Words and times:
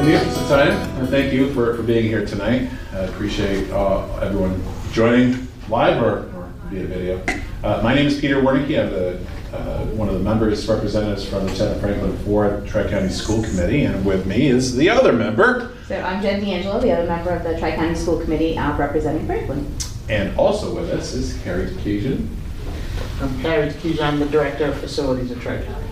In 0.00 0.06
the 0.06 0.14
interest 0.14 0.40
of 0.40 0.48
time, 0.48 1.02
uh, 1.02 1.06
thank 1.08 1.30
you 1.30 1.52
for, 1.52 1.76
for 1.76 1.82
being 1.82 2.04
here 2.04 2.24
tonight. 2.24 2.70
I 2.94 3.00
appreciate 3.00 3.70
uh, 3.70 4.10
everyone 4.22 4.62
joining 4.92 5.46
live 5.68 6.02
or, 6.02 6.20
or 6.34 6.50
via 6.70 6.86
video. 6.86 7.22
Uh, 7.62 7.82
my 7.82 7.94
name 7.94 8.06
is 8.06 8.18
Peter 8.18 8.36
Wiernicki. 8.36 8.80
I'm 8.80 8.90
the, 8.90 9.20
uh, 9.54 9.84
one 9.88 10.08
of 10.08 10.14
the 10.14 10.20
members, 10.20 10.66
representatives 10.66 11.28
from 11.28 11.46
Lieutenant 11.46 11.82
Franklin 11.82 12.16
Ford 12.24 12.66
Tri-County 12.66 13.10
School 13.10 13.42
Committee, 13.42 13.84
and 13.84 14.02
with 14.02 14.24
me 14.24 14.46
is 14.46 14.74
the 14.74 14.88
other 14.88 15.12
member, 15.12 15.76
So 15.86 16.00
I'm 16.00 16.22
Jen 16.22 16.40
D'Angelo, 16.40 16.80
the 16.80 16.92
other 16.92 17.06
member 17.06 17.32
of 17.32 17.42
the 17.42 17.58
Tri-County 17.58 17.94
School 17.94 18.22
Committee 18.22 18.56
uh, 18.56 18.74
representing 18.78 19.26
Franklin. 19.26 19.70
and 20.08 20.34
also 20.38 20.74
with 20.74 20.88
us 20.88 21.12
is 21.12 21.36
Harry 21.42 21.76
Cajun. 21.82 22.34
I'm 23.20 23.28
Harry 23.40 23.70
Keys, 23.74 24.00
I'm 24.00 24.18
the 24.18 24.24
Director 24.24 24.64
of 24.64 24.78
Facilities 24.78 25.30
at 25.30 25.40
Tri-County. 25.42 25.88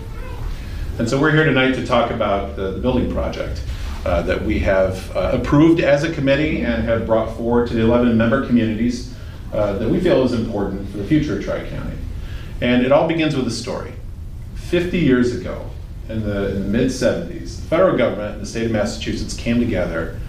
And 0.97 1.07
so 1.07 1.21
we're 1.21 1.31
here 1.31 1.45
tonight 1.45 1.75
to 1.75 1.85
talk 1.85 2.09
about 2.09 2.55
the, 2.55 2.71
the 2.71 2.79
building 2.79 3.13
project 3.13 3.61
uh, 4.05 4.21
that 4.21 4.41
we 4.41 4.59
have 4.59 5.15
uh, 5.15 5.31
approved 5.33 5.81
as 5.81 6.03
a 6.03 6.13
committee 6.13 6.61
and 6.61 6.83
have 6.83 7.05
brought 7.05 7.35
forward 7.35 7.67
to 7.67 7.73
the 7.73 7.81
11 7.81 8.17
member 8.17 8.45
communities 8.45 9.13
uh, 9.53 9.73
that 9.73 9.89
we 9.89 9.99
feel 9.99 10.23
is 10.23 10.33
important 10.33 10.89
for 10.89 10.97
the 10.97 11.05
future 11.05 11.37
of 11.37 11.43
Tri-County. 11.43 11.97
And 12.61 12.85
it 12.85 12.91
all 12.91 13.07
begins 13.07 13.35
with 13.35 13.47
a 13.47 13.51
story. 13.51 13.93
50 14.55 14.97
years 14.97 15.35
ago, 15.35 15.69
in 16.07 16.23
the, 16.23 16.55
in 16.55 16.63
the 16.63 16.67
mid 16.69 16.87
70s, 16.87 17.57
the 17.57 17.67
federal 17.67 17.97
government 17.97 18.33
and 18.33 18.41
the 18.41 18.45
state 18.45 18.65
of 18.65 18.71
Massachusetts 18.71 19.33
came 19.33 19.59
together 19.59 20.19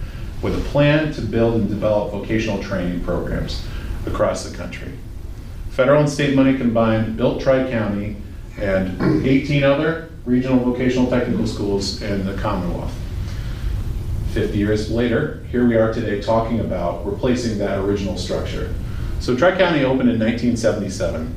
with 0.41 0.57
a 0.57 0.69
plan 0.69 1.13
to 1.13 1.21
build 1.21 1.55
and 1.55 1.69
develop 1.69 2.11
vocational 2.11 2.61
training 2.61 3.03
programs 3.03 3.65
across 4.05 4.49
the 4.49 4.55
country. 4.55 4.91
Federal 5.69 6.01
and 6.01 6.09
state 6.09 6.35
money 6.35 6.57
combined 6.57 7.15
built 7.15 7.41
Tri-County 7.41 8.17
and 8.57 9.25
18 9.25 9.63
other 9.63 10.09
regional 10.25 10.59
vocational 10.59 11.09
technical 11.09 11.47
schools 11.47 12.01
in 12.01 12.25
the 12.25 12.35
Commonwealth. 12.35 12.93
50 14.31 14.57
years 14.57 14.89
later, 14.89 15.45
here 15.51 15.67
we 15.67 15.75
are 15.75 15.93
today 15.93 16.21
talking 16.21 16.61
about 16.61 17.05
replacing 17.05 17.57
that 17.57 17.79
original 17.79 18.17
structure. 18.17 18.73
So 19.19 19.35
Tri-County 19.35 19.83
opened 19.83 20.09
in 20.09 20.19
1977, 20.19 21.35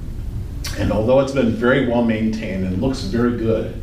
and 0.78 0.92
although 0.92 1.18
it's 1.18 1.32
been 1.32 1.50
very 1.50 1.88
well 1.88 2.04
maintained 2.04 2.64
and 2.64 2.80
looks 2.80 3.00
very 3.00 3.36
good 3.36 3.82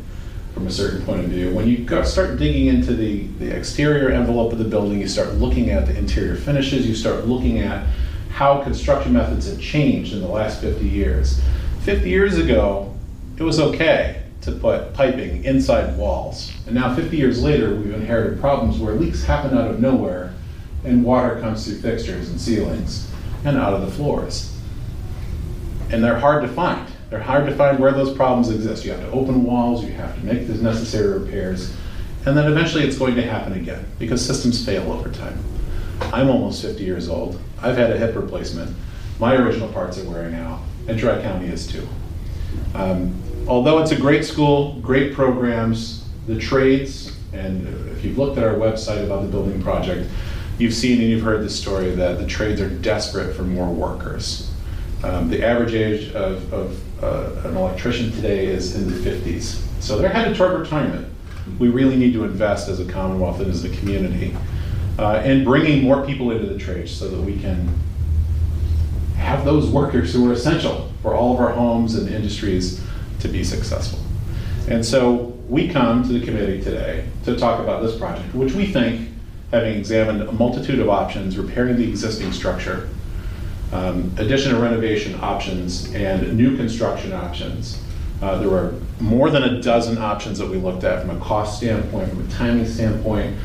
from 0.54 0.66
a 0.66 0.70
certain 0.70 1.04
point 1.04 1.24
of 1.24 1.30
view, 1.30 1.54
when 1.54 1.68
you 1.68 1.86
start 2.04 2.38
digging 2.38 2.66
into 2.66 2.94
the, 2.94 3.26
the 3.38 3.54
exterior 3.54 4.10
envelope 4.10 4.50
of 4.52 4.58
the 4.58 4.64
building, 4.64 4.98
you 4.98 5.08
start 5.08 5.34
looking 5.34 5.68
at 5.68 5.86
the 5.86 5.96
interior 5.96 6.34
finishes, 6.34 6.86
you 6.86 6.94
start 6.94 7.26
looking 7.26 7.58
at 7.58 7.86
how 8.30 8.62
construction 8.62 9.12
methods 9.12 9.46
have 9.46 9.60
changed 9.60 10.14
in 10.14 10.20
the 10.22 10.28
last 10.28 10.62
50 10.62 10.88
years. 10.88 11.38
50 11.82 12.08
years 12.08 12.38
ago, 12.38 12.94
it 13.36 13.42
was 13.42 13.60
okay 13.60 14.21
to 14.42 14.52
put 14.52 14.92
piping 14.92 15.44
inside 15.44 15.96
walls. 15.96 16.52
And 16.66 16.74
now 16.74 16.94
50 16.94 17.16
years 17.16 17.42
later, 17.42 17.74
we've 17.74 17.94
inherited 17.94 18.40
problems 18.40 18.78
where 18.78 18.94
leaks 18.94 19.24
happen 19.24 19.56
out 19.56 19.70
of 19.70 19.80
nowhere 19.80 20.34
and 20.84 21.04
water 21.04 21.40
comes 21.40 21.64
through 21.64 21.76
fixtures 21.76 22.28
and 22.28 22.40
ceilings 22.40 23.10
and 23.44 23.56
out 23.56 23.72
of 23.72 23.82
the 23.82 23.90
floors. 23.90 24.56
And 25.90 26.02
they're 26.02 26.18
hard 26.18 26.42
to 26.42 26.48
find. 26.48 26.88
They're 27.10 27.20
hard 27.20 27.46
to 27.46 27.54
find 27.54 27.78
where 27.78 27.92
those 27.92 28.14
problems 28.16 28.50
exist. 28.50 28.84
You 28.84 28.92
have 28.92 29.00
to 29.00 29.10
open 29.10 29.44
walls, 29.44 29.84
you 29.84 29.92
have 29.92 30.14
to 30.14 30.24
make 30.24 30.46
the 30.48 30.54
necessary 30.54 31.18
repairs, 31.18 31.76
and 32.24 32.36
then 32.36 32.50
eventually 32.50 32.84
it's 32.84 32.98
going 32.98 33.14
to 33.16 33.22
happen 33.22 33.52
again 33.52 33.84
because 33.98 34.24
systems 34.24 34.64
fail 34.64 34.90
over 34.90 35.10
time. 35.10 35.38
I'm 36.12 36.28
almost 36.28 36.62
50 36.62 36.82
years 36.82 37.08
old. 37.08 37.38
I've 37.60 37.76
had 37.76 37.90
a 37.90 37.98
hip 37.98 38.16
replacement. 38.16 38.74
My 39.18 39.36
original 39.36 39.68
parts 39.68 39.98
are 39.98 40.08
wearing 40.08 40.34
out, 40.34 40.60
and 40.88 40.98
Tri-County 40.98 41.46
is 41.46 41.66
too. 41.66 41.86
Um, 42.74 43.14
although 43.46 43.78
it's 43.78 43.90
a 43.90 43.96
great 43.96 44.24
school, 44.24 44.74
great 44.80 45.14
programs, 45.14 46.08
the 46.26 46.38
trades, 46.38 47.16
and 47.32 47.66
if 47.90 48.04
you've 48.04 48.18
looked 48.18 48.38
at 48.38 48.44
our 48.44 48.54
website 48.54 49.04
about 49.04 49.22
the 49.22 49.28
building 49.28 49.62
project, 49.62 50.08
you've 50.58 50.74
seen 50.74 51.00
and 51.00 51.10
you've 51.10 51.22
heard 51.22 51.42
the 51.42 51.50
story 51.50 51.90
that 51.92 52.18
the 52.18 52.26
trades 52.26 52.60
are 52.60 52.68
desperate 52.68 53.34
for 53.34 53.42
more 53.42 53.72
workers. 53.72 54.50
Um, 55.02 55.28
the 55.28 55.44
average 55.44 55.74
age 55.74 56.12
of, 56.12 56.52
of 56.52 57.02
uh, 57.02 57.48
an 57.48 57.56
electrician 57.56 58.12
today 58.12 58.46
is 58.46 58.76
in 58.76 58.88
the 58.88 59.10
50s. 59.10 59.60
So 59.80 59.98
they're 59.98 60.08
headed 60.08 60.36
toward 60.36 60.60
retirement. 60.60 61.08
We 61.58 61.68
really 61.68 61.96
need 61.96 62.12
to 62.12 62.24
invest 62.24 62.68
as 62.68 62.78
a 62.78 62.84
Commonwealth 62.84 63.40
and 63.40 63.50
as 63.50 63.64
a 63.64 63.70
community 63.70 64.36
uh, 64.98 65.22
in 65.24 65.42
bringing 65.42 65.82
more 65.82 66.06
people 66.06 66.30
into 66.30 66.46
the 66.46 66.58
trades 66.58 66.92
so 66.92 67.08
that 67.08 67.20
we 67.20 67.38
can 67.40 67.68
have 69.16 69.44
those 69.44 69.68
workers 69.68 70.12
who 70.12 70.28
are 70.30 70.32
essential 70.32 70.92
for 71.02 71.14
all 71.14 71.34
of 71.34 71.40
our 71.40 71.50
homes 71.52 71.96
and 71.96 72.08
industries 72.08 72.80
to 73.22 73.28
be 73.28 73.42
successful. 73.42 73.98
And 74.68 74.84
so 74.84 75.36
we 75.48 75.68
come 75.68 76.02
to 76.04 76.12
the 76.12 76.24
committee 76.24 76.62
today 76.62 77.06
to 77.24 77.36
talk 77.36 77.60
about 77.60 77.82
this 77.82 77.96
project, 77.96 78.34
which 78.34 78.52
we 78.52 78.66
think, 78.66 79.08
having 79.50 79.76
examined 79.76 80.22
a 80.22 80.32
multitude 80.32 80.78
of 80.78 80.88
options, 80.88 81.36
repairing 81.36 81.76
the 81.76 81.88
existing 81.88 82.32
structure, 82.32 82.88
um, 83.72 84.12
addition 84.18 84.54
or 84.54 84.60
renovation 84.60 85.18
options, 85.20 85.92
and 85.94 86.36
new 86.36 86.56
construction 86.56 87.12
options. 87.12 87.82
Uh, 88.22 88.38
there 88.38 88.48
were 88.48 88.74
more 89.00 89.30
than 89.30 89.42
a 89.42 89.60
dozen 89.60 89.98
options 89.98 90.38
that 90.38 90.48
we 90.48 90.56
looked 90.56 90.84
at 90.84 91.04
from 91.04 91.10
a 91.10 91.20
cost 91.20 91.58
standpoint, 91.58 92.08
from 92.08 92.26
a 92.26 92.30
timing 92.30 92.66
standpoint, 92.66 93.36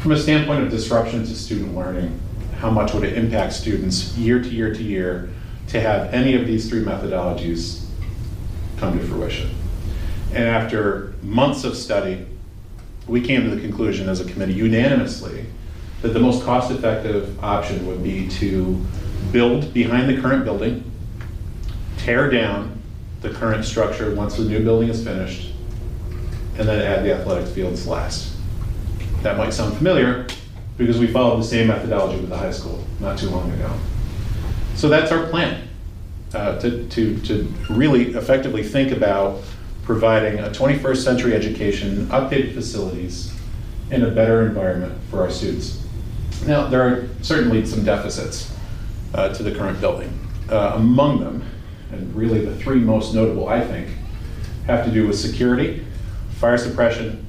from 0.00 0.12
a 0.12 0.18
standpoint 0.18 0.62
of 0.62 0.70
disruption 0.70 1.24
to 1.24 1.34
student 1.34 1.74
learning. 1.74 2.20
How 2.58 2.70
much 2.70 2.92
would 2.94 3.04
it 3.04 3.16
impact 3.16 3.54
students 3.54 4.16
year 4.16 4.42
to 4.42 4.48
year 4.48 4.74
to 4.74 4.82
year 4.82 5.30
to 5.68 5.80
have 5.80 6.12
any 6.12 6.34
of 6.34 6.46
these 6.46 6.68
three 6.68 6.82
methodologies 6.82 7.85
come 8.78 8.98
to 8.98 9.04
fruition? 9.04 9.50
And 10.32 10.44
after 10.44 11.14
months 11.22 11.64
of 11.64 11.76
study, 11.76 12.26
we 13.06 13.20
came 13.20 13.42
to 13.44 13.54
the 13.54 13.60
conclusion 13.60 14.08
as 14.08 14.20
a 14.20 14.24
committee 14.24 14.54
unanimously 14.54 15.46
that 16.02 16.08
the 16.08 16.20
most 16.20 16.44
cost-effective 16.44 17.42
option 17.42 17.86
would 17.86 18.02
be 18.02 18.28
to 18.28 18.84
build 19.32 19.72
behind 19.72 20.08
the 20.08 20.20
current 20.20 20.44
building, 20.44 20.90
tear 21.98 22.30
down 22.30 22.80
the 23.22 23.30
current 23.30 23.64
structure 23.64 24.14
once 24.14 24.36
the 24.36 24.44
new 24.44 24.62
building 24.62 24.88
is 24.88 25.02
finished, 25.02 25.52
and 26.58 26.68
then 26.68 26.80
add 26.80 27.04
the 27.04 27.12
athletic 27.12 27.46
fields 27.48 27.86
last. 27.86 28.34
That 29.22 29.36
might 29.36 29.52
sound 29.52 29.76
familiar 29.76 30.26
because 30.76 30.98
we 30.98 31.06
followed 31.06 31.38
the 31.38 31.46
same 31.46 31.68
methodology 31.68 32.20
with 32.20 32.28
the 32.28 32.36
high 32.36 32.50
school 32.50 32.84
not 33.00 33.18
too 33.18 33.30
long 33.30 33.50
ago. 33.52 33.72
So 34.74 34.88
that's 34.88 35.10
our 35.10 35.26
plan, 35.28 35.65
uh, 36.34 36.58
to, 36.60 36.88
to, 36.88 37.18
to 37.20 37.42
really 37.70 38.14
effectively 38.14 38.62
think 38.62 38.92
about 38.92 39.42
providing 39.82 40.40
a 40.40 40.48
21st 40.48 40.96
century 40.96 41.34
education, 41.34 42.06
updated 42.06 42.54
facilities, 42.54 43.32
and 43.90 44.02
a 44.02 44.10
better 44.10 44.46
environment 44.46 44.98
for 45.10 45.20
our 45.20 45.30
students. 45.30 45.84
Now, 46.44 46.66
there 46.66 46.82
are 46.82 47.08
certainly 47.22 47.64
some 47.64 47.84
deficits 47.84 48.52
uh, 49.14 49.28
to 49.30 49.42
the 49.42 49.54
current 49.54 49.80
building. 49.80 50.12
Uh, 50.50 50.72
among 50.74 51.20
them, 51.20 51.44
and 51.92 52.14
really 52.14 52.44
the 52.44 52.54
three 52.56 52.80
most 52.80 53.14
notable, 53.14 53.48
I 53.48 53.60
think, 53.60 53.88
have 54.66 54.84
to 54.84 54.90
do 54.90 55.06
with 55.06 55.18
security, 55.18 55.84
fire 56.36 56.58
suppression, 56.58 57.24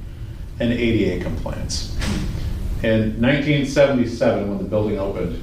and 0.60 0.72
ADA 0.72 1.22
compliance. 1.22 1.96
In 2.82 3.20
1977, 3.20 4.48
when 4.48 4.58
the 4.58 4.64
building 4.64 4.98
opened, 4.98 5.42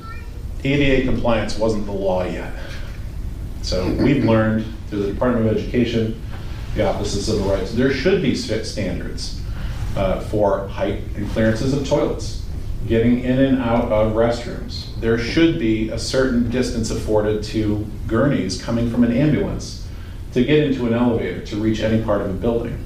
ADA 0.63 1.05
compliance 1.05 1.57
wasn't 1.57 1.85
the 1.85 1.91
law 1.91 2.23
yet. 2.23 2.53
So 3.65 3.89
we've 3.93 4.23
learned 4.23 4.63
through 4.89 5.01
the 5.07 5.11
Department 5.11 5.47
of 5.47 5.57
Education, 5.57 6.21
the 6.75 6.87
Office 6.87 7.15
of 7.15 7.23
Civil 7.23 7.49
Rights, 7.49 7.73
there 7.73 7.91
should 7.91 8.21
be 8.21 8.35
standards 8.35 9.41
uh, 9.95 10.19
for 10.19 10.67
height 10.67 11.01
and 11.15 11.27
clearances 11.31 11.73
of 11.73 11.87
toilets, 11.87 12.45
getting 12.87 13.21
in 13.21 13.39
and 13.39 13.57
out 13.57 13.91
of 13.91 14.13
restrooms. 14.13 14.93
There 14.99 15.17
should 15.17 15.57
be 15.57 15.89
a 15.89 15.97
certain 15.97 16.51
distance 16.51 16.91
afforded 16.91 17.43
to 17.45 17.87
gurneys 18.05 18.61
coming 18.61 18.91
from 18.91 19.03
an 19.03 19.11
ambulance 19.11 19.87
to 20.33 20.43
get 20.43 20.59
into 20.59 20.85
an 20.85 20.93
elevator 20.93 21.43
to 21.47 21.55
reach 21.55 21.79
any 21.79 22.03
part 22.03 22.21
of 22.21 22.29
a 22.29 22.33
building. 22.33 22.85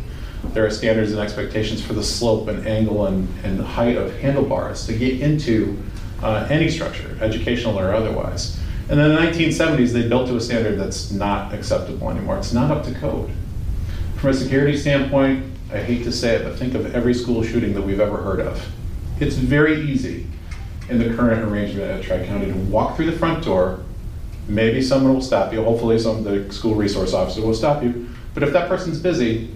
There 0.54 0.66
are 0.66 0.72
standards 0.72 1.12
and 1.12 1.20
expectations 1.20 1.86
for 1.86 1.92
the 1.92 2.04
slope 2.06 2.48
and 2.48 2.66
angle 2.66 3.06
and, 3.06 3.28
and 3.44 3.60
height 3.60 3.98
of 3.98 4.18
handlebars 4.22 4.86
to 4.86 4.94
get 4.94 5.20
into 5.20 5.78
uh, 6.24 6.48
any 6.50 6.70
structure, 6.70 7.18
educational 7.20 7.78
or 7.78 7.94
otherwise. 7.94 8.58
And 8.90 9.00
in 9.00 9.14
the 9.14 9.22
1970s, 9.22 9.94
they 9.94 10.08
built 10.08 10.28
to 10.30 10.36
a 10.36 10.42
standard 10.42 10.80
that's 10.80 11.12
not 11.12 11.54
acceptable 11.54 12.10
anymore. 12.10 12.38
It's 12.40 12.54
not 12.54 12.72
up 12.72 12.84
to 12.86 12.94
code. 12.96 13.30
From 14.18 14.32
a 14.32 14.34
security 14.34 14.76
standpoint, 14.76 15.46
I 15.72 15.78
hate 15.78 16.04
to 16.06 16.12
say 16.12 16.36
it, 16.36 16.44
but 16.44 16.58
think 16.58 16.74
of 16.74 16.96
every 16.96 17.14
school 17.14 17.44
shooting 17.44 17.74
that 17.76 17.84
we've 17.84 18.00
ever 18.00 18.18
heard 18.18 18.40
of. 18.40 18.68
It's 19.20 19.36
very 19.36 19.82
easy 19.82 20.26
in 20.90 20.98
the 20.98 21.14
current 21.16 21.44
arrangement 21.44 21.92
at 21.92 22.04
Tri-County 22.04 22.48
to 22.48 22.58
walk 22.72 22.96
through 22.96 23.12
the 23.12 23.18
front 23.18 23.44
door. 23.44 23.82
Maybe 24.48 24.82
someone 24.82 25.14
will 25.14 25.22
stop 25.22 25.54
you. 25.54 25.64
Hopefully, 25.64 26.00
some 26.00 26.18
of 26.18 26.24
the 26.24 26.52
school 26.52 26.74
resource 26.74 27.14
officer 27.14 27.42
will 27.42 27.54
stop 27.54 27.84
you. 27.84 28.10
But 28.34 28.42
if 28.42 28.52
that 28.54 28.68
person's 28.68 29.00
busy, 29.00 29.54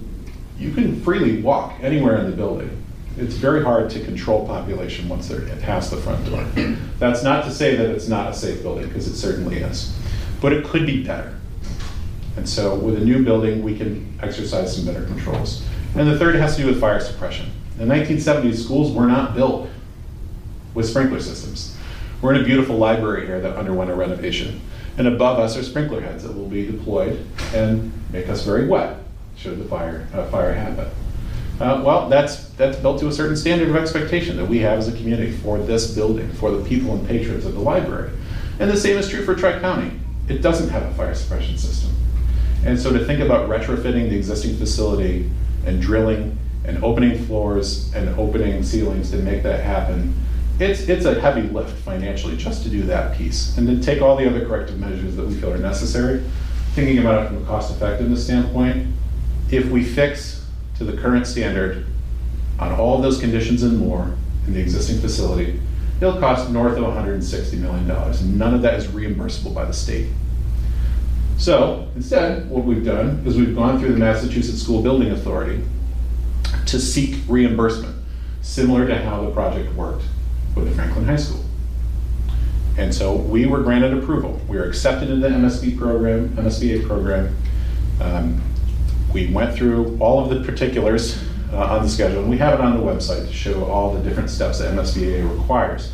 you 0.59 0.71
can 0.73 1.01
freely 1.01 1.41
walk 1.41 1.73
anywhere 1.81 2.17
in 2.17 2.29
the 2.29 2.35
building. 2.35 2.82
It's 3.17 3.35
very 3.35 3.63
hard 3.63 3.89
to 3.91 4.03
control 4.03 4.45
population 4.47 5.07
once 5.07 5.27
they're 5.27 5.41
past 5.57 5.91
the 5.91 5.97
front 5.97 6.25
door. 6.25 6.43
That's 6.97 7.23
not 7.23 7.45
to 7.45 7.51
say 7.51 7.75
that 7.75 7.89
it's 7.89 8.07
not 8.07 8.31
a 8.31 8.33
safe 8.33 8.61
building, 8.63 8.87
because 8.87 9.07
it 9.07 9.15
certainly 9.15 9.57
is. 9.57 9.95
But 10.41 10.53
it 10.53 10.65
could 10.65 10.85
be 10.85 11.03
better. 11.03 11.37
And 12.35 12.49
so 12.49 12.75
with 12.75 12.97
a 12.97 13.05
new 13.05 13.23
building, 13.23 13.61
we 13.61 13.77
can 13.77 14.17
exercise 14.21 14.75
some 14.75 14.85
better 14.85 15.05
controls. 15.05 15.63
And 15.95 16.07
the 16.07 16.17
third 16.17 16.35
has 16.35 16.55
to 16.55 16.63
do 16.63 16.67
with 16.67 16.79
fire 16.79 16.99
suppression. 16.99 17.51
In 17.79 17.87
the 17.87 17.93
1970s, 17.93 18.63
schools 18.63 18.91
were 18.91 19.05
not 19.05 19.35
built 19.35 19.69
with 20.73 20.87
sprinkler 20.87 21.19
systems. 21.19 21.77
We're 22.21 22.33
in 22.33 22.41
a 22.41 22.43
beautiful 22.43 22.77
library 22.77 23.27
here 23.27 23.39
that 23.41 23.55
underwent 23.55 23.91
a 23.91 23.95
renovation. 23.95 24.61
And 24.97 25.07
above 25.07 25.39
us 25.39 25.55
are 25.55 25.63
sprinkler 25.63 26.01
heads 26.01 26.23
that 26.23 26.35
will 26.35 26.47
be 26.47 26.65
deployed 26.65 27.25
and 27.53 27.91
make 28.11 28.29
us 28.29 28.43
very 28.43 28.67
wet 28.67 28.99
should 29.35 29.59
the 29.59 29.65
fire, 29.65 30.07
uh, 30.13 30.25
fire 30.29 30.53
happen. 30.53 30.87
Uh, 31.59 31.81
well, 31.85 32.09
that's, 32.09 32.49
that's 32.49 32.77
built 32.77 32.99
to 32.99 33.07
a 33.07 33.11
certain 33.11 33.37
standard 33.37 33.69
of 33.69 33.75
expectation 33.75 34.35
that 34.37 34.45
we 34.45 34.59
have 34.59 34.79
as 34.79 34.87
a 34.87 34.97
community 34.97 35.31
for 35.31 35.59
this 35.59 35.93
building, 35.93 36.31
for 36.33 36.51
the 36.51 36.63
people 36.67 36.93
and 36.93 37.07
patrons 37.07 37.45
of 37.45 37.53
the 37.53 37.59
library. 37.59 38.11
And 38.59 38.69
the 38.69 38.77
same 38.77 38.97
is 38.97 39.07
true 39.07 39.23
for 39.23 39.35
Tri-County. 39.35 39.99
It 40.27 40.41
doesn't 40.41 40.69
have 40.69 40.83
a 40.83 40.93
fire 40.95 41.13
suppression 41.13 41.57
system. 41.57 41.91
And 42.65 42.79
so 42.79 42.91
to 42.91 43.05
think 43.05 43.19
about 43.19 43.49
retrofitting 43.49 44.09
the 44.09 44.15
existing 44.15 44.57
facility 44.57 45.29
and 45.65 45.81
drilling 45.81 46.37
and 46.65 46.83
opening 46.83 47.23
floors 47.25 47.93
and 47.93 48.09
opening 48.17 48.63
ceilings 48.63 49.11
to 49.11 49.17
make 49.17 49.43
that 49.43 49.63
happen, 49.63 50.15
it's, 50.59 50.81
it's 50.81 51.05
a 51.05 51.19
heavy 51.19 51.41
lift 51.41 51.77
financially 51.79 52.37
just 52.37 52.63
to 52.63 52.69
do 52.69 52.83
that 52.83 53.17
piece. 53.17 53.57
And 53.57 53.67
then 53.67 53.81
take 53.81 54.01
all 54.01 54.15
the 54.15 54.27
other 54.27 54.45
corrective 54.45 54.79
measures 54.79 55.15
that 55.15 55.27
we 55.27 55.35
feel 55.35 55.51
are 55.51 55.57
necessary. 55.57 56.23
Thinking 56.73 56.99
about 56.99 57.23
it 57.23 57.27
from 57.27 57.43
a 57.43 57.45
cost 57.45 57.75
effectiveness 57.75 58.23
standpoint, 58.23 58.87
if 59.51 59.69
we 59.69 59.83
fix 59.83 60.42
to 60.85 60.91
the 60.91 61.01
current 61.01 61.27
standard 61.27 61.85
on 62.59 62.71
all 62.73 62.95
of 62.95 63.01
those 63.01 63.19
conditions 63.19 63.63
and 63.63 63.77
more 63.77 64.15
in 64.47 64.53
the 64.53 64.59
existing 64.59 64.99
facility, 64.99 65.59
it'll 65.97 66.19
cost 66.19 66.49
north 66.49 66.77
of 66.77 66.83
$160 66.83 67.57
million. 67.59 67.89
And 67.89 68.37
none 68.37 68.53
of 68.53 68.61
that 68.61 68.75
is 68.75 68.87
reimbursable 68.87 69.53
by 69.53 69.65
the 69.65 69.73
state. 69.73 70.07
So 71.37 71.89
instead, 71.95 72.49
what 72.49 72.63
we've 72.63 72.85
done 72.85 73.23
is 73.25 73.35
we've 73.35 73.55
gone 73.55 73.79
through 73.79 73.93
the 73.93 73.97
Massachusetts 73.97 74.61
School 74.61 74.81
Building 74.81 75.11
Authority 75.11 75.63
to 76.67 76.79
seek 76.79 77.19
reimbursement, 77.27 77.95
similar 78.41 78.87
to 78.87 79.01
how 79.03 79.23
the 79.23 79.31
project 79.31 79.73
worked 79.75 80.03
with 80.55 80.69
the 80.69 80.75
Franklin 80.75 81.05
High 81.05 81.15
School. 81.15 81.43
And 82.77 82.93
so 82.93 83.15
we 83.15 83.45
were 83.45 83.61
granted 83.61 83.93
approval. 83.93 84.39
We 84.47 84.57
were 84.57 84.65
accepted 84.65 85.09
into 85.09 85.27
the 85.27 85.35
MSB 85.35 85.77
program, 85.77 86.29
MSBA 86.29 86.87
program. 86.87 87.35
Um, 88.01 88.41
We 89.13 89.27
went 89.27 89.55
through 89.55 89.97
all 89.99 90.23
of 90.23 90.29
the 90.29 90.43
particulars 90.43 91.21
uh, 91.51 91.57
on 91.57 91.83
the 91.83 91.89
schedule, 91.89 92.21
and 92.21 92.29
we 92.29 92.37
have 92.39 92.55
it 92.55 92.61
on 92.61 92.75
the 92.75 92.83
website 92.83 93.27
to 93.27 93.33
show 93.33 93.65
all 93.65 93.93
the 93.93 94.01
different 94.01 94.29
steps 94.29 94.59
that 94.59 94.73
MSBA 94.73 95.39
requires. 95.39 95.93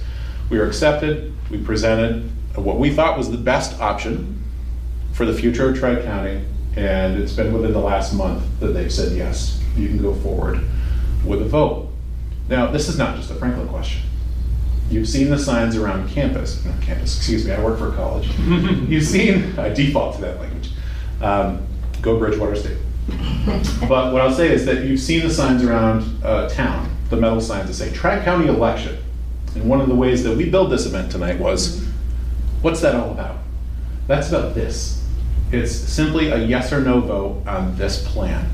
We 0.50 0.58
were 0.58 0.66
accepted, 0.66 1.34
we 1.52 1.58
presented 1.58 2.32
what 2.56 2.80
we 2.80 2.94
thought 2.94 3.18
was 3.18 3.32
the 3.32 3.38
best 3.38 3.80
option 3.80 4.44
for 5.14 5.26
the 5.26 5.34
future 5.34 5.70
of 5.70 5.78
Tri-County, 5.78 6.44
and 6.76 7.20
it's 7.20 7.34
been 7.34 7.54
within 7.54 7.74
the 7.74 7.80
last 7.80 8.14
month 8.14 8.44
that 8.60 8.68
they've 8.68 8.92
said, 8.92 9.16
yes, 9.16 9.62
you 9.76 9.88
can 9.88 10.02
go 10.02 10.14
forward 10.16 10.62
with 11.26 11.42
a 11.42 11.46
vote. 11.46 11.90
Now, 12.48 12.68
this 12.68 12.88
is 12.88 12.98
not 12.98 13.16
just 13.16 13.30
a 13.32 13.36
Franklin 13.36 13.68
question. 13.68 14.02
You've 14.90 15.08
seen 15.08 15.30
the 15.30 15.38
signs 15.38 15.76
around 15.76 16.10
campus, 16.10 16.64
not 16.66 16.82
campus, 16.82 17.16
excuse 17.16 17.46
me, 17.46 17.52
I 17.52 17.64
work 17.64 17.78
for 17.78 17.90
a 17.90 17.96
college. 17.96 18.28
You've 18.88 19.06
seen, 19.06 19.58
I 19.60 19.70
default 19.70 20.16
to 20.16 20.22
that 20.22 20.40
language, 20.40 20.72
um, 21.22 21.68
go 22.02 22.18
Bridgewater 22.18 22.56
State. 22.56 22.78
But 23.88 24.14
what 24.14 24.22
I'll 24.22 24.34
say 24.34 24.52
is 24.52 24.66
that 24.66 24.86
you've 24.86 25.00
seen 25.00 25.22
the 25.22 25.34
signs 25.34 25.64
around 25.64 26.04
uh, 26.24 26.50
town, 26.50 26.96
the 27.10 27.18
metal 27.18 27.42
signs 27.42 27.68
that 27.68 27.74
say 27.74 27.92
Tri-County 27.92 28.48
election. 28.48 28.98
And 29.56 29.68
one 29.68 29.82
of 29.82 29.88
the 29.88 29.96
ways 29.96 30.24
that 30.24 30.36
we 30.38 30.50
built 30.50 30.70
this 30.70 30.86
event 30.86 31.12
tonight 31.12 31.40
was, 31.40 31.86
what's 32.62 32.82
that 32.82 32.96
all 32.96 33.12
about? 33.12 33.38
That's 34.08 34.30
about 34.30 34.54
this. 34.54 35.06
It's 35.52 35.72
simply 35.72 36.30
a 36.30 36.38
yes 36.38 36.72
or 36.72 36.82
no 36.82 37.02
vote 37.02 37.48
on 37.48 37.76
this 37.76 38.08
plan. 38.08 38.50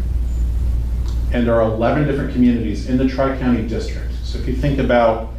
And 1.34 1.46
there 1.46 1.56
are 1.56 1.63
11 1.63 2.07
different 2.07 2.31
communities 2.31 2.90
in 2.90 2.98
the 2.98 3.07
Tri-County 3.07 3.68
district. 3.68 4.13
So 4.24 4.38
if 4.40 4.48
you 4.48 4.56
think 4.56 4.80
about 4.80 5.34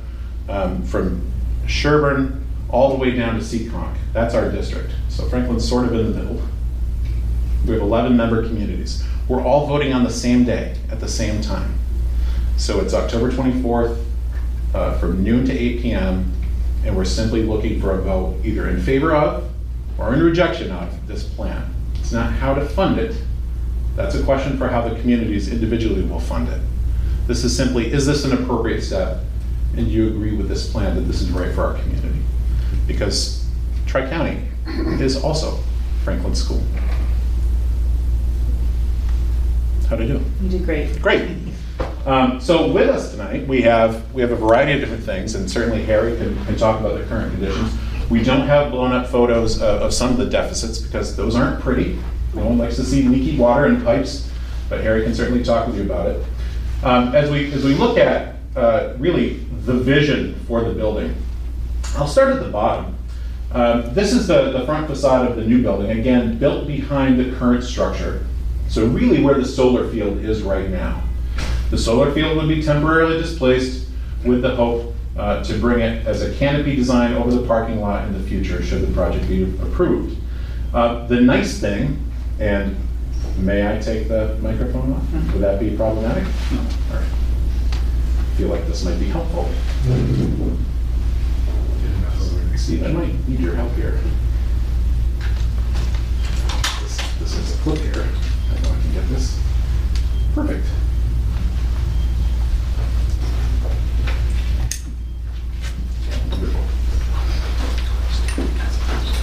um, 0.49 0.83
from 0.85 1.33
Sherborn 1.67 2.43
all 2.69 2.91
the 2.91 2.97
way 2.97 3.13
down 3.13 3.35
to 3.37 3.41
Seekonk, 3.41 3.97
that's 4.13 4.35
our 4.35 4.51
district. 4.51 4.93
So 5.09 5.27
Franklin's 5.29 5.67
sort 5.67 5.87
of 5.87 5.95
in 5.95 6.13
the 6.13 6.19
middle. 6.23 6.43
We 7.65 7.73
have 7.73 7.83
11 7.83 8.17
member 8.17 8.47
communities. 8.47 9.05
We're 9.29 9.43
all 9.43 9.67
voting 9.67 9.93
on 9.93 10.05
the 10.05 10.11
same 10.11 10.45
day 10.45 10.77
at 10.91 11.01
the 11.01 11.09
same 11.09 11.41
time. 11.41 11.79
So 12.57 12.81
it's 12.81 12.95
October 12.95 13.31
24th 13.31 14.03
uh, 14.75 14.99
from 14.99 15.23
noon 15.23 15.45
to 15.47 15.53
8 15.53 15.83
PM, 15.83 16.33
and 16.85 16.97
we're 16.97 17.05
simply 17.05 17.43
looking 17.43 17.81
for 17.81 17.93
a 17.93 18.03
vote 18.03 18.41
either 18.45 18.69
in 18.69 18.81
favor 18.81 19.15
of 19.15 19.51
or 19.99 20.15
in 20.15 20.23
rejection 20.23 20.71
of 20.71 21.07
this 21.07 21.25
plan. 21.25 21.75
It's 21.95 22.13
not 22.13 22.33
how 22.33 22.55
to 22.55 22.65
fund 22.65 22.99
it. 22.99 23.17
That's 23.97 24.15
a 24.15 24.23
question 24.23 24.59
for 24.59 24.69
how 24.69 24.87
the 24.87 24.99
communities 25.01 25.51
individually 25.51 26.03
will 26.03 26.21
fund 26.21 26.49
it. 26.49 26.61
This 27.27 27.43
is 27.43 27.57
simply, 27.57 27.93
is 27.93 28.07
this 28.07 28.25
an 28.25 28.33
appropriate 28.33 28.83
step? 28.83 29.23
And 29.77 29.89
you 29.89 30.07
agree 30.09 30.37
with 30.37 30.49
this 30.49 30.71
plan 30.71 30.95
that 30.95 31.03
this 31.03 31.21
is 31.21 31.31
right 31.31 31.53
for 31.53 31.65
our 31.65 31.75
community? 31.75 32.21
Because 32.87 33.45
Tri-County 33.87 34.43
is 35.01 35.23
also 35.23 35.59
Franklin 36.05 36.35
School. 36.35 36.63
How'd 39.89 40.01
I 40.01 40.07
do? 40.07 40.21
You 40.43 40.49
did 40.49 40.65
great. 40.65 41.01
Great. 41.01 41.31
Um, 42.07 42.41
So 42.41 42.73
with 42.73 42.89
us 42.89 43.13
tonight, 43.13 43.47
we 43.47 43.63
have, 43.63 44.13
we 44.13 44.21
have 44.23 44.33
a 44.33 44.37
variety 44.37 44.73
of 44.73 44.81
different 44.81 45.05
things, 45.05 45.35
and 45.35 45.49
certainly 45.51 45.85
Harry 45.85 46.17
can, 46.17 46.45
can 46.45 46.57
talk 46.57 46.81
about 46.81 46.99
the 46.99 47.05
current 47.05 47.33
conditions. 47.33 47.73
We 48.11 48.23
don't 48.23 48.47
have 48.47 48.73
blown-up 48.73 49.09
photos 49.09 49.63
of, 49.63 49.83
of 49.83 49.95
some 49.95 50.11
of 50.11 50.17
the 50.17 50.27
deficits, 50.27 50.79
because 50.79 51.17
those 51.17 51.37
aren't 51.37 51.61
pretty. 51.61 51.99
No 52.35 52.47
one 52.47 52.59
likes 52.59 52.77
to 52.77 52.85
see 52.85 53.03
leaky 53.03 53.37
water 53.39 53.67
and 53.67 53.85
pipes, 53.85 54.31
but 54.69 54.81
Harry 54.83 55.05
can 55.05 55.15
certainly 55.15 55.45
talk 55.45 55.67
with 55.69 55.77
you 55.77 55.83
about 55.83 56.09
it. 56.09 56.25
Um, 56.83 57.15
As 57.15 57.31
we, 57.31 57.53
as 57.53 57.65
we 57.65 57.75
look 57.75 57.97
at, 57.97 58.37
uh, 58.57 58.95
really, 58.99 59.35
the 59.65 59.75
vision 59.75 60.35
for 60.49 60.63
the 60.63 60.73
building, 60.73 61.15
I'll 61.97 62.09
start 62.09 62.35
at 62.35 62.43
the 62.43 62.51
bottom. 62.51 62.97
Um, 63.53 63.95
This 63.95 64.13
is 64.13 64.27
the, 64.27 64.51
the 64.51 64.65
front 64.67 64.89
facade 64.89 65.31
of 65.31 65.37
the 65.37 65.45
new 65.45 65.63
building, 65.63 65.97
again, 65.97 66.39
built 66.39 66.67
behind 66.67 67.21
the 67.21 67.37
current 67.37 67.63
structure. 67.63 68.26
So 68.69 68.87
really 68.87 69.23
where 69.23 69.35
the 69.35 69.45
solar 69.47 69.89
field 69.91 70.19
is 70.19 70.43
right 70.43 70.69
now. 70.69 71.03
The 71.71 71.79
solar 71.79 72.13
field 72.13 72.37
would 72.37 72.49
be 72.49 72.63
temporarily 72.63 73.19
displaced 73.21 73.89
with 74.25 74.43
the 74.43 74.55
hope 74.55 74.95
uh, 75.17 75.43
to 75.45 75.59
bring 75.59 75.81
it 75.81 76.07
as 76.07 76.23
a 76.23 76.35
canopy 76.35 76.77
design 76.77 77.15
over 77.15 77.31
the 77.31 77.47
parking 77.47 77.81
lot 77.81 78.07
in 78.07 78.13
the 78.13 78.29
future, 78.29 78.63
should 78.63 78.83
the 78.83 78.93
project 78.93 79.27
be 79.29 79.45
approved. 79.63 80.19
Uh, 80.75 81.07
The 81.07 81.21
nice 81.21 81.59
thing, 81.59 81.99
and 82.39 82.77
may 83.39 83.67
I 83.67 83.81
take 83.81 84.09
the 84.09 84.37
microphone 84.43 84.93
off? 84.93 85.33
Would 85.33 85.43
that 85.43 85.59
be 85.59 85.75
problematic? 85.77 86.25
No. 86.53 86.59
All 86.59 86.97
right. 86.97 87.07
Feel 88.37 88.49
like 88.49 88.67
this 88.67 88.85
might 88.85 88.99
be 88.99 89.07
helpful. 89.07 89.49
Steve, 92.57 92.85
I 92.85 92.89
might 92.89 93.29
need 93.29 93.41
your 93.41 93.55
help 93.55 93.73
here. 93.75 93.99
This 96.83 96.97
this 97.21 97.37
is 97.39 97.55
a 97.55 97.59
clip 97.63 97.79
here. 97.79 98.07
Get 98.97 99.09
this. 99.11 99.39
Perfect. 100.35 100.65
Wonderful. 106.31 106.61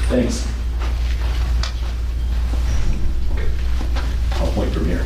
Thanks. 0.10 0.48
I'll 4.34 4.52
point 4.52 4.74
from 4.74 4.86
here. 4.86 5.06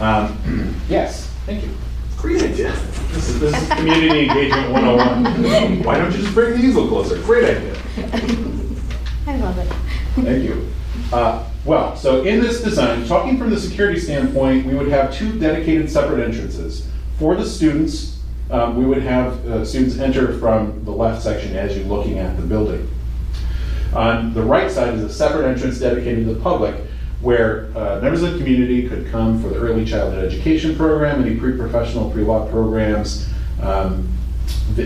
Um, 0.00 0.82
Yes, 0.88 1.26
thank 1.46 1.64
you. 1.64 1.70
Great 2.18 2.42
idea. 2.42 2.70
This 3.12 3.28
is, 3.30 3.40
this 3.40 3.60
is 3.60 3.68
community 3.70 4.28
engagement 4.28 4.70
101. 4.72 5.82
Why 5.82 5.98
don't 5.98 6.12
you 6.12 6.18
just 6.22 6.32
bring 6.34 6.52
the 6.60 6.64
easel 6.64 6.86
closer? 6.86 7.20
Great 7.22 7.44
idea. 7.56 7.74
I 9.26 9.36
love 9.38 9.58
it. 9.58 9.72
Thank 10.14 10.44
you. 10.44 10.68
Uh, 11.12 11.44
Well, 11.66 11.96
so 11.96 12.22
in 12.22 12.40
this 12.40 12.62
design, 12.62 13.04
talking 13.06 13.36
from 13.36 13.50
the 13.50 13.58
security 13.58 13.98
standpoint, 13.98 14.66
we 14.66 14.74
would 14.76 14.86
have 14.86 15.12
two 15.12 15.36
dedicated 15.36 15.90
separate 15.90 16.22
entrances. 16.22 16.86
For 17.18 17.34
the 17.34 17.44
students, 17.44 18.20
um, 18.52 18.76
we 18.76 18.84
would 18.84 19.02
have 19.02 19.44
uh, 19.48 19.64
students 19.64 19.98
enter 19.98 20.38
from 20.38 20.84
the 20.84 20.92
left 20.92 21.22
section 21.22 21.56
as 21.56 21.76
you're 21.76 21.86
looking 21.86 22.20
at 22.20 22.36
the 22.36 22.42
building. 22.42 22.88
On 23.96 24.32
the 24.32 24.44
right 24.44 24.70
side 24.70 24.94
is 24.94 25.02
a 25.02 25.12
separate 25.12 25.44
entrance 25.44 25.80
dedicated 25.80 26.26
to 26.26 26.34
the 26.34 26.40
public, 26.40 26.76
where 27.20 27.66
uh, 27.76 27.98
members 28.00 28.22
of 28.22 28.34
the 28.34 28.38
community 28.38 28.88
could 28.88 29.10
come 29.10 29.42
for 29.42 29.48
the 29.48 29.56
early 29.56 29.84
childhood 29.84 30.24
education 30.24 30.76
program, 30.76 31.20
any 31.20 31.34
pre-professional, 31.34 32.10
pre-law 32.12 32.48
programs. 32.48 33.28
Um, 33.60 34.08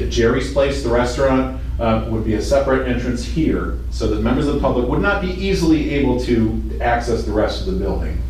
Jerry's 0.08 0.54
Place, 0.54 0.82
the 0.82 0.88
restaurant, 0.88 1.60
uh, 1.80 2.06
would 2.10 2.25
be 2.25 2.34
a 2.34 2.42
separate 2.42 2.87
entrance 2.87 3.25
here, 3.25 3.78
so 3.90 4.06
that 4.06 4.20
members 4.20 4.46
of 4.46 4.54
the 4.54 4.60
public 4.60 4.87
would 4.87 5.00
not 5.00 5.22
be 5.22 5.30
easily 5.30 5.90
able 5.90 6.20
to 6.20 6.78
access 6.80 7.25
the 7.25 7.32
rest 7.32 7.66
of 7.66 7.72
the 7.72 7.78
building. 7.80 8.20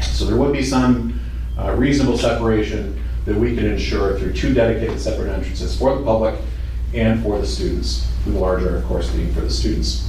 So 0.00 0.24
there 0.24 0.36
would 0.36 0.52
be 0.52 0.62
some 0.62 1.20
uh, 1.58 1.74
reasonable 1.74 2.16
separation 2.18 3.02
that 3.24 3.34
we 3.34 3.54
could 3.54 3.64
ensure 3.64 4.18
through 4.18 4.32
two 4.32 4.54
dedicated 4.54 5.00
separate 5.00 5.30
entrances 5.30 5.76
for 5.76 5.96
the 5.96 6.04
public 6.04 6.38
and 6.94 7.22
for 7.22 7.40
the 7.40 7.46
students, 7.46 8.06
the 8.24 8.30
larger, 8.38 8.76
of 8.76 8.84
course, 8.84 9.10
being 9.10 9.32
for 9.34 9.40
the 9.40 9.50
students. 9.50 10.08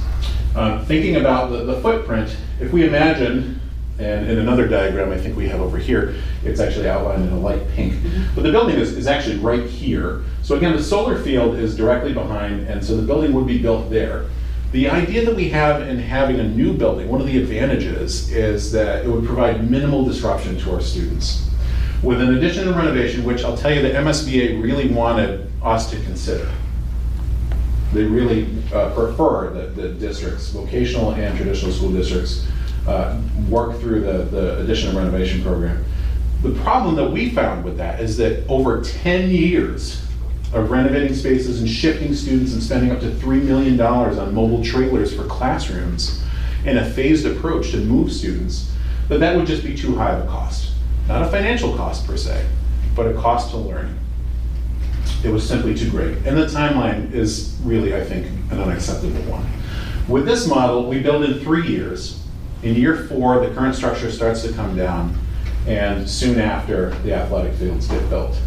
Uh, 0.54 0.84
Thinking 0.84 1.16
about 1.16 1.50
the 1.50 1.64
the 1.64 1.80
footprint, 1.80 2.34
if 2.60 2.72
we 2.72 2.86
imagine 2.86 3.60
And 3.98 4.28
in 4.28 4.38
another 4.38 4.68
diagram 4.68 5.10
I 5.10 5.16
think 5.16 5.36
we 5.36 5.48
have 5.48 5.60
over 5.60 5.78
here, 5.78 6.14
it's 6.44 6.60
actually 6.60 6.88
outlined 6.88 7.24
in 7.24 7.32
a 7.32 7.38
light 7.38 7.66
pink. 7.70 7.94
But 8.34 8.42
the 8.44 8.52
building 8.52 8.76
is, 8.76 8.92
is 8.96 9.06
actually 9.06 9.38
right 9.38 9.64
here. 9.64 10.22
So 10.46 10.54
again, 10.54 10.76
the 10.76 10.82
solar 10.84 11.18
field 11.18 11.56
is 11.56 11.76
directly 11.76 12.12
behind, 12.12 12.68
and 12.68 12.84
so 12.84 12.94
the 12.96 13.02
building 13.02 13.32
would 13.32 13.48
be 13.48 13.58
built 13.58 13.90
there. 13.90 14.26
The 14.70 14.88
idea 14.88 15.24
that 15.24 15.34
we 15.34 15.48
have 15.48 15.82
in 15.82 15.98
having 15.98 16.38
a 16.38 16.44
new 16.44 16.72
building, 16.72 17.08
one 17.08 17.20
of 17.20 17.26
the 17.26 17.36
advantages 17.42 18.30
is 18.30 18.70
that 18.70 19.04
it 19.04 19.08
would 19.08 19.24
provide 19.24 19.68
minimal 19.68 20.04
disruption 20.04 20.56
to 20.60 20.74
our 20.74 20.80
students. 20.80 21.50
With 22.00 22.20
an 22.20 22.36
addition 22.36 22.68
and 22.68 22.76
renovation, 22.76 23.24
which 23.24 23.42
I'll 23.42 23.56
tell 23.56 23.74
you 23.74 23.82
the 23.82 23.90
MSBA 23.90 24.62
really 24.62 24.88
wanted 24.88 25.50
us 25.64 25.90
to 25.90 25.96
consider. 26.04 26.48
They 27.92 28.04
really 28.04 28.46
uh, 28.72 28.94
prefer 28.94 29.50
that 29.50 29.74
the 29.74 29.88
districts, 29.94 30.50
vocational 30.50 31.10
and 31.14 31.36
traditional 31.36 31.72
school 31.72 31.90
districts, 31.90 32.46
uh, 32.86 33.20
work 33.48 33.80
through 33.80 34.02
the, 34.02 34.18
the 34.30 34.60
addition 34.60 34.90
and 34.90 34.96
renovation 34.96 35.42
program. 35.42 35.84
The 36.42 36.52
problem 36.62 36.94
that 36.94 37.10
we 37.10 37.30
found 37.30 37.64
with 37.64 37.78
that 37.78 37.98
is 37.98 38.16
that 38.18 38.46
over 38.48 38.80
10 38.80 39.30
years 39.30 40.06
of 40.52 40.70
renovating 40.70 41.14
spaces 41.14 41.60
and 41.60 41.68
shifting 41.68 42.14
students 42.14 42.52
and 42.52 42.62
spending 42.62 42.90
up 42.90 43.00
to 43.00 43.10
$3 43.10 43.42
million 43.42 43.80
on 43.80 44.34
mobile 44.34 44.64
trailers 44.64 45.14
for 45.14 45.24
classrooms 45.24 46.22
in 46.64 46.78
a 46.78 46.90
phased 46.90 47.26
approach 47.26 47.70
to 47.72 47.78
move 47.78 48.12
students, 48.12 48.72
that 49.08 49.20
that 49.20 49.36
would 49.36 49.46
just 49.46 49.64
be 49.64 49.76
too 49.76 49.96
high 49.96 50.12
of 50.12 50.24
a 50.24 50.28
cost. 50.28 50.72
Not 51.08 51.22
a 51.22 51.26
financial 51.26 51.76
cost 51.76 52.06
per 52.06 52.16
se, 52.16 52.46
but 52.94 53.06
a 53.06 53.14
cost 53.14 53.50
to 53.50 53.56
learning. 53.56 53.98
It 55.24 55.30
was 55.30 55.46
simply 55.46 55.74
too 55.74 55.90
great. 55.90 56.16
And 56.26 56.36
the 56.36 56.46
timeline 56.46 57.12
is 57.12 57.56
really, 57.62 57.94
I 57.94 58.02
think, 58.02 58.26
an 58.50 58.60
unacceptable 58.60 59.22
one. 59.30 59.46
With 60.08 60.26
this 60.26 60.46
model, 60.46 60.88
we 60.88 61.00
build 61.00 61.24
in 61.24 61.40
three 61.40 61.66
years. 61.66 62.22
In 62.62 62.74
year 62.74 62.96
four, 62.96 63.44
the 63.46 63.52
current 63.54 63.74
structure 63.74 64.10
starts 64.10 64.42
to 64.42 64.52
come 64.52 64.76
down, 64.76 65.16
and 65.66 66.08
soon 66.08 66.40
after, 66.40 66.90
the 67.02 67.12
athletic 67.12 67.54
fields 67.54 67.88
get 67.88 68.08
built. 68.08 68.38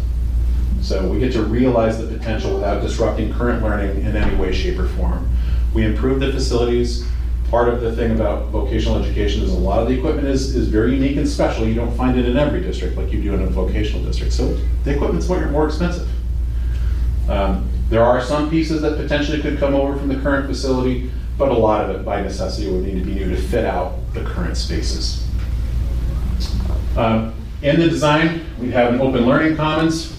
So 0.82 1.06
we 1.06 1.18
get 1.18 1.32
to 1.32 1.42
realize 1.42 1.98
the 1.98 2.06
potential 2.06 2.54
without 2.54 2.82
disrupting 2.82 3.32
current 3.32 3.62
learning 3.62 4.04
in 4.04 4.16
any 4.16 4.36
way, 4.36 4.52
shape, 4.52 4.78
or 4.78 4.88
form. 4.88 5.28
We 5.74 5.84
improve 5.84 6.20
the 6.20 6.32
facilities. 6.32 7.06
Part 7.50 7.68
of 7.68 7.80
the 7.80 7.94
thing 7.94 8.12
about 8.12 8.46
vocational 8.48 9.02
education 9.02 9.42
is 9.42 9.52
a 9.52 9.58
lot 9.58 9.80
of 9.80 9.88
the 9.88 9.98
equipment 9.98 10.28
is, 10.28 10.54
is 10.54 10.68
very 10.68 10.94
unique 10.94 11.16
and 11.16 11.28
special. 11.28 11.66
You 11.66 11.74
don't 11.74 11.96
find 11.96 12.18
it 12.18 12.26
in 12.26 12.36
every 12.36 12.60
district 12.60 12.96
like 12.96 13.12
you 13.12 13.20
do 13.20 13.34
in 13.34 13.42
a 13.42 13.46
vocational 13.46 14.04
district. 14.04 14.32
So 14.32 14.56
the 14.84 14.94
equipment's 14.94 15.28
more, 15.28 15.44
more 15.48 15.66
expensive. 15.66 16.08
Um, 17.28 17.68
There 17.90 18.04
are 18.04 18.22
some 18.22 18.48
pieces 18.48 18.82
that 18.82 18.96
potentially 18.96 19.40
could 19.40 19.58
come 19.58 19.74
over 19.74 19.96
from 19.98 20.08
the 20.08 20.16
current 20.16 20.46
facility, 20.46 21.10
but 21.36 21.50
a 21.50 21.54
lot 21.54 21.84
of 21.84 21.90
it 21.94 22.04
by 22.04 22.22
necessity 22.22 22.70
would 22.70 22.84
need 22.84 23.00
to 23.00 23.04
be 23.04 23.14
new 23.14 23.28
to 23.28 23.36
fit 23.36 23.64
out 23.64 23.94
the 24.14 24.22
current 24.22 24.56
spaces. 24.56 25.26
Um, 26.96 27.34
In 27.62 27.80
the 27.80 27.88
design, 27.88 28.46
we 28.60 28.70
have 28.70 28.94
an 28.94 29.00
open 29.00 29.26
learning 29.26 29.56
commons. 29.56 30.16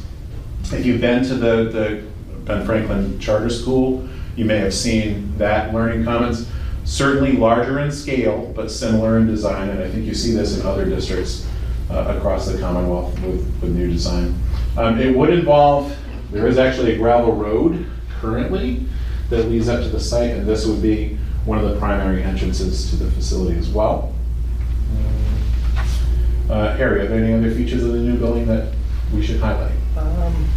If 0.73 0.85
you've 0.85 1.01
been 1.01 1.23
to 1.25 1.35
the, 1.35 1.63
the 1.65 2.03
Ben 2.45 2.65
Franklin 2.65 3.19
Charter 3.19 3.49
School, 3.49 4.07
you 4.37 4.45
may 4.45 4.57
have 4.57 4.73
seen 4.73 5.37
that 5.37 5.73
learning 5.73 6.05
commons. 6.05 6.47
Certainly 6.85 7.33
larger 7.33 7.79
in 7.79 7.91
scale, 7.91 8.51
but 8.55 8.71
similar 8.71 9.17
in 9.17 9.27
design, 9.27 9.69
and 9.69 9.83
I 9.83 9.89
think 9.89 10.05
you 10.05 10.13
see 10.13 10.31
this 10.31 10.57
in 10.57 10.65
other 10.65 10.85
districts 10.85 11.45
uh, 11.89 12.15
across 12.17 12.47
the 12.47 12.57
Commonwealth 12.57 13.13
with, 13.19 13.45
with 13.61 13.75
new 13.75 13.91
design. 13.91 14.33
Um, 14.77 14.99
It 14.99 15.15
would 15.15 15.29
involve, 15.29 15.95
there 16.31 16.47
is 16.47 16.57
actually 16.57 16.93
a 16.93 16.97
gravel 16.97 17.35
road 17.35 17.85
currently 18.19 18.85
that 19.29 19.49
leads 19.49 19.67
up 19.67 19.83
to 19.83 19.89
the 19.89 19.99
site, 19.99 20.31
and 20.31 20.47
this 20.47 20.65
would 20.65 20.81
be 20.81 21.17
one 21.45 21.57
of 21.57 21.69
the 21.69 21.77
primary 21.79 22.23
entrances 22.23 22.89
to 22.89 22.95
the 22.95 23.11
facility 23.11 23.59
as 23.59 23.67
well. 23.69 24.15
Uh, 26.49 26.75
Harry, 26.77 27.01
are 27.01 27.07
there 27.07 27.23
any 27.23 27.33
other 27.33 27.53
features 27.53 27.83
of 27.83 27.91
the 27.91 27.99
new 27.99 28.17
building 28.17 28.45
that 28.47 28.73
we 29.13 29.21
should 29.21 29.39
highlight? 29.39 29.71
Um, 29.97 30.47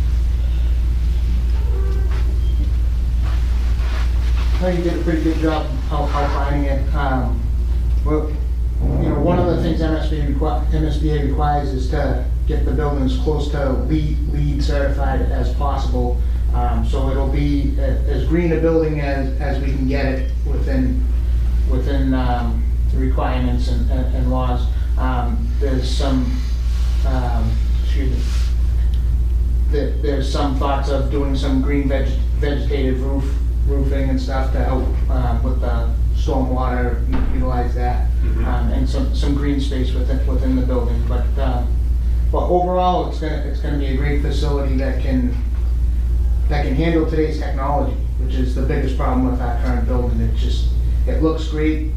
I 4.54 4.58
think 4.72 4.78
you 4.78 4.90
did 4.90 5.00
a 5.00 5.02
pretty 5.04 5.22
good 5.24 5.38
job 5.40 5.66
out- 5.90 6.08
outlining 6.14 6.64
it. 6.64 6.94
Um, 6.94 7.40
Well, 8.04 8.30
you 9.00 9.08
know, 9.08 9.20
one 9.20 9.38
of 9.38 9.46
the 9.46 9.62
things 9.62 9.80
MSBA 9.80 10.34
requi- 10.34 10.70
MSBA 10.74 11.22
requires 11.26 11.70
is 11.70 11.88
to 11.88 12.22
get 12.46 12.66
the 12.66 12.72
buildings 12.72 13.16
close 13.24 13.50
to 13.52 13.70
LEED, 13.88 14.62
certified 14.62 15.22
as 15.22 15.54
possible. 15.54 16.18
Um, 16.54 16.86
So 16.86 17.10
it'll 17.10 17.28
be 17.28 17.74
as 17.80 18.24
green 18.26 18.52
a 18.52 18.58
building 18.60 19.00
as, 19.00 19.40
as 19.40 19.58
we 19.62 19.72
can 19.72 19.88
get 19.88 20.04
it 20.04 20.30
within, 20.46 21.02
within 21.70 22.12
um, 22.12 22.62
the 22.92 22.98
requirements 22.98 23.68
and, 23.68 23.90
and 23.90 24.14
and 24.14 24.30
laws. 24.30 24.66
Um, 24.98 25.48
There's 25.60 25.88
some, 25.90 26.30
um, 27.06 27.50
excuse 27.84 28.10
me, 28.10 28.18
there- 29.74 29.90
there's 30.02 30.30
some 30.30 30.54
thoughts 30.56 30.88
of 30.88 31.10
doing 31.10 31.34
some 31.36 31.60
green 31.60 31.88
veg- 31.88 32.06
vegetative 32.38 33.02
roof, 33.02 33.24
roofing 33.66 34.08
and 34.08 34.20
stuff 34.20 34.52
to 34.52 34.58
help 34.62 34.84
um, 35.10 35.42
with 35.42 35.60
the 35.60 35.88
stormwater, 36.14 37.00
utilize 37.34 37.74
that, 37.74 38.06
um, 38.46 38.70
and 38.72 38.88
some, 38.88 39.12
some 39.14 39.34
green 39.34 39.60
space 39.60 39.92
within, 39.92 40.24
within 40.28 40.54
the 40.54 40.62
building. 40.62 41.02
But, 41.08 41.26
um, 41.42 41.66
but 42.30 42.46
overall, 42.48 43.08
it's 43.08 43.18
gonna, 43.18 43.36
it's 43.48 43.60
gonna 43.60 43.78
be 43.78 43.86
a 43.86 43.96
great 43.96 44.22
facility 44.22 44.76
that 44.76 45.02
can, 45.02 45.34
that 46.48 46.64
can 46.64 46.76
handle 46.76 47.04
today's 47.10 47.40
technology, 47.40 47.96
which 48.22 48.34
is 48.34 48.54
the 48.54 48.62
biggest 48.62 48.96
problem 48.96 49.28
with 49.30 49.40
our 49.40 49.56
current 49.62 49.88
building. 49.88 50.20
It 50.20 50.36
just, 50.36 50.68
it 51.08 51.20
looks 51.20 51.48
great, 51.48 51.90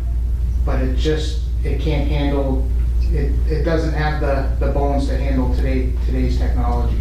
but 0.65 0.81
it 0.81 0.95
just, 0.97 1.43
it 1.63 1.79
can't 1.79 2.07
handle, 2.09 2.67
it, 3.03 3.31
it 3.47 3.63
doesn't 3.63 3.93
have 3.93 4.19
the, 4.19 4.65
the 4.65 4.71
bones 4.71 5.07
to 5.09 5.17
handle 5.17 5.53
today, 5.55 5.93
today's 6.07 6.39
technology. 6.39 6.99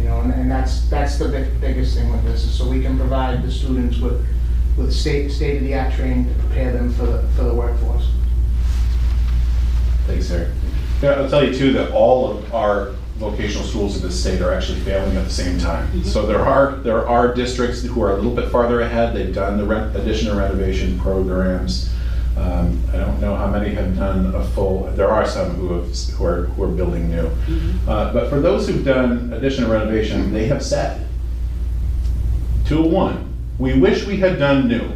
You 0.00 0.08
know, 0.08 0.20
and, 0.22 0.32
and 0.32 0.50
that's, 0.50 0.88
that's 0.88 1.18
the 1.18 1.28
big, 1.28 1.60
biggest 1.60 1.94
thing 1.94 2.10
with 2.10 2.24
this, 2.24 2.44
is 2.44 2.54
so 2.54 2.66
we 2.66 2.80
can 2.80 2.96
provide 2.96 3.42
the 3.42 3.52
students 3.52 3.98
with, 3.98 4.26
with 4.78 4.92
state, 4.92 5.30
state-of-the-art 5.30 5.92
training 5.92 6.32
to 6.32 6.40
prepare 6.40 6.72
them 6.72 6.90
for 6.94 7.04
the, 7.04 7.22
for 7.36 7.44
the 7.44 7.54
workforce. 7.54 8.10
Thanks, 10.06 10.28
Harry. 10.30 10.48
Yeah, 11.02 11.10
I'll 11.10 11.28
tell 11.28 11.44
you 11.44 11.54
too, 11.54 11.72
that 11.74 11.92
all 11.92 12.30
of 12.30 12.54
our 12.54 12.94
vocational 13.18 13.66
schools 13.66 13.96
in 13.96 14.02
the 14.02 14.10
state 14.10 14.40
are 14.40 14.54
actually 14.54 14.80
failing 14.80 15.14
at 15.18 15.26
the 15.26 15.30
same 15.30 15.58
time. 15.58 15.86
Mm-hmm. 15.88 16.04
So 16.04 16.24
there 16.24 16.40
are, 16.40 16.76
there 16.76 17.06
are 17.06 17.34
districts 17.34 17.82
who 17.82 18.02
are 18.02 18.12
a 18.12 18.16
little 18.16 18.34
bit 18.34 18.50
farther 18.50 18.80
ahead, 18.80 19.14
they've 19.14 19.34
done 19.34 19.58
the 19.58 19.66
re- 19.66 19.94
addition 19.94 20.30
and 20.30 20.38
renovation 20.38 20.98
programs. 20.98 21.92
Um, 22.40 22.82
I 22.92 22.96
don't 22.96 23.20
know 23.20 23.36
how 23.36 23.48
many 23.48 23.74
have 23.74 23.96
done 23.96 24.34
a 24.34 24.42
full, 24.42 24.84
there 24.96 25.10
are 25.10 25.26
some 25.26 25.50
who 25.56 25.74
have, 25.74 25.94
who 26.16 26.24
are, 26.24 26.42
who 26.44 26.62
are 26.64 26.68
building 26.68 27.10
new. 27.10 27.30
Uh, 27.86 28.12
But 28.12 28.30
for 28.30 28.40
those 28.40 28.66
who've 28.66 28.84
done 28.84 29.32
addition 29.34 29.64
and 29.64 29.72
renovation, 29.72 30.32
they 30.32 30.46
have 30.46 30.62
said, 30.62 31.06
to 32.66 32.78
a 32.78 32.86
one, 32.86 33.34
we 33.58 33.78
wish 33.78 34.06
we 34.06 34.16
had 34.16 34.38
done 34.38 34.68
new, 34.68 34.90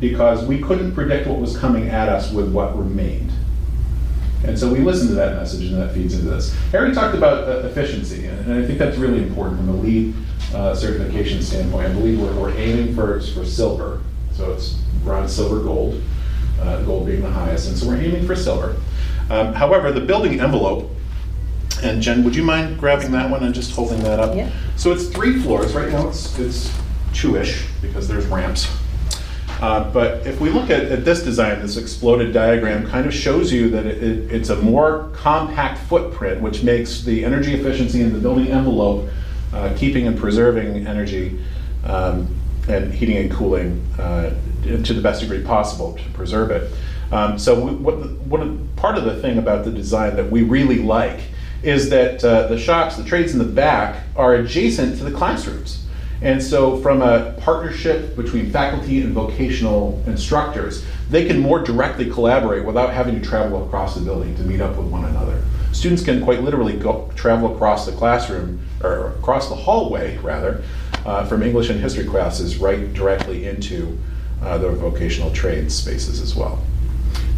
because 0.00 0.44
we 0.46 0.58
couldn't 0.60 0.92
predict 0.94 1.26
what 1.26 1.38
was 1.38 1.56
coming 1.58 1.88
at 1.88 2.08
us 2.08 2.32
with 2.32 2.50
what 2.50 2.76
remained. 2.78 3.30
And 4.44 4.58
so 4.58 4.72
we 4.72 4.80
listen 4.80 5.08
to 5.08 5.14
that 5.14 5.36
message 5.36 5.70
and 5.70 5.80
that 5.80 5.94
feeds 5.94 6.14
into 6.14 6.28
this. 6.28 6.54
Harry 6.70 6.92
talked 6.92 7.14
about 7.16 7.48
uh, 7.48 7.66
efficiency, 7.66 8.26
and 8.26 8.38
and 8.46 8.62
I 8.62 8.66
think 8.66 8.78
that's 8.78 8.96
really 8.98 9.22
important 9.22 9.58
from 9.58 9.68
a 9.70 9.76
LEED 9.76 10.14
uh, 10.54 10.74
certification 10.74 11.42
standpoint. 11.42 11.88
I 11.88 11.92
believe 11.92 12.20
we're, 12.20 12.34
we're 12.38 12.54
aiming 12.56 12.94
for, 12.94 13.20
for 13.20 13.44
silver, 13.44 14.02
so 14.32 14.52
it's 14.52 14.74
bronze, 15.02 15.34
silver 15.34 15.60
gold, 15.60 16.02
uh, 16.60 16.82
gold 16.82 17.06
being 17.06 17.22
the 17.22 17.30
highest, 17.30 17.68
and 17.68 17.76
so 17.76 17.88
we're 17.88 17.96
aiming 17.96 18.26
for 18.26 18.36
silver. 18.36 18.76
Um, 19.30 19.54
However, 19.54 19.92
the 19.92 20.00
building 20.00 20.40
envelope, 20.40 20.90
and 21.82 22.00
Jen, 22.00 22.24
would 22.24 22.34
you 22.36 22.42
mind 22.44 22.78
grabbing 22.78 23.10
that 23.12 23.30
one 23.30 23.42
and 23.42 23.54
just 23.54 23.72
holding 23.74 24.02
that 24.02 24.20
up? 24.20 24.34
Yeah. 24.36 24.50
So 24.76 24.92
it's 24.92 25.08
three 25.08 25.40
floors, 25.40 25.74
right 25.74 25.90
now 25.90 26.08
it's, 26.08 26.38
it's 26.38 26.72
two-ish, 27.12 27.66
because 27.82 28.06
there's 28.08 28.26
ramps. 28.26 28.68
Uh, 29.60 29.90
But 29.92 30.26
if 30.26 30.40
we 30.40 30.50
look 30.50 30.68
at, 30.70 30.84
at 30.86 31.04
this 31.04 31.22
design, 31.22 31.60
this 31.62 31.76
exploded 31.76 32.32
diagram 32.32 32.88
kind 32.88 33.06
of 33.06 33.14
shows 33.14 33.52
you 33.52 33.70
that 33.70 33.86
it, 33.86 34.02
it- 34.02 34.32
it's 34.32 34.50
a 34.50 34.56
more 34.56 35.10
compact 35.14 35.78
footprint, 35.88 36.40
which 36.40 36.62
makes 36.62 37.02
the 37.02 37.24
energy 37.24 37.54
efficiency 37.54 38.00
in 38.02 38.12
the 38.12 38.18
building 38.18 38.48
envelope, 38.48 39.08
uh, 39.52 39.72
keeping 39.76 40.06
and 40.06 40.18
preserving 40.18 40.86
energy 40.86 41.38
um, 41.84 42.26
and 42.68 42.92
heating 42.92 43.16
and 43.16 43.30
cooling 43.30 43.84
uh, 43.98 44.30
to 44.62 44.94
the 44.94 45.00
best 45.00 45.20
degree 45.20 45.42
possible 45.42 45.94
to 45.94 46.10
preserve 46.10 46.50
it. 46.50 46.72
Um, 47.12 47.38
So 47.38 47.58
we- 47.58 47.72
what, 47.72 47.94
what, 48.26 48.76
part 48.76 48.96
of 48.96 49.04
the 49.04 49.20
thing 49.20 49.38
about 49.38 49.64
the 49.64 49.70
design 49.70 50.16
that 50.16 50.30
we 50.30 50.42
really 50.42 50.78
like 50.78 51.20
is 51.62 51.90
that 51.90 52.22
uh, 52.24 52.46
the 52.48 52.58
shops, 52.58 52.96
the 52.96 53.04
trades 53.04 53.32
in 53.32 53.38
the 53.38 53.44
back 53.44 54.02
are 54.16 54.34
adjacent 54.34 54.98
to 54.98 55.04
the 55.04 55.10
classrooms. 55.10 55.84
And 56.22 56.42
so 56.42 56.78
from 56.78 57.02
a 57.02 57.34
partnership 57.38 58.16
between 58.16 58.50
faculty 58.50 59.02
and 59.02 59.12
vocational 59.12 60.02
instructors, 60.06 60.84
they 61.10 61.26
can 61.26 61.38
more 61.38 61.60
directly 61.60 62.08
collaborate 62.10 62.64
without 62.64 62.92
having 62.94 63.20
to 63.20 63.26
travel 63.26 63.64
across 63.66 63.94
the 63.94 64.00
building 64.00 64.34
to 64.36 64.42
meet 64.42 64.60
up 64.60 64.76
with 64.76 64.86
one 64.86 65.04
another. 65.04 65.42
Students 65.72 66.02
can 66.04 66.22
quite 66.22 66.42
literally 66.42 66.76
go, 66.78 67.10
travel 67.16 67.54
across 67.54 67.84
the 67.84 67.92
classroom, 67.92 68.60
or 68.82 69.08
across 69.08 69.48
the 69.48 69.54
hallway, 69.54 70.16
rather, 70.18 70.62
uh, 71.04 71.24
from 71.26 71.42
English 71.42 71.70
and 71.70 71.80
history 71.80 72.04
classes 72.04 72.56
right 72.56 72.92
directly 72.94 73.46
into 73.46 73.98
uh, 74.42 74.58
the 74.58 74.70
vocational 74.70 75.30
trade 75.30 75.70
spaces 75.70 76.20
as 76.20 76.34
well. 76.34 76.62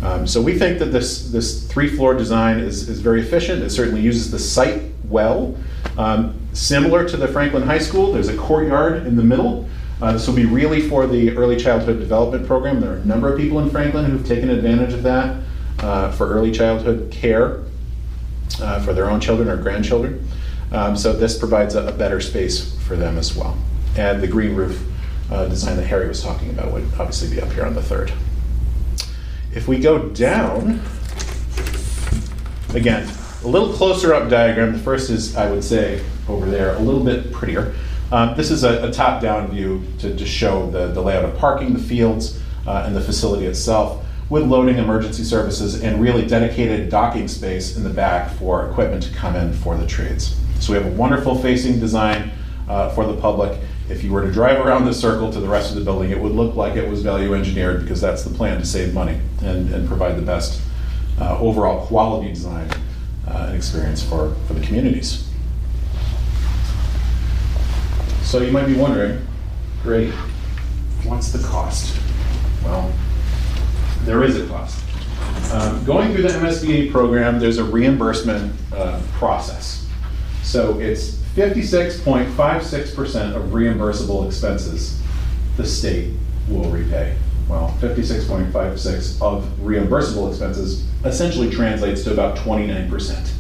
Um, 0.02 0.26
So 0.26 0.40
we 0.40 0.58
think 0.58 0.78
that 0.78 0.86
this, 0.86 1.30
this 1.30 1.66
three-floor 1.66 2.14
design 2.14 2.58
is, 2.60 2.88
is 2.88 3.00
very 3.00 3.20
efficient. 3.20 3.62
It 3.62 3.70
certainly 3.70 4.00
uses 4.00 4.30
the 4.30 4.38
site 4.38 4.82
well. 5.08 5.56
Um, 5.98 6.40
Similar 6.52 7.06
to 7.08 7.18
the 7.18 7.28
Franklin 7.28 7.64
High 7.64 7.78
School, 7.78 8.12
there's 8.12 8.28
a 8.28 8.36
courtyard 8.36 9.06
in 9.06 9.16
the 9.16 9.22
middle. 9.22 9.68
Uh, 10.00 10.12
This 10.12 10.26
will 10.26 10.34
be 10.34 10.46
really 10.46 10.88
for 10.88 11.06
the 11.06 11.36
early 11.36 11.56
childhood 11.56 11.98
development 11.98 12.46
program. 12.46 12.80
There 12.80 12.92
are 12.92 12.96
a 12.96 13.04
number 13.04 13.32
of 13.32 13.38
people 13.38 13.60
in 13.60 13.70
Franklin 13.70 14.04
who've 14.06 14.26
taken 14.26 14.48
advantage 14.50 14.94
of 14.94 15.02
that 15.02 15.36
uh, 15.80 16.12
for 16.12 16.28
early 16.28 16.52
childhood 16.52 17.10
care 17.10 17.62
uh, 18.60 18.80
for 18.80 18.92
their 18.92 19.10
own 19.10 19.20
children 19.20 19.48
or 19.48 19.56
grandchildren. 19.56 20.26
Um, 20.72 20.96
So 20.96 21.12
this 21.12 21.38
provides 21.38 21.74
a 21.74 21.86
a 21.86 21.92
better 21.92 22.20
space 22.20 22.74
for 22.86 22.96
them 22.96 23.18
as 23.18 23.36
well. 23.36 23.56
And 23.96 24.20
the 24.20 24.26
green 24.28 24.54
roof 24.54 24.82
uh, 25.30 25.46
design 25.48 25.76
that 25.76 25.86
Harry 25.86 26.08
was 26.08 26.22
talking 26.22 26.50
about 26.50 26.72
would 26.72 26.84
obviously 26.98 27.28
be 27.34 27.40
up 27.40 27.52
here 27.52 27.64
on 27.64 27.74
the 27.74 27.82
third. 27.82 28.12
If 29.54 29.66
we 29.68 29.78
go 29.78 30.10
down, 30.10 30.80
again, 32.74 33.08
a 33.44 33.48
little 33.48 33.72
closer 33.72 34.12
up 34.14 34.28
diagram. 34.28 34.72
The 34.72 34.78
first 34.78 35.10
is, 35.10 35.36
I 35.36 35.50
would 35.50 35.64
say, 35.64 36.02
over 36.28 36.46
there, 36.46 36.74
a 36.74 36.80
little 36.80 37.02
bit 37.02 37.32
prettier. 37.32 37.74
Um, 38.12 38.36
This 38.36 38.50
is 38.50 38.64
a 38.64 38.88
a 38.88 38.92
top-down 38.92 39.48
view 39.48 39.82
to 40.00 40.14
just 40.14 40.32
show 40.32 40.70
the 40.70 40.88
the 40.88 41.00
layout 41.00 41.24
of 41.24 41.36
parking, 41.38 41.72
the 41.72 41.82
fields, 41.82 42.38
uh, 42.66 42.84
and 42.86 42.94
the 42.94 43.00
facility 43.00 43.46
itself, 43.46 44.04
with 44.28 44.44
loading 44.44 44.78
emergency 44.78 45.24
services 45.24 45.82
and 45.82 46.00
really 46.02 46.26
dedicated 46.26 46.90
docking 46.90 47.28
space 47.28 47.76
in 47.76 47.82
the 47.84 47.90
back 47.90 48.30
for 48.38 48.68
equipment 48.68 49.02
to 49.04 49.10
come 49.14 49.36
in 49.36 49.52
for 49.52 49.76
the 49.76 49.86
trades. 49.86 50.36
So 50.60 50.72
we 50.72 50.78
have 50.78 50.86
a 50.86 50.96
wonderful 50.96 51.36
facing 51.36 51.78
design 51.80 52.30
uh, 52.68 52.90
for 52.90 53.06
the 53.06 53.16
public. 53.20 53.58
If 53.88 54.02
you 54.02 54.12
were 54.12 54.22
to 54.22 54.32
drive 54.32 54.64
around 54.64 54.84
the 54.84 54.94
circle 54.94 55.32
to 55.32 55.40
the 55.40 55.48
rest 55.48 55.70
of 55.70 55.76
the 55.76 55.84
building, 55.84 56.10
it 56.10 56.18
would 56.18 56.32
look 56.32 56.56
like 56.56 56.74
it 56.74 56.88
was 56.88 57.02
value 57.02 57.34
engineered 57.34 57.82
because 57.82 58.00
that's 58.00 58.24
the 58.24 58.34
plan 58.34 58.58
to 58.58 58.66
save 58.66 58.92
money 58.92 59.20
and, 59.42 59.72
and 59.72 59.86
provide 59.86 60.16
the 60.16 60.22
best 60.22 60.60
uh, 61.20 61.38
overall 61.38 61.86
quality 61.86 62.28
design 62.28 62.68
uh, 63.28 63.46
and 63.48 63.56
experience 63.56 64.02
for, 64.02 64.34
for 64.46 64.54
the 64.54 64.60
communities. 64.66 65.28
So 68.22 68.40
you 68.40 68.50
might 68.50 68.66
be 68.66 68.74
wondering, 68.74 69.24
great, 69.84 70.12
what's 71.04 71.30
the 71.30 71.46
cost? 71.46 71.96
Well, 72.64 72.92
there 74.02 74.24
is 74.24 74.36
a 74.36 74.46
cost. 74.48 74.82
Um, 75.52 75.84
Going 75.84 76.12
through 76.12 76.22
the 76.22 76.30
MSBA 76.30 76.90
program, 76.90 77.38
there's 77.38 77.58
a 77.58 77.64
reimbursement 77.64 78.52
uh, 78.72 79.00
process. 79.12 79.85
So 80.46 80.78
it's 80.78 81.16
56.56% 81.34 83.34
of 83.34 83.42
reimbursable 83.50 84.26
expenses 84.26 85.02
the 85.56 85.66
state 85.66 86.14
will 86.48 86.70
repay. 86.70 87.16
Well, 87.48 87.76
56.56 87.80 89.20
of 89.20 89.44
reimbursable 89.60 90.28
expenses 90.28 90.86
essentially 91.04 91.50
translates 91.50 92.04
to 92.04 92.12
about 92.12 92.38
29% 92.38 93.32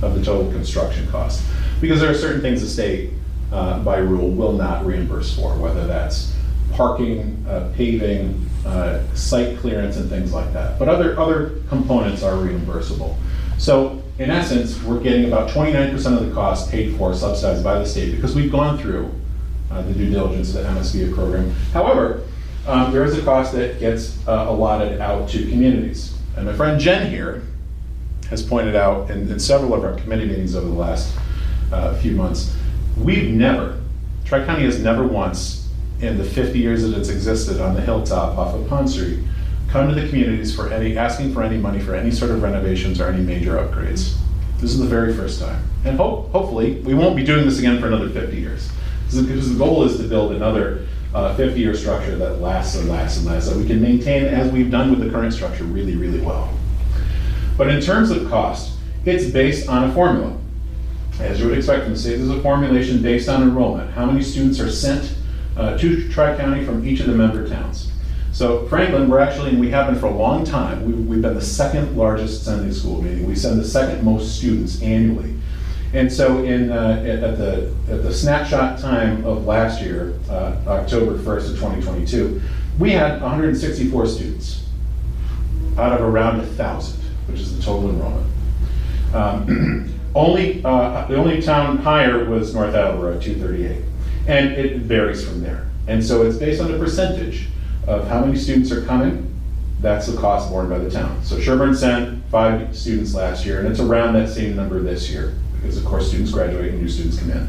of 0.00 0.14
the 0.14 0.24
total 0.24 0.50
construction 0.50 1.06
cost. 1.08 1.44
Because 1.82 2.00
there 2.00 2.10
are 2.10 2.14
certain 2.14 2.40
things 2.40 2.62
the 2.62 2.66
state, 2.66 3.10
uh, 3.52 3.80
by 3.80 3.98
rule, 3.98 4.30
will 4.30 4.54
not 4.54 4.86
reimburse 4.86 5.36
for, 5.36 5.54
whether 5.58 5.86
that's 5.86 6.34
parking, 6.72 7.44
uh, 7.46 7.70
paving, 7.76 8.48
uh, 8.64 9.02
site 9.14 9.58
clearance, 9.58 9.98
and 9.98 10.08
things 10.08 10.32
like 10.32 10.50
that. 10.54 10.78
But 10.78 10.88
other, 10.88 11.20
other 11.20 11.60
components 11.68 12.22
are 12.22 12.32
reimbursable. 12.32 13.18
So 13.58 13.97
in 14.18 14.30
essence, 14.30 14.82
we're 14.82 15.00
getting 15.00 15.26
about 15.26 15.50
29% 15.50 15.94
of 16.18 16.26
the 16.26 16.34
cost 16.34 16.70
paid 16.70 16.96
for, 16.96 17.14
subsidized 17.14 17.62
by 17.62 17.78
the 17.78 17.86
state, 17.86 18.16
because 18.16 18.34
we've 18.34 18.50
gone 18.50 18.76
through 18.78 19.12
uh, 19.70 19.82
the 19.82 19.92
due 19.92 20.10
diligence 20.10 20.54
of 20.54 20.64
the 20.64 20.68
MSBA 20.68 21.14
program. 21.14 21.50
However, 21.72 22.24
um, 22.66 22.92
there 22.92 23.04
is 23.04 23.16
a 23.16 23.22
cost 23.22 23.52
that 23.52 23.78
gets 23.78 24.18
uh, 24.26 24.46
allotted 24.48 25.00
out 25.00 25.28
to 25.30 25.48
communities. 25.48 26.18
And 26.36 26.46
my 26.46 26.52
friend 26.52 26.80
Jen 26.80 27.10
here 27.10 27.44
has 28.28 28.42
pointed 28.42 28.74
out 28.74 29.10
in, 29.10 29.30
in 29.30 29.38
several 29.38 29.72
of 29.72 29.84
our 29.84 29.94
committee 29.94 30.26
meetings 30.26 30.56
over 30.56 30.66
the 30.66 30.74
last 30.74 31.16
uh, 31.72 31.94
few 31.98 32.12
months, 32.12 32.56
we've 32.96 33.30
never, 33.30 33.80
Tri-County 34.24 34.64
has 34.64 34.80
never 34.80 35.06
once, 35.06 35.68
in 36.00 36.18
the 36.18 36.24
50 36.24 36.58
years 36.58 36.82
that 36.82 36.96
it's 36.96 37.08
existed 37.08 37.60
on 37.60 37.74
the 37.74 37.80
hilltop 37.80 38.38
off 38.38 38.54
of 38.54 38.68
Pond 38.68 38.88
Street, 38.90 39.18
come 39.68 39.88
to 39.88 39.94
the 39.94 40.08
communities 40.08 40.54
for 40.54 40.72
any, 40.72 40.96
asking 40.96 41.32
for 41.32 41.42
any 41.42 41.58
money 41.58 41.78
for 41.78 41.94
any 41.94 42.10
sort 42.10 42.30
of 42.30 42.42
renovations 42.42 43.00
or 43.00 43.08
any 43.08 43.22
major 43.22 43.56
upgrades. 43.56 44.16
This 44.58 44.72
is 44.72 44.78
the 44.78 44.86
very 44.86 45.14
first 45.14 45.40
time. 45.40 45.62
And 45.84 45.96
hope, 45.96 46.30
hopefully, 46.32 46.80
we 46.80 46.94
won't 46.94 47.16
be 47.16 47.24
doing 47.24 47.44
this 47.44 47.58
again 47.58 47.80
for 47.80 47.86
another 47.86 48.08
50 48.08 48.36
years. 48.36 48.70
Because 49.14 49.52
the- 49.52 49.58
goal 49.58 49.84
is 49.84 49.96
to 49.98 50.08
build 50.08 50.32
another 50.32 50.86
50-year 51.12 51.74
structure 51.74 52.16
that 52.16 52.40
lasts 52.40 52.76
and 52.76 52.88
lasts 52.88 53.18
and 53.18 53.26
lasts, 53.26 53.48
that 53.48 53.56
we 53.56 53.66
can 53.66 53.80
maintain, 53.80 54.24
as 54.24 54.50
we've 54.52 54.70
done 54.70 54.90
with 54.90 55.00
the 55.00 55.10
current 55.10 55.32
structure, 55.32 55.64
really, 55.64 55.96
really 55.96 56.20
well. 56.20 56.52
But 57.56 57.68
in 57.68 57.80
terms 57.80 58.10
of 58.10 58.28
cost, 58.28 58.76
it's 59.04 59.30
based 59.30 59.68
on 59.68 59.88
a 59.88 59.94
formula. 59.94 60.36
As 61.20 61.40
you 61.40 61.48
would 61.48 61.58
expect 61.58 61.84
from 61.84 61.94
the 61.94 61.98
state, 61.98 62.16
there's 62.16 62.30
a 62.30 62.40
formulation 62.42 63.02
based 63.02 63.28
on 63.28 63.42
enrollment. 63.42 63.90
How 63.92 64.06
many 64.06 64.22
students 64.22 64.60
are 64.60 64.70
sent 64.70 65.14
uh, 65.56 65.76
to 65.78 66.08
Tri-County 66.10 66.64
from 66.64 66.86
each 66.86 67.00
of 67.00 67.06
the 67.06 67.14
member 67.14 67.48
towns? 67.48 67.87
So 68.38 68.68
Franklin, 68.68 69.08
we're 69.08 69.18
actually, 69.18 69.50
and 69.50 69.58
we 69.58 69.68
have 69.70 69.88
been 69.88 69.98
for 69.98 70.06
a 70.06 70.14
long 70.14 70.44
time, 70.44 70.86
we- 70.86 70.92
we've 70.92 71.20
been 71.20 71.34
the 71.34 71.40
second 71.40 71.96
largest 71.96 72.44
Sunday 72.44 72.70
school, 72.70 73.02
meeting. 73.02 73.26
we 73.26 73.34
send 73.34 73.58
the 73.58 73.64
second 73.64 74.04
most 74.04 74.36
students 74.36 74.80
annually. 74.80 75.34
And 75.92 76.12
so 76.12 76.44
in, 76.44 76.70
uh, 76.70 77.02
at 77.04 77.24
at 77.24 77.36
the, 77.36 77.70
at 77.90 78.04
the 78.04 78.14
snapshot 78.14 78.78
time 78.78 79.24
of 79.26 79.44
last 79.44 79.82
year, 79.82 80.12
uh, 80.30 80.52
October 80.68 81.18
1st 81.18 81.50
of 81.50 81.58
2022, 81.58 82.40
we 82.78 82.92
had 82.92 83.20
164 83.20 84.06
students 84.06 84.62
out 85.76 85.92
of 85.92 86.00
around 86.00 86.38
1,000, 86.38 87.00
which 87.26 87.40
is 87.40 87.56
the 87.56 87.60
total 87.60 87.90
enrollment. 87.90 88.26
Um, 89.14 89.90
Only, 90.14 90.62
uh, 90.64 91.06
the 91.08 91.16
only 91.16 91.42
town 91.42 91.78
higher 91.78 92.24
was 92.24 92.54
North 92.54 92.74
Attleboro, 92.74 93.18
238. 93.20 93.82
And 94.26 94.52
it 94.52 94.78
varies 94.78 95.24
from 95.24 95.42
there. 95.42 95.66
And 95.86 96.04
so 96.04 96.22
it's 96.22 96.36
based 96.36 96.60
on 96.60 96.72
a 96.72 96.78
percentage 96.78 97.48
of 97.88 98.06
how 98.06 98.24
many 98.24 98.38
students 98.38 98.70
are 98.70 98.84
coming. 98.84 99.24
That's 99.80 100.06
the 100.06 100.16
cost 100.16 100.50
borne 100.50 100.68
by 100.68 100.78
the 100.78 100.90
town. 100.90 101.24
So 101.24 101.36
Sherborn 101.36 101.74
sent 101.74 102.22
five 102.30 102.76
students 102.76 103.14
last 103.14 103.46
year, 103.46 103.60
and 103.60 103.68
it's 103.68 103.80
around 103.80 104.14
that 104.14 104.28
same 104.28 104.54
number 104.54 104.80
this 104.80 105.10
year, 105.10 105.34
because 105.54 105.78
of 105.78 105.84
course, 105.84 106.08
students 106.08 106.32
graduate 106.32 106.72
and 106.72 106.82
new 106.82 106.88
students 106.88 107.18
come 107.18 107.30
in. 107.30 107.48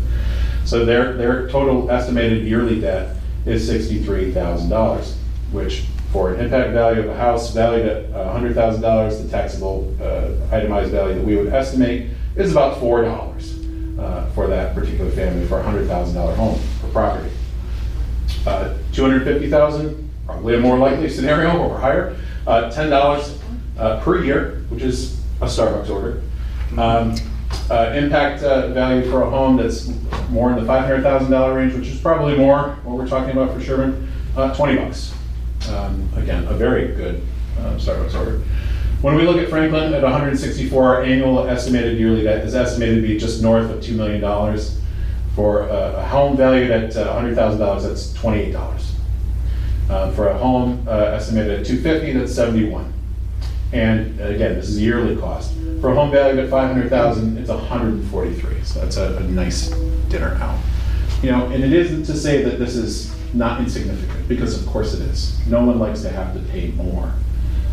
So 0.66 0.86
their, 0.86 1.14
their 1.14 1.50
total 1.50 1.92
estimated 1.92 2.46
yearly 2.46 2.80
debt 2.80 3.18
is 3.46 3.70
$63,000, 3.70 5.14
which 5.52 5.86
for 6.12 6.34
an 6.34 6.40
impact 6.40 6.72
value 6.72 7.02
of 7.02 7.10
a 7.10 7.16
house 7.16 7.54
valued 7.54 7.86
at 7.88 8.12
$100,000, 8.12 9.24
the 9.24 9.30
taxable 9.30 9.96
uh, 10.02 10.56
itemized 10.56 10.92
value 10.92 11.16
that 11.16 11.24
we 11.24 11.36
would 11.36 11.54
estimate 11.54 12.12
is 12.36 12.52
about 12.52 12.78
$4 12.78 14.00
uh, 14.00 14.30
for 14.32 14.48
that 14.48 14.74
particular 14.74 15.12
family 15.12 15.46
for 15.48 15.60
a 15.60 15.64
$100,000 15.64 16.36
home 16.36 16.60
or 16.84 16.90
property. 16.92 17.32
Uh, 18.46 18.76
250,000, 18.94 20.09
probably 20.30 20.56
a 20.56 20.60
more 20.60 20.78
likely 20.78 21.10
scenario 21.10 21.58
or 21.58 21.80
higher, 21.80 22.16
uh, 22.46 22.72
$10 22.72 23.38
uh, 23.80 24.00
per 24.02 24.24
year, 24.24 24.64
which 24.70 24.84
is 24.84 25.20
a 25.42 25.46
Starbucks 25.46 25.90
order. 25.90 26.22
Um, 26.78 27.16
uh, 27.72 27.94
Impact 27.96 28.44
uh, 28.44 28.68
value 28.72 29.10
for 29.10 29.24
a 29.24 29.30
home 29.30 29.58
that's 29.58 29.92
more 30.30 30.52
in 30.52 30.64
the 30.64 30.72
$500,000 30.72 31.56
range, 31.56 31.74
which 31.74 31.88
is 31.88 32.00
probably 32.00 32.38
more, 32.38 32.78
what 32.84 32.96
we're 32.96 33.08
talking 33.08 33.32
about 33.32 33.54
for 33.54 33.60
Sherborn, 33.60 34.08
uh, 34.38 34.56
20 34.56 34.78
bucks. 34.78 35.14
Um, 35.70 36.08
Again, 36.16 36.46
a 36.48 36.54
very 36.54 36.94
good 36.94 37.24
uh, 37.58 37.74
Starbucks 37.76 38.14
order. 38.16 38.44
When 39.02 39.16
we 39.16 39.24
look 39.24 39.38
at 39.38 39.50
Franklin 39.50 39.94
at 39.96 40.04
164, 40.04 40.84
our 40.84 41.04
annual 41.04 41.48
estimated 41.48 41.98
yearly 41.98 42.24
debt 42.24 42.46
is 42.46 42.54
estimated 42.54 43.02
to 43.02 43.08
be 43.08 43.18
just 43.18 43.42
north 43.42 43.72
of 43.72 43.80
$2 43.80 43.96
million. 43.96 44.22
For 45.36 45.62
a 45.62 46.06
home 46.06 46.38
valued 46.38 46.70
at 46.70 46.96
uh, 46.96 47.20
$100,000, 47.20 47.82
that's 47.82 48.14
$28. 48.14 48.99
Uh, 49.90 50.12
For 50.12 50.28
a 50.30 50.38
home 50.38 50.86
uh, 50.88 50.92
estimated 50.92 51.60
at 51.60 51.66
250, 51.66 52.14
that's 52.20 52.34
71. 52.36 52.94
And 53.74 54.20
again, 54.20 54.56
this 54.56 54.70
is 54.70 54.80
yearly 54.82 55.16
cost. 55.16 55.54
For 55.82 55.90
a 55.90 55.96
home 55.96 56.12
valued 56.12 56.40
at 56.40 56.50
500,000, 56.50 57.38
it's 57.38 57.50
143. 57.50 58.64
So 58.64 58.82
that's 58.82 58.98
a, 58.98 59.18
a 59.18 59.22
nice 59.22 59.70
dinner 60.10 60.36
out. 60.42 60.60
You 61.24 61.32
know, 61.32 61.48
and 61.48 61.64
it 61.64 61.74
isn't 61.74 62.04
to 62.06 62.16
say 62.16 62.44
that 62.44 62.60
this 62.60 62.76
is 62.76 63.16
not 63.34 63.62
insignificant, 63.62 64.28
because 64.28 64.60
of 64.60 64.68
course 64.68 64.94
it 64.94 65.02
is. 65.02 65.40
No 65.48 65.64
one 65.64 65.80
likes 65.80 66.02
to 66.02 66.10
have 66.10 66.34
to 66.34 66.40
pay 66.52 66.70
more. 66.72 67.12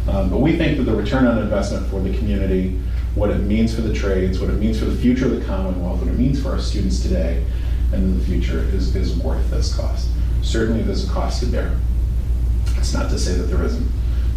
Um, 0.09 0.31
But 0.31 0.39
we 0.39 0.57
think 0.57 0.79
that 0.79 0.85
the 0.85 0.95
return 0.95 1.27
on 1.27 1.39
investment 1.39 1.87
for 1.89 2.01
the 2.01 2.17
community, 2.17 2.79
what 3.15 3.31
it 3.31 3.39
means 3.41 3.75
for 3.75 3.81
the 3.83 3.93
trades, 3.95 4.39
what 4.41 4.51
it 4.51 4.59
means 4.59 4.79
for 4.79 4.85
the 4.87 4.97
future 4.97 5.27
of 5.27 5.33
the 5.39 5.45
Commonwealth, 5.45 6.01
what 6.01 6.09
it 6.09 6.19
means 6.19 6.43
for 6.43 6.51
our 6.53 6.61
students 6.61 7.01
today 7.01 7.45
and 7.93 8.03
in 8.03 8.19
the 8.19 8.25
future 8.25 8.61
is, 8.73 8.95
is 8.97 9.17
worth 9.17 9.51
this 9.51 9.75
cost. 9.75 10.09
Certainly, 10.43 10.83
there's 10.83 11.09
a 11.09 11.13
cost 11.13 11.41
to 11.41 11.47
bear. 11.47 11.73
It's 12.87 12.95
not 12.95 13.11
to 13.11 13.19
say 13.19 13.35
that 13.35 13.45
there 13.45 13.65
isn't. 13.65 13.85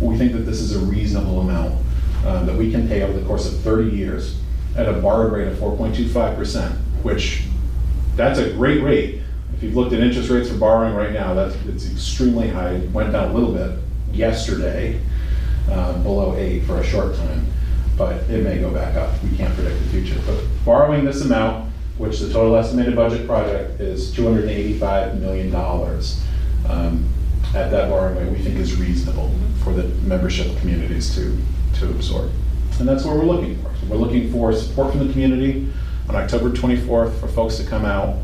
We 0.01 0.17
think 0.17 0.31
that 0.31 0.39
this 0.39 0.59
is 0.59 0.75
a 0.75 0.79
reasonable 0.79 1.41
amount 1.41 1.85
uh, 2.25 2.45
that 2.45 2.55
we 2.55 2.71
can 2.71 2.87
pay 2.87 3.03
over 3.03 3.13
the 3.13 3.23
course 3.27 3.47
of 3.47 3.59
30 3.59 3.95
years 3.95 4.39
at 4.75 4.89
a 4.89 4.93
borrowed 4.93 5.31
rate 5.31 5.49
of 5.49 5.57
4.25%, 5.59 6.71
which, 7.03 7.43
that's 8.15 8.39
a 8.39 8.51
great 8.53 8.81
rate. 8.81 9.21
If 9.53 9.61
you've 9.61 9.75
looked 9.75 9.93
at 9.93 9.99
interest 9.99 10.31
rates 10.31 10.49
for 10.49 10.57
borrowing 10.57 10.95
right 10.95 11.13
now, 11.13 11.35
that's, 11.35 11.53
it's 11.67 11.91
extremely 11.91 12.49
high. 12.49 12.71
It 12.71 12.89
went 12.89 13.11
down 13.11 13.29
a 13.29 13.33
little 13.35 13.53
bit 13.53 13.77
yesterday. 14.11 14.99
uh, 15.69 15.93
below 16.01 16.35
eight 16.35 16.63
for 16.63 16.79
a 16.79 16.83
short 16.83 17.15
time, 17.17 17.45
but 17.95 18.15
it 18.31 18.43
may 18.43 18.57
go 18.57 18.71
back 18.71 18.95
up. 18.95 19.13
We 19.21 19.37
can't 19.37 19.53
predict 19.53 19.79
the 19.83 19.89
future. 19.89 20.19
But 20.25 20.43
borrowing 20.65 21.05
this 21.05 21.21
amount, 21.21 21.71
which 21.99 22.17
the 22.17 22.33
total 22.33 22.55
estimated 22.55 22.95
budget 22.95 23.27
project 23.27 23.79
is 23.79 24.11
$285 24.15 25.19
million, 25.19 25.53
um, 26.67 27.07
at 27.55 27.71
that 27.71 27.89
borrowing 27.89 28.17
rate, 28.17 28.37
we 28.37 28.43
think 28.43 28.57
is 28.57 28.75
reasonable 28.75 29.33
for 29.63 29.73
the 29.73 29.83
membership 30.07 30.55
communities 30.59 31.15
to, 31.15 31.37
to 31.79 31.89
absorb. 31.89 32.31
And 32.79 32.87
that's 32.87 33.03
what 33.03 33.15
we're 33.15 33.25
looking 33.25 33.55
for. 33.61 33.75
So 33.75 33.87
We're 33.87 33.97
looking 33.97 34.31
for 34.31 34.53
support 34.53 34.91
from 34.91 35.05
the 35.05 35.11
community 35.11 35.71
on 36.07 36.15
October 36.15 36.49
24th 36.51 37.19
for 37.19 37.27
folks 37.27 37.57
to 37.57 37.65
come 37.65 37.85
out, 37.85 38.17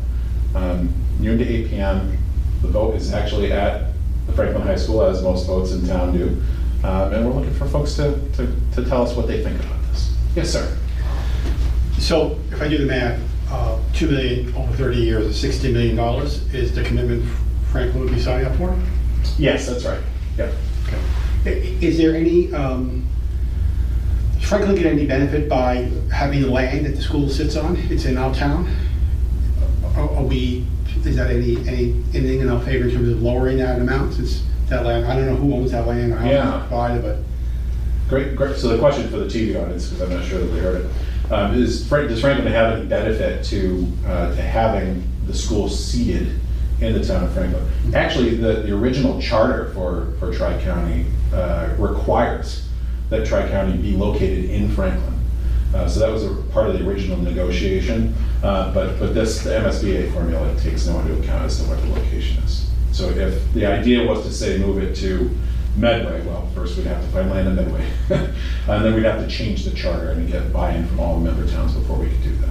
um, 0.54 0.92
noon 1.18 1.38
to 1.38 1.46
8 1.46 1.68
PM. 1.68 2.18
The 2.62 2.68
vote 2.68 2.94
is 2.94 3.12
actually 3.12 3.52
at 3.52 3.92
the 4.26 4.32
Franklin 4.32 4.62
High 4.62 4.76
School, 4.76 5.02
as 5.02 5.22
most 5.22 5.46
votes 5.46 5.72
in 5.72 5.86
town 5.86 6.16
do. 6.16 6.42
Um, 6.84 7.12
And 7.12 7.26
we're 7.26 7.32
looking 7.32 7.54
for 7.54 7.66
folks 7.66 7.94
to, 7.94 8.18
to, 8.34 8.52
to 8.74 8.84
tell 8.88 9.02
us 9.02 9.14
what 9.14 9.26
they 9.26 9.42
think 9.42 9.58
about 9.60 9.82
this. 9.90 10.14
Yes, 10.34 10.50
sir. 10.50 10.76
So 11.98 12.38
if 12.52 12.62
I 12.62 12.68
do 12.68 12.78
the 12.78 12.86
math, 12.86 13.20
uh, 13.50 13.78
2 13.94 14.08
million 14.08 14.54
over 14.54 14.72
30 14.76 14.96
years, 14.98 15.42
$60 15.42 15.72
million 15.72 15.98
is 16.54 16.74
the 16.74 16.82
commitment 16.84 17.24
Franklin 17.72 18.04
would 18.04 18.14
be 18.14 18.20
signing 18.20 18.46
up 18.46 18.56
for? 18.56 18.76
Yes, 19.38 19.66
that's 19.66 19.84
right. 19.84 20.00
Yep. 20.38 20.52
I- 21.44 21.48
Is 21.80 21.98
there 21.98 22.14
any, 22.16 22.52
um, 22.52 23.04
does 24.38 24.48
Franklin 24.48 24.74
get 24.76 24.86
any 24.86 25.06
benefit 25.06 25.48
by 25.48 25.88
having 26.12 26.42
the 26.42 26.50
land 26.50 26.86
that 26.86 26.96
the 26.96 27.02
school 27.02 27.28
sits 27.28 27.56
on? 27.56 27.76
It's 27.90 28.04
in 28.04 28.16
our 28.16 28.34
town? 28.34 28.68
Are 29.96 30.10
are 30.10 30.22
we, 30.24 30.66
is 31.04 31.16
that 31.16 31.30
any, 31.30 31.56
any, 31.68 32.02
anything 32.14 32.40
in 32.40 32.48
our 32.48 32.60
favor 32.60 32.88
in 32.88 32.94
terms 32.94 33.08
of 33.10 33.22
lowering 33.22 33.58
that 33.58 33.80
amount 33.80 34.14
since 34.14 34.42
that 34.68 34.84
land, 34.84 35.06
I 35.06 35.14
don't 35.16 35.26
know 35.26 35.36
who 35.36 35.54
owns 35.54 35.70
that 35.72 35.86
land 35.86 36.12
or 36.12 36.16
how 36.16 36.28
Yeah. 36.28 36.56
it's 36.60 36.64
divided, 36.70 37.02
but 37.02 37.18
Great, 38.08 38.36
great. 38.36 38.56
So 38.56 38.68
the 38.68 38.78
question 38.78 39.08
for 39.08 39.16
the 39.16 39.26
TV 39.26 39.60
audience, 39.60 39.88
because 39.88 40.02
I'm 40.08 40.16
not 40.16 40.24
sure 40.24 40.38
that 40.38 40.46
they 40.46 40.60
heard 40.60 40.84
it, 40.84 41.32
um, 41.32 41.54
is 41.60 41.84
Frank, 41.88 42.08
does 42.08 42.20
Franklin 42.20 42.52
have 42.52 42.76
any 42.78 42.86
benefit 42.86 43.42
to, 43.46 43.86
uh, 44.06 44.32
to 44.34 44.40
having 44.40 45.02
the 45.26 45.34
school 45.34 45.68
seated 45.68 46.28
in 46.80 46.92
the 46.92 47.04
town 47.04 47.24
of 47.24 47.32
Franklin? 47.32 47.64
Actually, 47.94 48.36
the, 48.36 48.54
the 48.62 48.72
original 48.76 49.20
charter 49.20 49.70
for, 49.72 50.12
for 50.18 50.32
Tri-County 50.32 51.06
uh, 51.32 51.74
requires 51.78 52.68
that 53.10 53.26
Tri-County 53.26 53.78
be 53.78 53.96
located 53.96 54.50
in 54.50 54.68
Franklin. 54.70 55.14
Uh, 55.74 55.88
So 55.88 56.00
that 56.00 56.10
was 56.10 56.24
a 56.24 56.34
part 56.52 56.68
of 56.70 56.78
the 56.78 56.88
original 56.88 57.18
negotiation, 57.18 58.14
uh, 58.42 58.72
but, 58.72 58.98
but 58.98 59.14
this, 59.14 59.42
the 59.42 59.50
MSBA 59.50 60.12
formula 60.12 60.54
takes 60.60 60.86
no 60.86 60.98
into 61.00 61.14
account 61.20 61.44
as 61.44 61.58
to 61.62 61.68
what 61.68 61.80
the 61.80 61.88
location 61.88 62.42
is. 62.44 62.70
So 62.92 63.08
if 63.10 63.52
the 63.52 63.66
idea 63.66 64.06
was 64.06 64.24
to 64.24 64.32
say 64.32 64.58
move 64.58 64.78
it 64.82 64.94
to 64.96 65.30
Medway, 65.76 66.24
well, 66.26 66.48
first 66.54 66.76
we'd 66.78 66.86
have 66.86 67.02
to 67.04 67.08
find 67.08 67.30
land 67.30 67.48
in 67.48 67.56
Medway. 67.56 67.86
And 68.68 68.84
then 68.84 68.94
we'd 68.94 69.04
have 69.04 69.20
to 69.20 69.28
change 69.28 69.64
the 69.64 69.70
charter 69.70 70.10
and 70.10 70.26
get 70.26 70.52
buy-in 70.52 70.86
from 70.88 70.98
all 70.98 71.20
the 71.20 71.30
member 71.30 71.46
towns 71.48 71.72
before 71.74 71.98
we 71.98 72.08
could 72.08 72.22
do 72.22 72.34
that. 72.36 72.50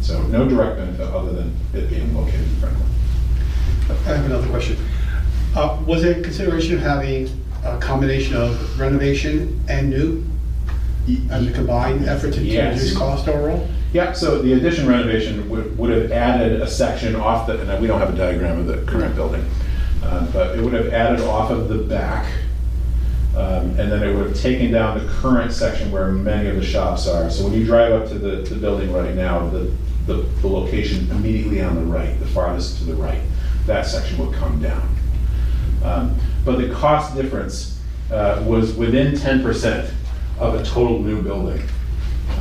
So 0.00 0.22
no 0.28 0.48
direct 0.48 0.76
benefit 0.76 1.08
other 1.08 1.32
than 1.32 1.56
it 1.74 1.88
being 1.90 2.14
located 2.14 2.40
in 2.42 2.56
Franklin. 2.56 2.86
I 4.06 4.16
have 4.16 4.24
another 4.26 4.48
question. 4.48 4.76
Uh, 5.54 5.78
Was 5.86 6.02
there 6.02 6.14
consideration 6.22 6.74
of 6.74 6.80
having 6.80 7.28
a 7.64 7.78
combination 7.78 8.36
of 8.36 8.78
renovation 8.80 9.60
and 9.68 9.90
new 9.90 10.24
as 11.30 11.46
a 11.46 11.50
combined 11.52 12.06
effort 12.08 12.32
to 12.34 12.38
to 12.40 12.44
Yes. 12.44 12.78
reduce 12.78 12.96
cost 12.96 13.28
overall? 13.28 13.68
Yeah, 13.92 14.12
so 14.12 14.40
the 14.40 14.52
addition 14.52 14.86
renovation 14.86 15.48
would, 15.50 15.76
would 15.76 15.90
have 15.90 16.12
added 16.12 16.60
a 16.62 16.68
section 16.68 17.16
off 17.16 17.48
the, 17.48 17.60
and 17.60 17.80
we 17.82 17.88
don't 17.88 17.98
have 17.98 18.14
a 18.14 18.16
diagram 18.16 18.60
of 18.60 18.66
the 18.66 18.76
current 18.90 19.16
building, 19.16 19.44
uh, 20.04 20.26
but 20.32 20.56
it 20.56 20.62
would 20.62 20.72
have 20.74 20.92
added 20.92 21.20
off 21.22 21.50
of 21.50 21.68
the 21.68 21.78
back, 21.78 22.26
um, 23.36 23.70
and 23.80 23.90
then 23.90 24.04
it 24.04 24.14
would 24.14 24.28
have 24.28 24.36
taken 24.40 24.70
down 24.70 24.96
the 24.98 25.12
current 25.14 25.52
section 25.52 25.90
where 25.90 26.12
many 26.12 26.48
of 26.48 26.54
the 26.54 26.64
shops 26.64 27.08
are. 27.08 27.28
So 27.30 27.42
when 27.44 27.52
you 27.54 27.64
drive 27.64 27.92
up 27.92 28.08
to 28.10 28.14
the, 28.14 28.36
the 28.48 28.54
building 28.54 28.92
right 28.92 29.14
now, 29.16 29.48
the, 29.48 29.72
the, 30.06 30.14
the 30.40 30.46
location 30.48 31.10
immediately 31.10 31.60
on 31.60 31.74
the 31.74 31.82
right, 31.82 32.16
the 32.20 32.26
farthest 32.26 32.78
to 32.78 32.84
the 32.84 32.94
right, 32.94 33.20
that 33.70 33.86
section 33.86 34.18
would 34.18 34.34
come 34.36 34.60
down. 34.60 34.96
Um, 35.84 36.16
But 36.44 36.58
the 36.58 36.68
cost 36.70 37.14
difference 37.14 37.80
uh, 38.10 38.42
was 38.46 38.74
within 38.74 39.14
10% 39.14 39.90
of 40.38 40.54
a 40.54 40.64
total 40.64 40.98
new 41.00 41.22
building 41.22 41.62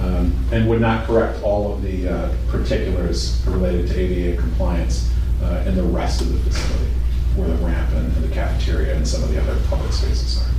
um, 0.02 0.34
and 0.52 0.68
would 0.70 0.82
not 0.82 1.06
correct 1.06 1.44
all 1.44 1.74
of 1.74 1.82
the 1.82 2.08
uh, 2.08 2.36
particulars 2.48 3.44
related 3.46 3.88
to 3.90 4.00
ADA 4.00 4.42
compliance 4.42 5.12
uh, 5.44 5.64
in 5.68 5.76
the 5.76 5.84
rest 5.84 6.22
of 6.22 6.32
the 6.32 6.40
facility, 6.40 6.92
where 7.36 7.48
the 7.48 7.56
ramp 7.56 7.94
and 7.94 8.16
the 8.24 8.34
cafeteria 8.34 8.96
and 8.96 9.08
some 9.08 9.22
of 9.22 9.30
the 9.30 9.40
other 9.42 9.58
public 9.68 9.92
spaces 9.92 10.42
are. 10.42 10.52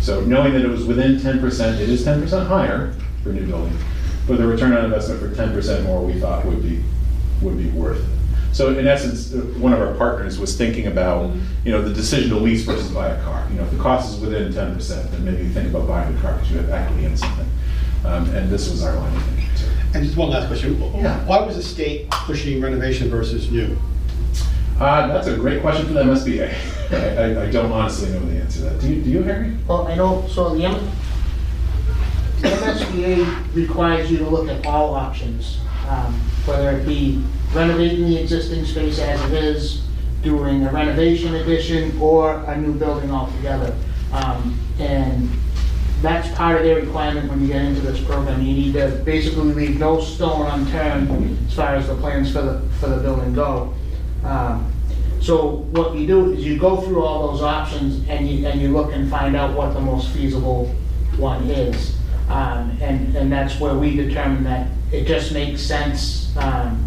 So 0.00 0.20
knowing 0.20 0.52
that 0.52 0.62
it 0.62 0.68
was 0.68 0.84
within 0.84 1.16
10%, 1.16 1.80
it 1.80 1.88
is 1.88 2.06
10% 2.06 2.46
higher 2.46 2.94
for 3.22 3.30
new 3.30 3.46
building, 3.46 3.76
but 4.26 4.38
the 4.38 4.46
return 4.46 4.72
on 4.72 4.84
investment 4.84 5.20
for 5.20 5.28
10% 5.28 5.84
more, 5.84 6.04
we 6.04 6.20
thought 6.20 6.44
would 6.46 6.62
be, 6.62 6.82
would 7.42 7.58
be 7.58 7.68
worth 7.70 7.98
it. 7.98 8.23
So 8.54 8.78
in 8.78 8.86
essence, 8.86 9.34
uh, 9.34 9.38
one 9.58 9.72
of 9.72 9.80
our 9.80 9.94
partners 9.94 10.38
was 10.38 10.56
thinking 10.56 10.86
about, 10.86 11.34
you 11.64 11.72
know, 11.72 11.82
the 11.82 11.92
decision 11.92 12.30
to 12.30 12.36
lease 12.36 12.62
versus 12.64 12.88
buy 12.92 13.08
a 13.08 13.20
car. 13.24 13.44
You 13.50 13.56
know, 13.56 13.64
if 13.64 13.72
the 13.72 13.78
cost 13.78 14.14
is 14.14 14.20
within 14.20 14.52
10%, 14.52 15.10
then 15.10 15.24
maybe 15.24 15.42
you 15.42 15.50
think 15.50 15.70
about 15.70 15.88
buying 15.88 16.16
a 16.16 16.20
car 16.20 16.34
because 16.34 16.50
you 16.52 16.58
have 16.58 16.70
equity 16.70 17.04
in 17.06 17.16
something. 17.16 17.48
Um, 18.04 18.30
And 18.30 18.48
this 18.48 18.70
was 18.70 18.84
our 18.84 18.94
line 18.94 19.16
of 19.16 19.22
thinking 19.24 19.48
too. 19.56 19.66
And 19.94 20.04
just 20.04 20.16
one 20.16 20.30
last 20.30 20.46
question. 20.46 20.80
Yeah. 20.94 21.18
Why 21.26 21.40
was 21.44 21.56
the 21.56 21.64
state 21.64 22.08
pushing 22.10 22.60
renovation 22.60 23.10
versus 23.10 23.50
new? 23.50 23.76
Uh, 24.78 25.08
That's 25.08 25.26
a 25.26 25.36
great 25.36 25.60
question 25.60 25.86
for 25.88 25.94
the 25.94 26.02
MSBA. 26.04 26.54
I- 26.92 26.96
I 26.96 27.42
I 27.46 27.50
don't 27.50 27.72
honestly 27.72 28.10
know 28.10 28.20
the 28.20 28.36
answer 28.40 28.58
to 28.60 28.64
that. 28.66 28.80
Do 28.80 28.88
you, 28.88 29.02
do 29.02 29.10
you, 29.10 29.22
Harry? 29.24 29.56
Well, 29.66 29.88
I 29.88 29.96
know, 29.96 30.26
so 30.28 30.54
the 30.54 30.64
M- 30.64 30.90
the 32.40 32.48
MSBA 32.50 33.54
requires 33.54 34.10
you 34.12 34.18
to 34.18 34.28
look 34.28 34.48
at 34.48 34.64
all 34.64 34.94
options, 34.94 35.58
um, 35.88 36.12
whether 36.44 36.70
it 36.70 36.86
be 36.86 37.20
renovating 37.54 38.04
the 38.06 38.18
existing 38.20 38.64
space 38.64 38.98
as 38.98 39.20
it 39.30 39.32
is, 39.32 39.82
doing 40.22 40.64
a 40.64 40.70
renovation 40.72 41.34
addition, 41.36 41.98
or 42.00 42.42
a 42.44 42.56
new 42.56 42.74
building 42.74 43.10
altogether. 43.10 43.74
Um, 44.12 44.58
And 44.80 45.30
that's 46.02 46.28
part 46.36 46.56
of 46.56 46.64
their 46.64 46.76
requirement 46.76 47.30
when 47.30 47.40
you 47.40 47.46
get 47.46 47.64
into 47.64 47.80
this 47.80 48.00
program. 48.00 48.42
You 48.42 48.54
need 48.54 48.72
to 48.74 49.02
basically 49.04 49.54
leave 49.54 49.78
no 49.78 50.00
stone 50.00 50.46
unturned 50.46 51.38
as 51.46 51.54
far 51.54 51.76
as 51.76 51.86
the 51.86 51.94
plans 51.94 52.32
for 52.32 52.42
the, 52.42 52.60
for 52.80 52.88
the 52.88 52.96
building 52.96 53.34
go. 53.34 53.72
Um, 54.24 54.72
So 55.20 55.64
what 55.72 55.94
you 55.94 56.06
do 56.06 56.32
is 56.32 56.44
you 56.44 56.58
go 56.58 56.76
through 56.82 57.02
all 57.02 57.32
those 57.32 57.42
options 57.42 58.06
and 58.08 58.28
you, 58.28 58.46
and 58.46 58.60
you 58.60 58.68
look 58.68 58.92
and 58.92 59.08
find 59.08 59.36
out 59.36 59.56
what 59.56 59.72
the 59.72 59.80
most 59.80 60.10
feasible 60.10 60.66
one 61.16 61.44
is. 61.48 61.96
Um, 62.28 62.76
And, 62.82 63.16
and 63.16 63.30
that's 63.30 63.60
where 63.60 63.74
we 63.74 63.94
determine 63.96 64.44
that 64.44 64.66
it 64.92 65.06
just 65.06 65.32
makes 65.32 65.60
sense, 65.62 66.36
um, 66.36 66.86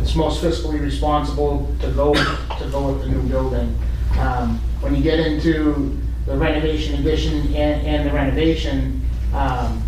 it's 0.00 0.14
most 0.14 0.42
fiscally 0.42 0.80
responsible 0.80 1.68
to 1.80 1.90
go, 1.92 2.14
to 2.14 2.68
go 2.70 2.92
with 2.92 3.02
the 3.02 3.08
new 3.08 3.22
building. 3.28 3.76
Um, 4.18 4.60
When 4.80 4.94
you 4.94 5.02
get 5.02 5.18
into 5.18 5.98
the 6.24 6.36
renovation 6.36 7.00
addition 7.00 7.54
and, 7.54 7.86
and 7.86 8.08
the 8.08 8.12
renovation, 8.12 9.02
um, 9.34 9.82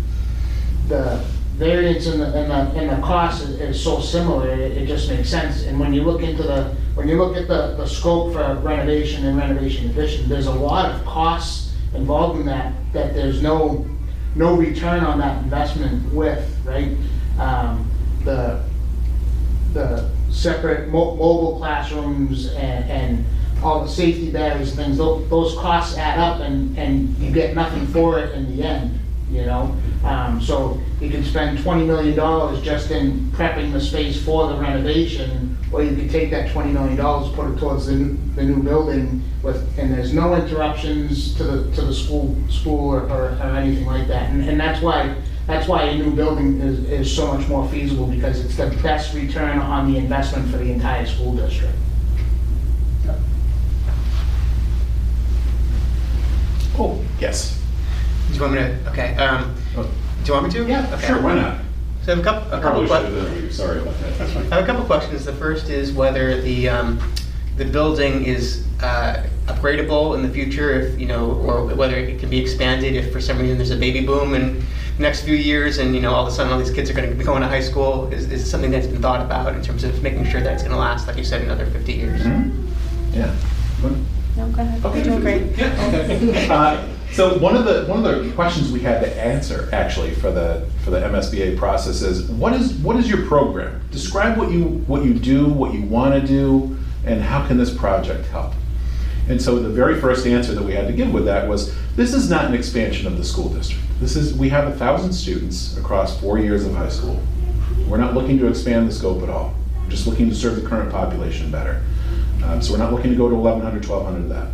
the 0.87 1.23
variance 1.55 2.07
in 2.07 2.19
the, 2.19 2.27
in 2.37 2.49
the, 2.49 2.81
in 2.81 2.87
the 2.87 3.01
cost 3.01 3.43
is, 3.43 3.59
is 3.61 3.81
so 3.81 4.01
similar, 4.01 4.49
it, 4.49 4.71
it 4.71 4.87
just 4.87 5.09
makes 5.09 5.29
sense. 5.29 5.63
And 5.63 5.79
when 5.79 5.93
you 5.93 6.03
look 6.03 6.23
into 6.23 6.43
the, 6.43 6.75
when 6.95 7.07
you 7.07 7.17
look 7.17 7.37
at 7.37 7.47
the, 7.47 7.75
the 7.77 7.87
scope 7.87 8.33
for 8.33 8.55
renovation 8.55 9.25
and 9.25 9.37
renovation 9.37 9.89
addition, 9.91 10.27
there's 10.27 10.47
a 10.47 10.53
lot 10.53 10.91
of 10.91 11.05
costs 11.05 11.73
involved 11.93 12.39
in 12.39 12.45
that, 12.47 12.73
that 12.93 13.13
there's 13.13 13.41
no, 13.41 13.85
no 14.35 14.55
return 14.55 15.03
on 15.05 15.19
that 15.19 15.41
investment 15.43 16.13
with, 16.13 16.43
right? 16.65 16.97
Um, 17.39 17.89
the, 18.25 18.61
the 19.73 20.09
separate 20.29 20.89
mo- 20.89 21.15
mobile 21.15 21.57
classrooms 21.57 22.47
and, 22.53 22.89
and 22.89 23.25
all 23.63 23.81
the 23.83 23.89
safety 23.89 24.31
barriers 24.31 24.69
and 24.69 24.77
things, 24.79 24.97
tho- 24.97 25.23
those 25.25 25.53
costs 25.55 25.97
add 25.97 26.19
up 26.19 26.39
and, 26.41 26.77
and 26.77 27.15
you 27.17 27.31
get 27.31 27.53
nothing 27.55 27.85
for 27.87 28.19
it 28.19 28.33
in 28.33 28.55
the 28.55 28.63
end, 28.63 28.99
you 29.29 29.45
know? 29.45 29.75
Um, 30.03 30.41
so 30.41 30.81
you 30.99 31.09
can 31.11 31.23
spend 31.23 31.61
twenty 31.61 31.85
million 31.85 32.15
dollars 32.15 32.59
just 32.63 32.89
in 32.89 33.19
prepping 33.33 33.71
the 33.71 33.79
space 33.79 34.23
for 34.25 34.47
the 34.47 34.55
renovation, 34.55 35.55
or 35.71 35.83
you 35.83 35.95
could 35.95 36.09
take 36.09 36.31
that 36.31 36.51
twenty 36.51 36.71
million 36.71 36.95
dollars, 36.95 37.31
put 37.35 37.51
it 37.51 37.59
towards 37.59 37.85
the, 37.85 37.93
n- 37.93 38.31
the 38.35 38.41
new 38.43 38.63
building 38.63 39.21
with, 39.43 39.77
and 39.77 39.93
there's 39.93 40.11
no 40.11 40.33
interruptions 40.33 41.35
to 41.35 41.43
the, 41.43 41.75
to 41.75 41.81
the 41.83 41.93
school, 41.93 42.35
school 42.49 42.89
or, 42.89 43.01
or 43.11 43.25
or 43.43 43.55
anything 43.55 43.85
like 43.85 44.07
that. 44.07 44.31
And, 44.31 44.49
and 44.49 44.59
that's 44.59 44.81
why, 44.81 45.15
that's 45.51 45.67
why 45.67 45.83
a 45.83 45.97
new 45.97 46.11
building 46.11 46.61
is, 46.61 46.79
is 46.89 47.13
so 47.15 47.33
much 47.33 47.47
more 47.49 47.67
feasible, 47.69 48.07
because 48.07 48.43
it's 48.43 48.55
the 48.55 48.67
best 48.81 49.13
return 49.13 49.59
on 49.59 49.91
the 49.91 49.97
investment 49.99 50.49
for 50.49 50.57
the 50.57 50.71
entire 50.71 51.05
school 51.05 51.35
district. 51.35 51.73
Oh, 56.77 57.03
yes. 57.19 57.59
Do 58.29 58.35
you 58.35 58.41
want 58.41 58.53
me 58.53 58.59
to, 58.59 58.89
okay, 58.91 59.15
um, 59.17 59.53
Oh, 59.75 59.83
do 59.83 59.89
you 60.27 60.33
want 60.33 60.45
me 60.47 60.51
to? 60.53 60.67
Yeah, 60.67 60.89
Okay. 60.93 61.07
sure, 61.07 61.21
why 61.21 61.35
not? 61.35 61.57
So 62.03 62.13
I 62.13 62.15
have 62.15 62.19
a 62.19 62.23
couple, 62.23 62.53
I 62.53 62.57
a 62.57 62.61
couple 62.61 62.61
probably 62.61 62.83
of 62.83 62.89
should 62.89 63.13
questions. 63.13 63.35
done 63.35 63.43
it. 63.45 63.53
Sorry 63.53 63.81
about 63.81 63.99
that. 63.99 64.17
That's 64.17 64.31
fine. 64.33 64.45
I 64.51 64.55
have 64.55 64.63
a 64.63 64.67
couple 64.67 64.85
questions. 64.85 65.25
The 65.25 65.33
first 65.33 65.69
is 65.69 65.91
whether 65.91 66.41
the, 66.41 66.69
um, 66.69 67.13
the 67.57 67.65
building 67.65 68.23
is 68.25 68.65
uh, 68.81 69.23
upgradable 69.47 70.15
in 70.15 70.23
the 70.23 70.29
future, 70.29 70.71
if, 70.71 70.99
you 70.99 71.05
know, 71.07 71.31
or 71.31 71.65
whether 71.75 71.95
it 71.97 72.19
can 72.19 72.29
be 72.29 72.39
expanded 72.39 72.95
if 72.95 73.11
for 73.11 73.19
some 73.21 73.37
reason 73.37 73.57
there's 73.57 73.71
a 73.71 73.75
baby 73.75 74.03
boom 74.05 74.33
in 74.33 74.59
the 74.59 74.65
next 75.01 75.21
few 75.23 75.35
years 75.35 75.77
and, 75.79 75.93
you 75.95 76.01
know, 76.01 76.13
all 76.13 76.25
of 76.25 76.31
a 76.31 76.35
sudden 76.35 76.51
all 76.53 76.59
these 76.59 76.71
kids 76.71 76.89
are 76.89 76.93
going 76.93 77.09
to 77.09 77.15
be 77.15 77.23
going 77.23 77.41
to 77.41 77.47
high 77.47 77.61
school, 77.61 78.07
is, 78.13 78.31
is 78.31 78.49
something 78.49 78.71
that's 78.71 78.87
been 78.87 79.01
thought 79.01 79.21
about 79.21 79.53
in 79.55 79.61
terms 79.61 79.83
of 79.83 80.01
making 80.01 80.25
sure 80.25 80.41
that 80.41 80.53
it's 80.53 80.63
going 80.63 80.73
to 80.73 80.79
last, 80.79 81.07
like 81.07 81.17
you 81.17 81.23
said, 81.23 81.41
another 81.41 81.65
50 81.65 81.91
years. 81.93 82.21
Yeah. 83.13 83.35
No, 84.37 84.47
go 84.49 84.61
ahead. 84.61 84.85
Okay. 84.85 84.95
You're 84.97 85.03
doing 85.05 85.19
great. 85.21 85.57
Yeah, 85.57 85.87
okay. 85.87 86.47
Uh, 86.49 86.87
So 87.11 87.37
one 87.39 87.57
of 87.57 87.65
the, 87.65 87.85
one 87.87 88.05
of 88.05 88.23
the 88.23 88.31
questions 88.31 88.71
we 88.71 88.79
had 88.79 89.01
to 89.01 89.21
answer, 89.21 89.67
actually, 89.73 90.11
for 90.15 90.31
the, 90.31 90.65
for 90.85 90.91
the 90.91 90.99
MSBA 90.99 91.57
process 91.57 92.01
is, 92.01 92.29
what 92.31 92.53
is, 92.53 92.73
what 92.75 92.95
is 92.95 93.09
your 93.09 93.25
program? 93.27 93.81
Describe 93.91 94.37
what 94.37 94.49
you, 94.49 94.63
what 94.87 95.03
you 95.03 95.13
do, 95.13 95.47
what 95.47 95.73
you 95.73 95.81
want 95.81 96.13
to 96.19 96.25
do, 96.25 96.77
and 97.05 97.21
how 97.21 97.45
can 97.45 97.57
this 97.57 97.75
project 97.75 98.27
help? 98.27 98.53
And 99.29 99.41
so 99.41 99.59
the 99.59 99.69
very 99.69 99.99
first 99.99 100.25
answer 100.25 100.53
that 100.53 100.63
we 100.63 100.73
had 100.73 100.87
to 100.87 100.93
give 100.93 101.13
with 101.13 101.25
that 101.25 101.47
was, 101.47 101.73
this 101.95 102.13
is 102.13 102.29
not 102.29 102.45
an 102.45 102.53
expansion 102.53 103.07
of 103.07 103.17
the 103.17 103.23
school 103.23 103.49
district. 103.49 103.83
This 103.99 104.15
is, 104.15 104.33
we 104.33 104.49
have 104.49 104.67
a 104.67 104.75
thousand 104.77 105.13
students 105.13 105.77
across 105.77 106.19
four 106.19 106.39
years 106.39 106.65
of 106.65 106.73
high 106.73 106.89
school. 106.89 107.21
We're 107.87 107.97
not 107.97 108.13
looking 108.13 108.37
to 108.39 108.47
expand 108.47 108.87
the 108.87 108.93
scope 108.93 109.21
at 109.23 109.29
all. 109.29 109.53
We're 109.83 109.89
just 109.89 110.07
looking 110.07 110.29
to 110.29 110.35
serve 110.35 110.61
the 110.61 110.67
current 110.67 110.91
population 110.91 111.51
better. 111.51 111.81
Um, 112.43 112.61
So 112.61 112.73
we're 112.73 112.79
not 112.79 112.91
looking 112.91 113.11
to 113.11 113.17
go 113.17 113.29
to 113.29 113.35
1,100, 113.35 113.87
1,200 113.87 114.23
of 114.23 114.29
that. 114.29 114.47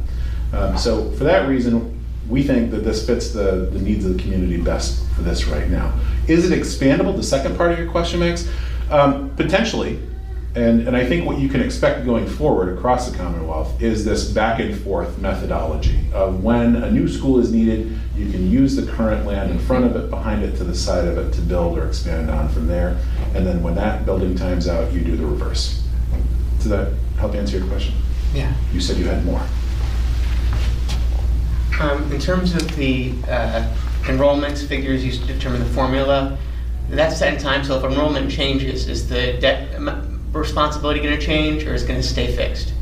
Um, 0.59 0.77
So 0.77 1.11
for 1.11 1.23
that 1.23 1.47
reason, 1.47 2.03
we 2.27 2.43
think 2.43 2.71
that 2.71 2.83
this 2.83 3.05
fits 3.05 3.31
the, 3.31 3.69
the 3.71 3.79
needs 3.79 4.05
of 4.05 4.17
the 4.17 4.21
community 4.21 4.57
best 4.61 5.05
for 5.15 5.21
this 5.21 5.45
right 5.47 5.69
now. 5.69 5.93
Is 6.27 6.49
it 6.49 6.59
expandable, 6.59 7.15
the 7.15 7.23
second 7.23 7.55
part 7.55 7.71
of 7.71 7.79
your 7.79 7.89
question, 7.89 8.19
Max? 8.19 8.49
Um, 8.91 9.29
Potentially, 9.37 9.99
and, 10.57 10.87
and 10.87 10.97
I 10.97 11.05
think 11.05 11.27
what 11.27 11.37
you 11.37 11.49
can 11.49 11.61
expect 11.61 12.03
going 12.03 12.25
forward 12.25 12.75
across 12.75 13.07
the 13.09 13.15
Commonwealth 13.15 13.79
is 13.79 14.03
this 14.03 14.31
back 14.31 14.59
and 14.59 14.75
forth 14.75 15.19
methodology 15.19 15.99
of 16.11 16.43
when 16.43 16.77
a 16.77 16.89
new 16.89 17.07
school 17.07 17.37
is 17.37 17.51
needed, 17.53 17.95
you 18.15 18.31
can 18.31 18.49
use 18.49 18.75
the 18.75 18.91
current 18.91 19.27
land 19.27 19.51
in 19.51 19.59
front 19.59 19.85
of 19.85 19.95
it, 19.95 20.09
behind 20.09 20.43
it, 20.43 20.57
to 20.57 20.63
the 20.63 20.73
side 20.73 21.07
of 21.07 21.15
it 21.19 21.31
to 21.33 21.41
build 21.41 21.77
or 21.77 21.85
expand 21.85 22.31
on 22.31 22.49
from 22.49 22.65
there. 22.65 22.97
And 23.35 23.45
then 23.45 23.61
when 23.61 23.75
that 23.75 24.03
building 24.03 24.33
times 24.33 24.67
out, 24.67 24.91
you 24.91 25.01
do 25.01 25.15
the 25.15 25.27
reverse. 25.27 25.83
Does 26.57 26.69
that 26.69 26.91
help 27.19 27.35
answer 27.35 27.59
your 27.59 27.67
question? 27.67 27.93
Yeah. 28.33 28.51
You 28.73 28.81
said 28.81 28.97
you 28.97 29.05
had 29.05 29.23
more. 29.25 29.41
Um, 31.79 32.11
In 32.11 32.19
terms 32.19 32.55
of 32.55 32.75
the 32.75 33.13
uh, 33.29 33.71
enrollment 34.09 34.57
figures 34.57 35.05
used 35.05 35.21
to 35.21 35.27
determine 35.27 35.59
the 35.59 35.69
formula, 35.69 36.35
that's 36.89 37.19
set 37.19 37.35
in 37.35 37.39
time, 37.39 37.63
so 37.63 37.77
if 37.77 37.83
enrollment 37.83 38.31
changes, 38.31 38.87
is 38.87 39.07
the 39.07 39.33
debt 39.39 39.75
am- 39.75 40.16
responsibility 40.37 40.99
going 41.01 41.17
to 41.17 41.25
change, 41.25 41.63
or 41.65 41.73
is 41.73 41.83
it 41.83 41.87
going 41.87 42.01
to 42.01 42.07
stay 42.07 42.35
fixed? 42.35 42.73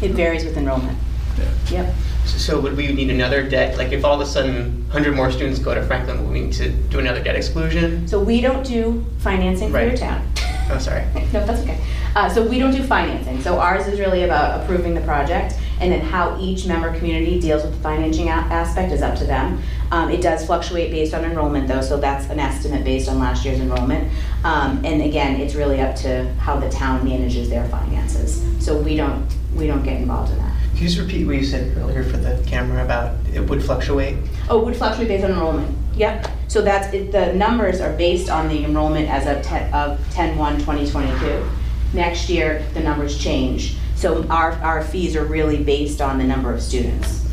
It 0.00 0.12
varies 0.12 0.44
with 0.44 0.56
enrollment. 0.56 0.96
Yeah. 1.38 1.84
Yep. 1.84 1.94
So 2.26 2.60
would 2.60 2.76
we 2.76 2.92
need 2.92 3.10
another 3.10 3.48
debt, 3.48 3.78
like 3.78 3.90
if 3.92 4.04
all 4.04 4.14
of 4.14 4.20
a 4.20 4.30
sudden 4.30 4.82
100 4.88 5.14
more 5.16 5.30
students 5.32 5.58
go 5.58 5.74
to 5.74 5.82
Franklin, 5.82 6.22
would 6.22 6.32
we 6.32 6.40
need 6.42 6.52
to 6.54 6.70
do 6.70 6.98
another 6.98 7.22
debt 7.22 7.34
exclusion? 7.36 8.06
So 8.06 8.20
we 8.20 8.40
don't 8.40 8.64
do 8.64 9.04
financing 9.18 9.70
for 9.70 9.82
your 9.82 9.96
town. 9.96 10.30
Oh, 10.70 10.78
sorry. 10.78 11.02
No, 11.32 11.46
that's 11.46 11.62
okay. 11.62 11.80
Uh, 12.14 12.28
So 12.28 12.46
we 12.46 12.58
don't 12.58 12.72
do 12.72 12.82
financing. 12.82 13.40
So 13.40 13.58
ours 13.58 13.86
is 13.86 13.98
really 13.98 14.24
about 14.24 14.60
approving 14.62 14.94
the 14.94 15.00
project, 15.00 15.54
and 15.80 15.90
then 15.90 16.00
how 16.00 16.38
each 16.38 16.66
member 16.66 16.94
community 16.94 17.40
deals 17.40 17.62
with 17.62 17.72
the 17.74 17.80
financing 17.80 18.28
aspect 18.28 18.92
is 18.92 19.00
up 19.00 19.16
to 19.16 19.24
them. 19.24 19.62
Um, 19.90 20.10
It 20.10 20.20
does 20.20 20.44
fluctuate 20.46 20.90
based 20.90 21.14
on 21.14 21.24
enrollment, 21.24 21.68
though, 21.68 21.80
so 21.80 21.96
that's 21.98 22.26
an 22.30 22.38
estimate 22.38 22.84
based 22.84 23.08
on 23.08 23.18
last 23.18 23.44
year's 23.44 23.60
enrollment. 23.60 24.10
Um, 24.44 24.80
And 24.84 25.02
again, 25.02 25.40
it's 25.40 25.54
really 25.54 25.80
up 25.80 25.94
to 25.96 26.32
how 26.34 26.58
the 26.58 26.68
town 26.70 27.04
manages 27.04 27.48
their 27.48 27.64
finances. 27.68 28.44
So 28.58 28.76
we 28.78 28.96
don't, 28.96 29.26
we 29.54 29.66
don't 29.66 29.82
get 29.82 29.96
involved 29.96 30.32
in 30.32 30.38
that. 30.38 30.52
Can 30.74 30.82
you 30.82 30.88
just 30.88 30.98
repeat 31.00 31.26
what 31.26 31.36
you 31.36 31.44
said 31.44 31.76
earlier 31.76 32.04
for 32.04 32.18
the 32.18 32.40
camera 32.46 32.84
about 32.84 33.16
it 33.34 33.40
would 33.40 33.64
fluctuate? 33.64 34.16
Oh, 34.48 34.60
it 34.60 34.64
would 34.66 34.76
fluctuate 34.76 35.08
based 35.08 35.24
on 35.24 35.32
enrollment. 35.32 35.76
Yep. 35.96 36.28
So 36.48 36.62
that's, 36.62 36.92
it- 36.94 37.10
the 37.12 37.32
numbers 37.32 37.80
are 37.80 37.92
based 37.94 38.30
on 38.30 38.48
the 38.48 38.64
enrollment 38.64 39.08
as 39.08 39.26
of 39.26 39.42
10, 39.42 39.72
of 39.74 39.98
10/1/2022. 40.14 41.48
Next 41.94 42.28
year, 42.28 42.62
the 42.74 42.80
numbers 42.80 43.18
change. 43.18 43.76
So 43.96 44.24
our, 44.28 44.52
our 44.62 44.84
fees 44.84 45.16
are 45.16 45.24
really 45.24 45.62
based 45.64 46.00
on 46.00 46.18
the 46.18 46.24
number 46.24 46.52
of 46.52 46.62
students. 46.62 47.24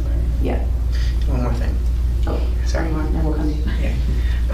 Yeah. 0.41 0.63
One 1.27 1.43
more 1.43 1.53
thing. 1.53 1.75
Oh, 2.25 2.39
Sorry. 2.65 2.91
One 2.91 3.03
more, 3.03 3.11
then 3.11 3.23
we'll 3.25 3.33
come 3.35 3.51
to 3.51 3.55
you. 3.55 3.63
Yeah. 3.83 3.93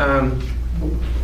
Um, 0.02 0.42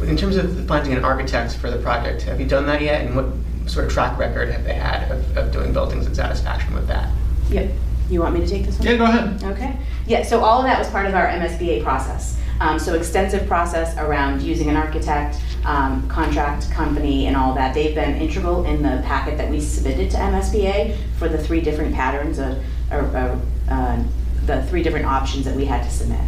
In 0.03 0.15
terms 0.15 0.35
of 0.37 0.67
finding 0.67 0.93
an 0.93 1.03
architect 1.03 1.55
for 1.57 1.71
the 1.71 1.79
project, 1.79 2.21
have 2.23 2.39
you 2.39 2.45
done 2.47 2.67
that 2.67 2.81
yet? 2.81 3.05
And 3.05 3.15
what 3.15 3.25
sort 3.69 3.85
of 3.85 3.91
track 3.91 4.17
record 4.19 4.49
have 4.49 4.63
they 4.63 4.75
had 4.75 5.11
of, 5.11 5.37
of 5.37 5.51
doing 5.51 5.73
buildings 5.73 6.05
and 6.05 6.15
satisfaction 6.15 6.73
with 6.75 6.87
that? 6.87 7.11
Yep. 7.49 7.71
You 8.09 8.21
want 8.21 8.35
me 8.35 8.41
to 8.41 8.47
take 8.47 8.65
this 8.65 8.77
one? 8.77 8.87
Yeah, 8.87 8.95
go 8.97 9.03
ahead. 9.05 9.43
Okay. 9.43 9.75
Yeah, 10.05 10.23
so 10.23 10.41
all 10.41 10.59
of 10.59 10.65
that 10.65 10.77
was 10.79 10.87
part 10.89 11.07
of 11.07 11.15
our 11.15 11.27
MSBA 11.27 11.83
process. 11.83 12.39
Um, 12.61 12.77
So 12.79 12.93
extensive 12.93 13.47
process 13.47 13.97
around 13.97 14.41
using 14.41 14.69
an 14.69 14.75
architect, 14.77 15.41
um, 15.65 16.07
contract 16.07 16.69
company, 16.71 17.25
and 17.27 17.35
all 17.35 17.53
that. 17.55 17.73
They've 17.73 17.95
been 17.95 18.15
integral 18.15 18.63
in 18.65 18.83
the 18.83 19.01
packet 19.05 19.37
that 19.39 19.49
we 19.49 19.59
submitted 19.59 20.11
to 20.11 20.17
MSBA 20.17 20.95
for 21.17 21.27
the 21.27 21.37
three 21.37 21.61
different 21.61 21.93
patterns 21.95 22.37
of, 22.39 22.63
or, 22.91 22.99
or, 22.99 23.41
uh, 23.69 24.03
the 24.45 24.63
three 24.67 24.83
different 24.83 25.05
options 25.05 25.43
that 25.45 25.55
we 25.55 25.65
had 25.65 25.83
to 25.83 25.89
submit. 25.89 26.21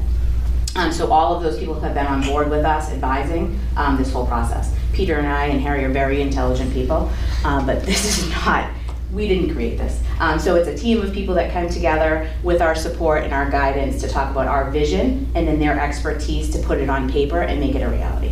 Um, 0.76 0.92
So 0.92 1.12
all 1.12 1.36
of 1.36 1.44
those 1.44 1.58
people 1.60 1.80
have 1.80 1.94
been 1.94 2.06
on 2.08 2.22
board 2.24 2.50
with 2.50 2.64
us 2.66 2.90
advising 2.92 3.60
um, 3.76 3.98
this 3.98 4.12
whole 4.12 4.26
process. 4.26 4.74
Peter 4.94 5.16
and 5.18 5.28
I 5.28 5.46
and 5.46 5.62
Harry 5.62 5.84
are 5.86 5.90
very 5.90 6.22
intelligent 6.22 6.74
people, 6.74 7.10
um, 7.44 7.66
but 7.66 7.84
this 7.86 8.18
is 8.20 8.30
not, 8.30 8.70
we 9.12 9.28
didn't 9.28 9.54
create 9.54 9.78
this. 9.78 10.02
Um, 10.20 10.40
So 10.40 10.56
it's 10.56 10.68
a 10.68 10.76
team 10.78 11.02
of 11.02 11.12
people 11.14 11.34
that 11.36 11.52
come 11.52 11.70
together 11.70 12.30
with 12.44 12.62
our 12.62 12.76
support 12.76 13.24
and 13.24 13.34
our 13.34 13.50
guidance 13.50 14.02
to 14.02 14.08
talk 14.08 14.32
about 14.32 14.48
our 14.48 14.70
vision 14.72 15.30
and 15.36 15.48
then 15.48 15.60
their 15.60 15.80
expertise 15.80 16.50
to 16.52 16.60
put 16.60 16.80
it 16.80 16.90
on 16.90 17.10
paper 17.10 17.42
and 17.42 17.60
make 17.60 17.76
it 17.76 17.82
a 17.82 17.90
reality. 17.90 18.32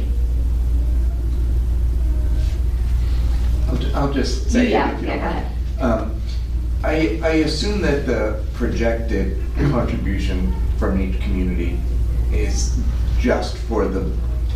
I'll 3.70 3.78
ju- 3.78 3.92
I'll 3.96 4.14
just 4.14 4.50
say. 4.52 4.70
Yeah, 4.70 4.98
yeah, 5.02 5.06
go 5.06 5.12
ahead. 5.28 5.52
Um, 5.80 6.22
I, 6.84 7.20
I 7.24 7.30
assume 7.44 7.82
that 7.82 8.06
the 8.06 8.44
projected 8.54 9.42
contribution 9.72 10.54
from 10.78 11.02
each 11.02 11.20
community 11.22 11.78
is 12.34 12.78
just 13.20 13.58
for 13.58 13.88
the 13.88 14.12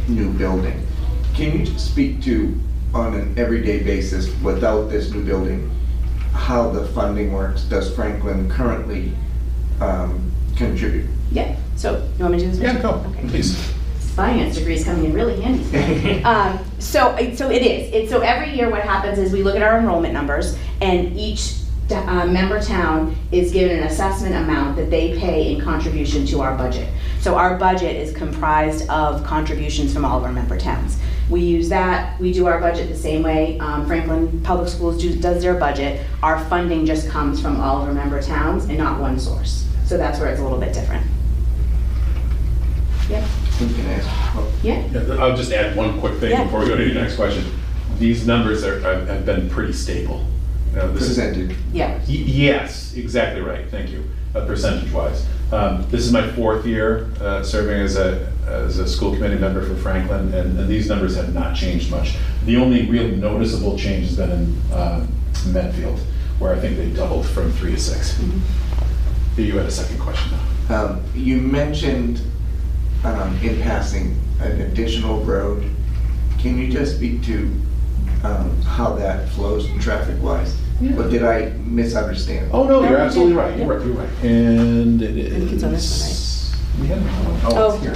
new 0.07 0.31
building. 0.33 0.85
Can 1.33 1.59
you 1.59 1.65
speak 1.77 2.21
to, 2.23 2.57
on 2.93 3.13
an 3.15 3.37
everyday 3.37 3.83
basis, 3.83 4.33
without 4.41 4.89
this 4.89 5.11
new 5.11 5.23
building, 5.23 5.69
how 6.33 6.69
the 6.69 6.85
funding 6.87 7.31
works? 7.33 7.63
Does 7.63 7.93
Franklin 7.95 8.49
currently 8.49 9.13
um, 9.79 10.31
contribute? 10.55 11.07
Yeah, 11.31 11.55
so 11.75 12.07
you 12.17 12.23
want 12.23 12.33
me 12.33 12.39
to 12.39 12.45
do 12.45 12.51
this? 12.51 12.59
Yeah, 12.59 12.81
go, 12.81 13.03
Okay. 13.09 13.27
please. 13.29 13.55
finance 14.15 14.57
degree 14.57 14.75
is 14.75 14.83
coming 14.83 15.05
in 15.05 15.13
really 15.13 15.39
handy. 15.41 16.21
um, 16.25 16.59
so, 16.79 17.15
so 17.33 17.49
it 17.49 17.61
is. 17.61 17.93
It, 17.93 18.09
so 18.09 18.19
every 18.19 18.53
year, 18.53 18.69
what 18.69 18.81
happens 18.81 19.17
is 19.17 19.31
we 19.31 19.41
look 19.41 19.55
at 19.55 19.61
our 19.61 19.79
enrollment 19.79 20.13
numbers, 20.13 20.57
and 20.81 21.17
each 21.17 21.53
uh, 21.91 22.25
member 22.25 22.61
town 22.61 23.15
is 23.31 23.51
given 23.51 23.77
an 23.77 23.83
assessment 23.83 24.35
amount 24.35 24.75
that 24.77 24.89
they 24.89 25.17
pay 25.19 25.53
in 25.53 25.61
contribution 25.61 26.25
to 26.27 26.41
our 26.41 26.55
budget. 26.57 26.89
So 27.19 27.35
our 27.35 27.57
budget 27.57 27.95
is 27.95 28.15
comprised 28.15 28.89
of 28.89 29.23
contributions 29.23 29.93
from 29.93 30.05
all 30.05 30.17
of 30.17 30.23
our 30.23 30.31
member 30.31 30.57
towns. 30.57 30.97
We 31.29 31.41
use 31.41 31.69
that. 31.69 32.19
We 32.19 32.33
do 32.33 32.47
our 32.47 32.59
budget 32.59 32.89
the 32.89 32.97
same 32.97 33.23
way 33.23 33.57
um, 33.59 33.85
Franklin 33.85 34.41
Public 34.41 34.67
Schools 34.67 35.01
do, 35.01 35.15
does 35.17 35.41
their 35.41 35.53
budget. 35.53 36.05
Our 36.23 36.43
funding 36.45 36.85
just 36.85 37.07
comes 37.09 37.41
from 37.41 37.59
all 37.61 37.81
of 37.81 37.87
our 37.87 37.93
member 37.93 38.21
towns 38.21 38.65
and 38.65 38.77
not 38.77 38.99
one 38.99 39.19
source. 39.19 39.67
So 39.85 39.97
that's 39.97 40.19
where 40.19 40.29
it's 40.29 40.39
a 40.39 40.43
little 40.43 40.59
bit 40.59 40.73
different. 40.73 41.05
Yep. 43.09 43.23
Who 43.23 43.67
can 43.75 43.85
ask? 43.87 44.07
Oh, 44.35 44.51
Yeah. 44.63 44.85
Yeah, 44.91 45.15
I'll 45.21 45.35
just 45.35 45.51
add 45.51 45.75
one 45.75 45.99
quick 45.99 46.19
thing 46.19 46.31
Yeah. 46.31 46.43
before 46.45 46.61
we 46.61 46.67
go 46.67 46.77
to 46.77 46.85
your 46.85 46.95
next 46.95 47.15
question. 47.15 47.43
These 47.99 48.25
numbers 48.25 48.63
are, 48.63 48.79
have 48.79 49.07
have 49.07 49.25
been 49.25 49.49
pretty 49.49 49.73
stable. 49.73 50.25
You 50.71 50.77
know, 50.77 50.91
this 50.93 51.03
is- 51.03 51.09
Percentage. 51.17 51.55
Yeah. 51.73 51.97
Y- 52.07 52.23
Yes, 52.25 52.93
exactly 52.95 53.41
right, 53.41 53.69
thank 53.69 53.91
you, 53.91 54.03
uh, 54.35 54.45
percentage-wise. 54.45 55.25
Um, 55.51 55.85
This 55.91 56.05
is 56.05 56.13
my 56.13 56.25
fourth 56.31 56.65
year 56.65 57.09
uh, 57.21 57.43
serving 57.43 57.81
as 57.81 57.97
a, 57.97 58.31
as 58.47 58.79
a 58.79 58.87
school 58.87 59.13
committee 59.13 59.37
member 59.37 59.61
for 59.61 59.75
Franklin, 59.75 60.33
and 60.33 60.57
and 60.57 60.69
these 60.69 60.87
numbers 60.87 61.15
have 61.17 61.33
not 61.33 61.55
changed 61.55 61.91
much. 61.91 62.15
The 62.45 62.55
only 62.57 62.89
real 62.89 63.07
noticeable 63.17 63.77
change 63.77 64.07
has 64.07 64.15
been 64.17 64.31
in 64.31 64.61
uh, 64.73 65.05
Medfield, 65.47 65.99
where 66.39 66.53
I 66.55 66.59
think 66.59 66.77
they 66.77 66.89
doubled 66.89 67.25
from 67.25 67.51
three 67.51 67.71
to 67.71 67.79
six. 67.79 68.17
You 69.37 69.57
had 69.57 69.65
a 69.65 69.71
second 69.71 69.99
question 69.99 70.31
now. 70.69 70.83
Um, 70.83 71.01
You 71.15 71.37
mentioned 71.37 72.21
um, 73.03 73.37
in 73.43 73.59
passing 73.61 74.15
an 74.39 74.61
additional 74.61 75.23
road. 75.25 75.63
Can 76.39 76.57
you 76.57 76.71
just 76.71 76.95
speak 76.95 77.23
to 77.25 77.49
um, 78.23 78.61
how 78.61 78.93
that 78.95 79.27
flows 79.29 79.67
traffic-wise? 79.79 80.57
but 80.95 81.11
did 81.11 81.23
I 81.23 81.49
misunderstand? 81.65 82.49
Oh, 82.51 82.63
no, 82.63 82.81
No, 82.81 82.89
you're 82.89 82.97
you 82.97 83.05
absolutely 83.05 83.33
did. 83.35 83.39
right, 83.39 83.57
you're 83.57 83.67
right, 83.67 83.85
you're 83.85 83.95
right. 83.95 84.09
And 84.23 84.99
it 85.01 85.15
is. 85.17 85.33
think 85.37 85.51
it's 85.51 85.63
on 85.63 85.71
this 85.73 86.55
We 86.79 86.87
have 86.87 86.97
another. 86.97 87.39
Oh, 87.45 87.51
Oh. 87.55 87.73
it's 87.75 87.83
here. 87.83 87.93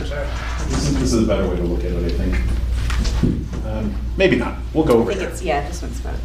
This 0.69 0.87
is, 0.89 0.93
this 0.99 1.13
is 1.13 1.23
a 1.23 1.25
better 1.27 1.47
way 1.49 1.55
to 1.55 1.63
look 1.63 1.79
at 1.83 1.91
it, 1.91 2.05
I 2.05 2.15
think. 2.15 3.65
Um, 3.65 3.95
Maybe 4.17 4.35
not, 4.35 4.57
we'll 4.73 4.85
go 4.85 4.99
over 4.99 5.11
I 5.11 5.15
think 5.15 5.21
here. 5.21 5.29
it's, 5.29 5.41
yeah, 5.41 5.67
this 5.67 5.81
one's 5.81 5.99
about. 5.99 6.15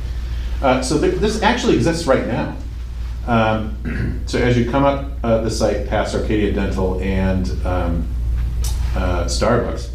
Uh, 0.63 0.83
So 0.83 1.01
th- 1.01 1.15
this 1.15 1.43
actually 1.43 1.77
exists 1.77 2.07
right 2.07 2.27
now. 2.27 2.55
Um, 3.27 4.21
So 4.27 4.39
as 4.39 4.57
you 4.59 4.71
come 4.71 4.85
up 4.85 5.07
uh, 5.25 5.41
the 5.41 5.51
site 5.51 5.89
past 5.89 6.15
Arcadia 6.15 6.53
Dental 6.53 7.01
and 7.01 7.51
um, 7.67 8.07
uh, 8.95 9.25
Starbucks, 9.25 9.89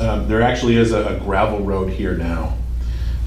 um, 0.00 0.26
there 0.26 0.40
actually 0.42 0.76
is 0.76 0.90
a 0.92 1.04
a 1.04 1.20
gravel 1.20 1.60
road 1.60 1.90
here 1.90 2.16
now 2.16 2.56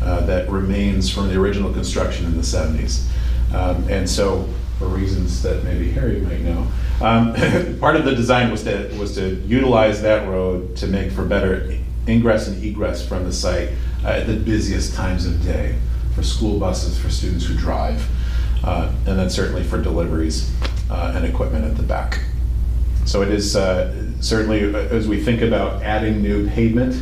uh, 0.01 0.21
that 0.25 0.49
remains 0.49 1.09
from 1.09 1.29
the 1.29 1.39
original 1.39 1.71
construction 1.73 2.25
in 2.25 2.35
the 2.35 2.43
70s. 2.43 3.05
Um, 3.53 3.87
And 3.89 4.09
so, 4.09 4.47
for 4.79 4.87
reasons 4.87 5.41
that 5.41 5.63
maybe 5.63 5.91
Harry 5.91 6.19
might 6.21 6.41
know, 6.41 6.67
um, 7.01 7.33
part 7.79 7.95
of 7.95 8.05
the 8.05 8.15
design 8.15 8.51
was 8.51 8.63
to, 8.63 8.93
was 8.99 9.15
to 9.15 9.35
utilize 9.47 10.01
that 10.01 10.27
road 10.27 10.75
to 10.77 10.87
make 10.87 11.11
for 11.11 11.25
better 11.25 11.77
ingress 12.07 12.47
and 12.47 12.63
egress 12.63 13.05
from 13.07 13.23
the 13.23 13.33
site 13.33 13.69
uh, 14.03 14.09
at 14.09 14.27
the 14.27 14.35
busiest 14.35 14.95
times 14.95 15.25
of 15.25 15.43
day 15.43 15.75
for 16.15 16.23
school 16.23 16.59
buses, 16.59 16.99
for 16.99 17.09
students 17.09 17.45
who 17.45 17.55
drive, 17.55 18.07
uh, 18.63 18.91
and 19.05 19.19
then 19.19 19.29
certainly 19.29 19.63
for 19.63 19.81
deliveries 19.81 20.51
uh, 20.89 21.13
and 21.15 21.25
equipment 21.25 21.65
at 21.65 21.75
the 21.77 21.83
back. 21.83 22.19
So 23.05 23.21
it 23.21 23.29
is 23.29 23.55
uh, 23.55 23.93
certainly, 24.19 24.75
as 24.75 25.07
we 25.07 25.23
think 25.23 25.41
about 25.41 25.81
adding 25.83 26.21
new 26.21 26.49
pavement 26.49 27.01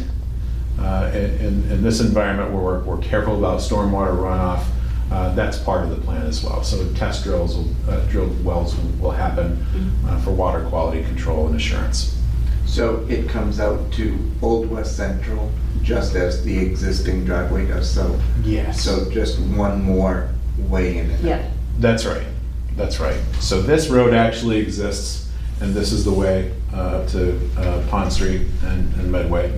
uh, 0.80 1.12
in, 1.14 1.32
in- 1.40 1.72
in 1.72 1.84
this 1.84 2.00
environment 2.02 2.52
where 2.52 2.62
we're, 2.64 2.80
we're 2.84 2.98
careful 3.02 3.38
about 3.38 3.60
stormwater 3.60 4.16
runoff, 4.16 4.64
uh, 5.12 5.34
that's 5.36 5.58
part 5.60 5.84
of 5.84 5.90
the 5.90 5.98
plan 5.98 6.26
as 6.26 6.44
well. 6.44 6.64
So 6.64 6.88
test 6.94 7.24
drills, 7.24 7.56
will- 7.56 7.74
uh, 7.90 8.00
drilled 8.08 8.44
wells 8.44 8.76
will- 8.76 8.92
will 9.00 9.12
happen 9.12 9.66
uh, 10.08 10.20
for 10.22 10.32
water 10.32 10.64
quality 10.66 11.04
control 11.04 11.48
and 11.48 11.56
assurance. 11.56 12.18
So 12.66 13.06
it 13.08 13.30
comes 13.30 13.60
out 13.60 13.92
to 13.94 14.18
Old 14.42 14.70
West 14.70 14.98
Central, 14.98 15.52
just 15.82 16.16
as 16.16 16.44
the 16.44 16.58
existing 16.58 17.24
driveway 17.26 17.68
does, 17.68 17.90
so, 17.90 18.20
Yes. 18.44 18.82
so 18.82 19.10
just 19.12 19.40
one 19.40 19.82
more 19.84 20.30
way 20.58 20.98
in 20.98 21.06
and 21.12 21.20
out. 21.20 21.24
Yep. 21.24 21.52
That's 21.80 22.06
right, 22.06 22.26
that's 22.76 23.00
right. 23.00 23.18
So 23.40 23.62
this 23.62 23.90
road 23.90 24.14
actually 24.14 24.58
exists, 24.58 25.30
and 25.62 25.74
this 25.76 25.92
is 25.92 26.04
the 26.04 26.12
way 26.14 26.52
uh, 26.74 27.06
to 27.08 27.40
uh, 27.58 27.86
Pond 27.90 28.12
Street 28.12 28.48
and 28.64 28.94
and 28.96 29.12
Medway. 29.12 29.54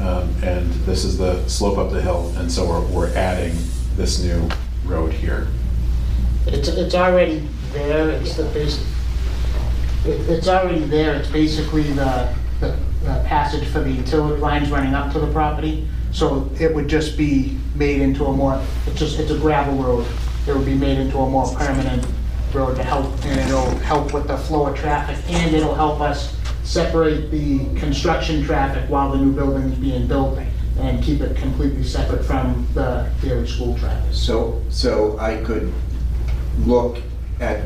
Um, 0.00 0.32
And 0.42 0.72
this 0.86 1.04
is 1.04 1.18
the 1.18 1.46
slope 1.48 1.78
up 1.78 1.90
the 1.90 2.00
hill, 2.00 2.32
and 2.36 2.50
so 2.50 2.66
we're, 2.68 2.86
we're 2.86 3.14
adding 3.16 3.56
this 3.96 4.22
new 4.22 4.48
road 4.84 5.12
here. 5.12 5.48
It's, 6.46 6.68
it's 6.68 6.94
already 6.94 7.46
there, 7.72 8.08
it's 8.10 8.36
the 8.36 8.44
basic, 8.44 8.84
it- 10.06 10.28
it's 10.30 10.48
already 10.48 10.80
there, 10.84 11.14
it's 11.14 11.28
basically 11.30 11.82
the, 11.82 12.32
the 12.60 12.76
the 13.04 13.22
passage 13.26 13.66
for 13.68 13.80
the 13.80 13.90
utility 13.90 14.40
lines 14.40 14.70
running 14.70 14.92
up 14.94 15.12
to 15.12 15.20
the 15.20 15.26
property. 15.32 15.86
So 16.12 16.50
it 16.58 16.74
would 16.74 16.88
just 16.88 17.16
be 17.16 17.56
made 17.76 18.00
into 18.00 18.24
a 18.26 18.32
more, 18.32 18.60
it's 18.86 18.98
just, 18.98 19.18
it's 19.20 19.30
a 19.30 19.38
gravel 19.38 19.76
road. 19.82 20.06
It 20.46 20.54
would 20.56 20.64
be 20.66 20.74
made 20.74 20.98
into 20.98 21.16
a 21.18 21.28
more 21.30 21.46
permanent 21.54 22.04
road 22.52 22.74
to 22.76 22.82
help, 22.82 23.06
and 23.24 23.38
it'll 23.40 23.70
help 23.78 24.12
with 24.14 24.26
the 24.26 24.36
flow 24.36 24.66
of 24.66 24.76
traffic, 24.76 25.16
and 25.28 25.54
it'll 25.54 25.74
help 25.74 26.00
us 26.00 26.34
separate 26.68 27.30
the 27.30 27.64
construction 27.80 28.44
traffic 28.44 28.88
while 28.90 29.10
the 29.10 29.16
new 29.16 29.32
building 29.32 29.62
is 29.72 29.78
being 29.78 30.06
built, 30.06 30.38
and 30.78 31.02
keep 31.02 31.22
it 31.22 31.34
completely 31.34 31.82
separate 31.82 32.22
from 32.22 32.66
the 32.74 33.10
daily 33.22 33.46
school 33.46 33.76
traffic. 33.78 34.12
So, 34.12 34.62
so 34.68 35.18
I 35.18 35.42
could 35.42 35.72
look 36.66 36.98
at, 37.40 37.64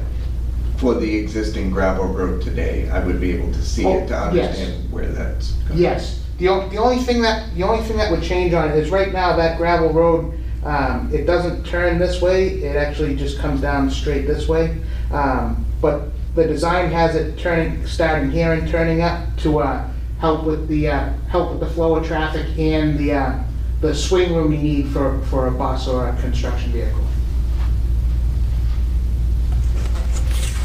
for 0.77 0.95
the 0.95 1.17
existing 1.17 1.71
gravel 1.73 2.07
road 2.07 2.43
today, 2.43 2.89
I 2.91 3.05
would 3.05 3.21
be 3.21 3.33
able 3.33 3.53
to 3.53 3.63
see 3.63 3.85
it 3.87 4.07
to 4.07 4.15
Oh, 4.17 4.33
yes. 4.33 4.57
understand 4.57 4.93
where 4.93 5.09
that's 5.09 5.51
going. 5.53 5.81
Yes, 5.81 6.25
the, 6.39 6.47
the 6.71 6.79
only 6.79 6.99
thing 6.99 7.23
that, 7.23 7.53
the 7.57 7.65
only 7.65 7.83
thing 7.85 7.97
that 7.97 8.11
would 8.11 8.23
change 8.23 8.55
on 8.55 8.71
it 8.71 8.77
is 8.77 8.91
right 8.91 9.13
now, 9.13 9.35
that 9.37 9.59
gravel 9.59 9.93
road, 9.93 10.39
um, 10.65 11.11
it 11.13 11.27
doesn't 11.27 11.67
turn 11.67 11.99
this 11.99 12.23
way, 12.23 12.51
it 12.63 12.77
actually 12.77 13.17
just 13.17 13.39
comes 13.41 13.61
down 13.61 13.91
straight 13.91 14.29
this 14.29 14.47
way. 14.47 14.81
Um, 15.11 15.67
but 15.81 16.03
the 16.35 16.45
design 16.45 16.91
has 16.91 17.15
it 17.15 17.39
turning, 17.39 17.87
starting 17.87 18.31
here 18.31 18.53
and 18.53 18.69
turning 18.69 19.03
up 19.03 19.37
to, 19.39 19.59
uh, 19.61 19.87
help 20.19 20.45
with 20.45 20.69
the, 20.69 20.89
uh, 20.89 21.13
help 21.29 21.51
with 21.51 21.61
the 21.61 21.67
flow 21.67 21.97
of 21.97 22.07
traffic 22.07 22.47
and 22.59 22.99
the, 22.99 23.13
uh, 23.13 23.39
the 23.81 23.95
swing 23.95 24.35
room 24.35 24.53
you 24.53 24.59
need 24.59 24.89
for, 24.89 25.21
for 25.23 25.49
a 25.49 25.51
bus 25.51 25.89
or 25.89 26.09
a 26.09 26.17
construction 26.21 26.73
vehicle. 26.73 27.05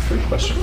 Great 0.08 0.24
question. 0.28 0.58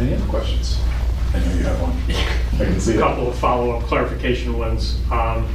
Any 0.00 0.14
other 0.14 0.24
questions? 0.26 0.78
I 1.34 1.38
know 1.38 1.52
you 1.54 1.62
have 1.64 1.80
one. 1.80 1.92
I 2.60 2.64
can 2.64 2.80
see 2.80 2.92
A 2.92 2.96
it. 2.96 3.00
couple 3.00 3.28
of 3.28 3.38
follow-up 3.38 3.82
clarification 3.84 4.56
ones. 4.58 4.98
Um, 5.10 5.48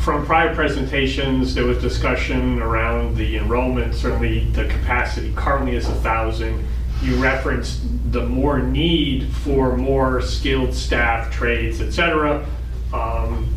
From 0.00 0.24
prior 0.24 0.54
presentations, 0.54 1.54
there 1.54 1.66
was 1.66 1.76
discussion 1.76 2.62
around 2.62 3.18
the 3.18 3.36
enrollment, 3.36 3.94
certainly 3.94 4.44
the 4.52 4.64
capacity 4.64 5.30
currently 5.36 5.76
is 5.76 5.86
1,000. 5.86 6.66
You 7.02 7.16
referenced 7.16 7.82
the 8.10 8.24
more 8.24 8.60
need 8.60 9.30
for 9.30 9.76
more 9.76 10.22
skilled 10.22 10.72
staff, 10.72 11.30
trades, 11.30 11.82
et 11.82 11.90
cetera. 11.90 12.46
Um, 12.94 13.54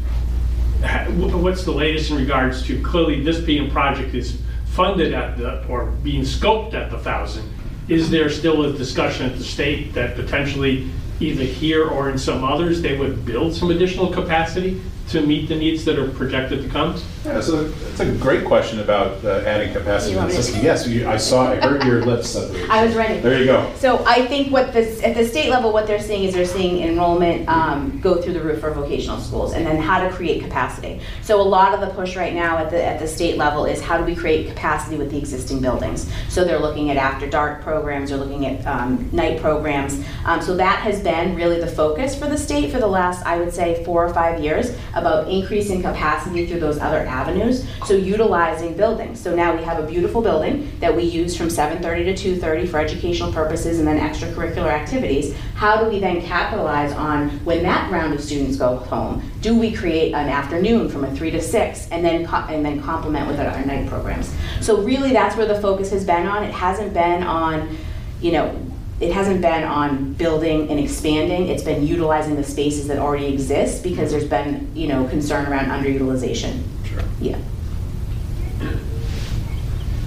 What's 1.15 1.63
the 1.63 1.71
latest 1.71 2.12
in 2.12 2.17
regards 2.17 2.62
to, 2.63 2.82
clearly 2.84 3.23
this 3.23 3.39
being 3.39 3.71
project 3.71 4.13
is 4.13 4.41
funded 4.65 5.13
at 5.13 5.38
the, 5.38 5.65
or 5.67 5.86
being 6.03 6.23
scoped 6.23 6.73
at 6.73 6.89
the 6.89 6.97
1,000. 6.97 7.49
Is 7.88 8.10
there 8.10 8.29
still 8.29 8.65
a 8.65 8.73
discussion 8.73 9.29
at 9.29 9.38
the 9.38 9.45
state 9.45 9.93
that 9.93 10.17
potentially 10.17 10.89
either 11.21 11.43
here 11.45 11.88
or 11.88 12.10
in 12.10 12.17
some 12.17 12.43
others, 12.43 12.82
they 12.82 12.97
would 12.97 13.25
build 13.25 13.56
some 13.56 13.71
additional 13.71 14.12
capacity 14.12 14.82
to 15.13 15.21
meet 15.21 15.47
the 15.47 15.56
needs 15.56 15.86
that 15.86 15.97
are 15.97 16.10
projected 16.10 16.63
to 16.63 16.69
come? 16.69 16.99
Yeah, 17.23 17.39
so 17.39 17.71
it's 17.91 17.99
a 18.02 18.12
great 18.15 18.43
question 18.45 18.80
about 18.82 19.23
uh, 19.23 19.43
adding 19.45 19.71
capacity 19.71 20.12
You 20.12 20.17
in 20.17 20.23
want 20.23 20.32
the 20.32 20.38
me 20.38 20.41
to- 20.41 20.43
system. 20.43 20.65
Yes, 20.65 20.88
you- 20.88 21.08
I 21.08 21.17
saw, 21.17 21.52
I 21.52 21.56
heard 21.56 21.84
your 21.86 22.04
lips. 22.04 22.36
I 22.69 22.84
was 22.86 22.95
ready. 22.95 23.21
There 23.21 23.39
you 23.39 23.45
go. 23.45 23.71
So 23.78 24.04
I 24.06 24.26
think 24.26 24.52
what 24.52 24.73
this, 24.73 25.02
at 25.04 25.15
the 25.15 25.23
state 25.26 25.49
level, 25.49 25.71
what 25.71 25.86
they're 25.88 26.02
seeing 26.02 26.23
is 26.26 26.34
they're 26.34 26.45
seeing 26.45 26.82
enrollment 26.84 27.47
um, 27.47 27.99
go 28.02 28.21
through 28.21 28.34
the 28.34 28.41
roof 28.41 28.60
for 28.60 28.71
vocational 28.71 29.19
schools, 29.19 29.54
and 29.54 29.65
then 29.65 29.78
how 29.82 30.06
to 30.06 30.13
create 30.13 30.41
capacity. 30.43 30.99
So 31.21 31.39
a 31.39 31.43
lot 31.43 31.73
of 31.76 31.80
the 31.80 31.88
push 31.95 32.15
right 32.17 32.34
now 32.34 32.58
at 32.58 32.71
the, 32.71 32.84
at 32.84 32.99
the 32.99 33.08
state 33.08 33.38
level 33.38 33.65
is 33.65 33.80
how 33.80 33.97
do 33.97 34.04
we 34.04 34.15
create 34.15 34.47
capacity 34.49 34.97
with 34.97 35.12
the 35.12 35.17
existing 35.19 35.62
buildings? 35.62 36.12
So 36.30 36.43
they're 36.43 36.60
looking 36.60 36.89
at 36.89 36.97
after-dark 36.97 37.62
programs, 37.62 38.10
they're 38.10 38.17
looking 38.19 38.45
at 38.47 38.65
um, 38.67 39.08
night 39.13 39.39
programs. 39.39 40.04
Um, 40.26 40.41
So 40.41 40.58
that 40.58 40.80
has 40.80 40.99
been 41.02 41.36
really 41.36 41.60
the 41.62 41.67
focus 41.67 42.17
for 42.17 42.28
the 42.28 42.38
state 42.38 42.71
for 42.71 42.80
the 42.80 42.88
last, 42.88 43.23
I 43.26 43.38
would 43.38 43.54
say, 43.54 43.84
four 43.86 44.04
or 44.06 44.13
five 44.13 44.39
years, 44.41 44.76
about 44.95 45.02
increasing 45.27 45.81
capacity 45.81 46.45
through 46.45 46.59
those 46.59 46.79
other 46.79 46.99
avenues. 46.99 47.65
So 47.85 47.93
utilizing 47.93 48.75
buildings. 48.75 49.19
So 49.19 49.35
now 49.35 49.55
we 49.55 49.63
have 49.63 49.79
a 49.79 49.87
beautiful 49.87 50.21
building 50.21 50.71
that 50.79 50.95
we 50.95 51.03
use 51.03 51.35
from 51.35 51.49
7:30 51.49 52.03
to 52.05 52.13
2:30 52.13 52.67
for 52.67 52.79
educational 52.79 53.31
purposes 53.31 53.79
and 53.79 53.87
then 53.87 53.99
extracurricular 53.99 54.71
activities. 54.71 55.35
How 55.55 55.77
do 55.77 55.89
we 55.89 55.99
then 55.99 56.21
capitalize 56.21 56.91
on 56.93 57.29
when 57.45 57.63
that 57.63 57.91
round 57.91 58.13
of 58.13 58.21
students 58.21 58.57
go 58.57 58.77
home? 58.77 59.21
Do 59.41 59.57
we 59.57 59.71
create 59.71 60.13
an 60.13 60.29
afternoon 60.29 60.89
from 60.89 61.03
a 61.03 61.11
3 61.11 61.31
to 61.31 61.41
6 61.41 61.87
and 61.91 62.03
then, 62.03 62.25
and 62.49 62.65
then 62.65 62.81
complement 62.81 63.27
with 63.27 63.39
our 63.39 63.65
night 63.65 63.87
programs? 63.87 64.33
So 64.61 64.81
really, 64.81 65.11
that's 65.11 65.35
where 65.35 65.45
the 65.45 65.59
focus 65.59 65.91
has 65.91 66.05
been 66.05 66.25
on. 66.25 66.43
It 66.43 66.51
hasn't 66.51 66.93
been 66.93 67.23
on, 67.23 67.77
you 68.21 68.31
know, 68.31 68.51
it 68.99 69.12
hasn't 69.12 69.41
been 69.41 69.63
on 69.63 70.13
building 70.13 70.69
and 70.69 70.79
expanding, 70.79 71.47
it's 71.47 71.63
been 71.63 71.86
utilizing 71.86 72.36
the 72.36 72.43
spaces 72.43 72.88
that 72.88 72.97
already 72.99 73.34
exist 73.34 73.84
because 73.84 74.12
there's 74.12 74.27
been, 74.27 74.71
you 74.75 74.88
know, 74.88 75.08
concern 75.08 75.45
around 75.45 75.65
underutilization. 75.65 76.63
Sure. 76.86 77.01
Yeah. 77.19 77.39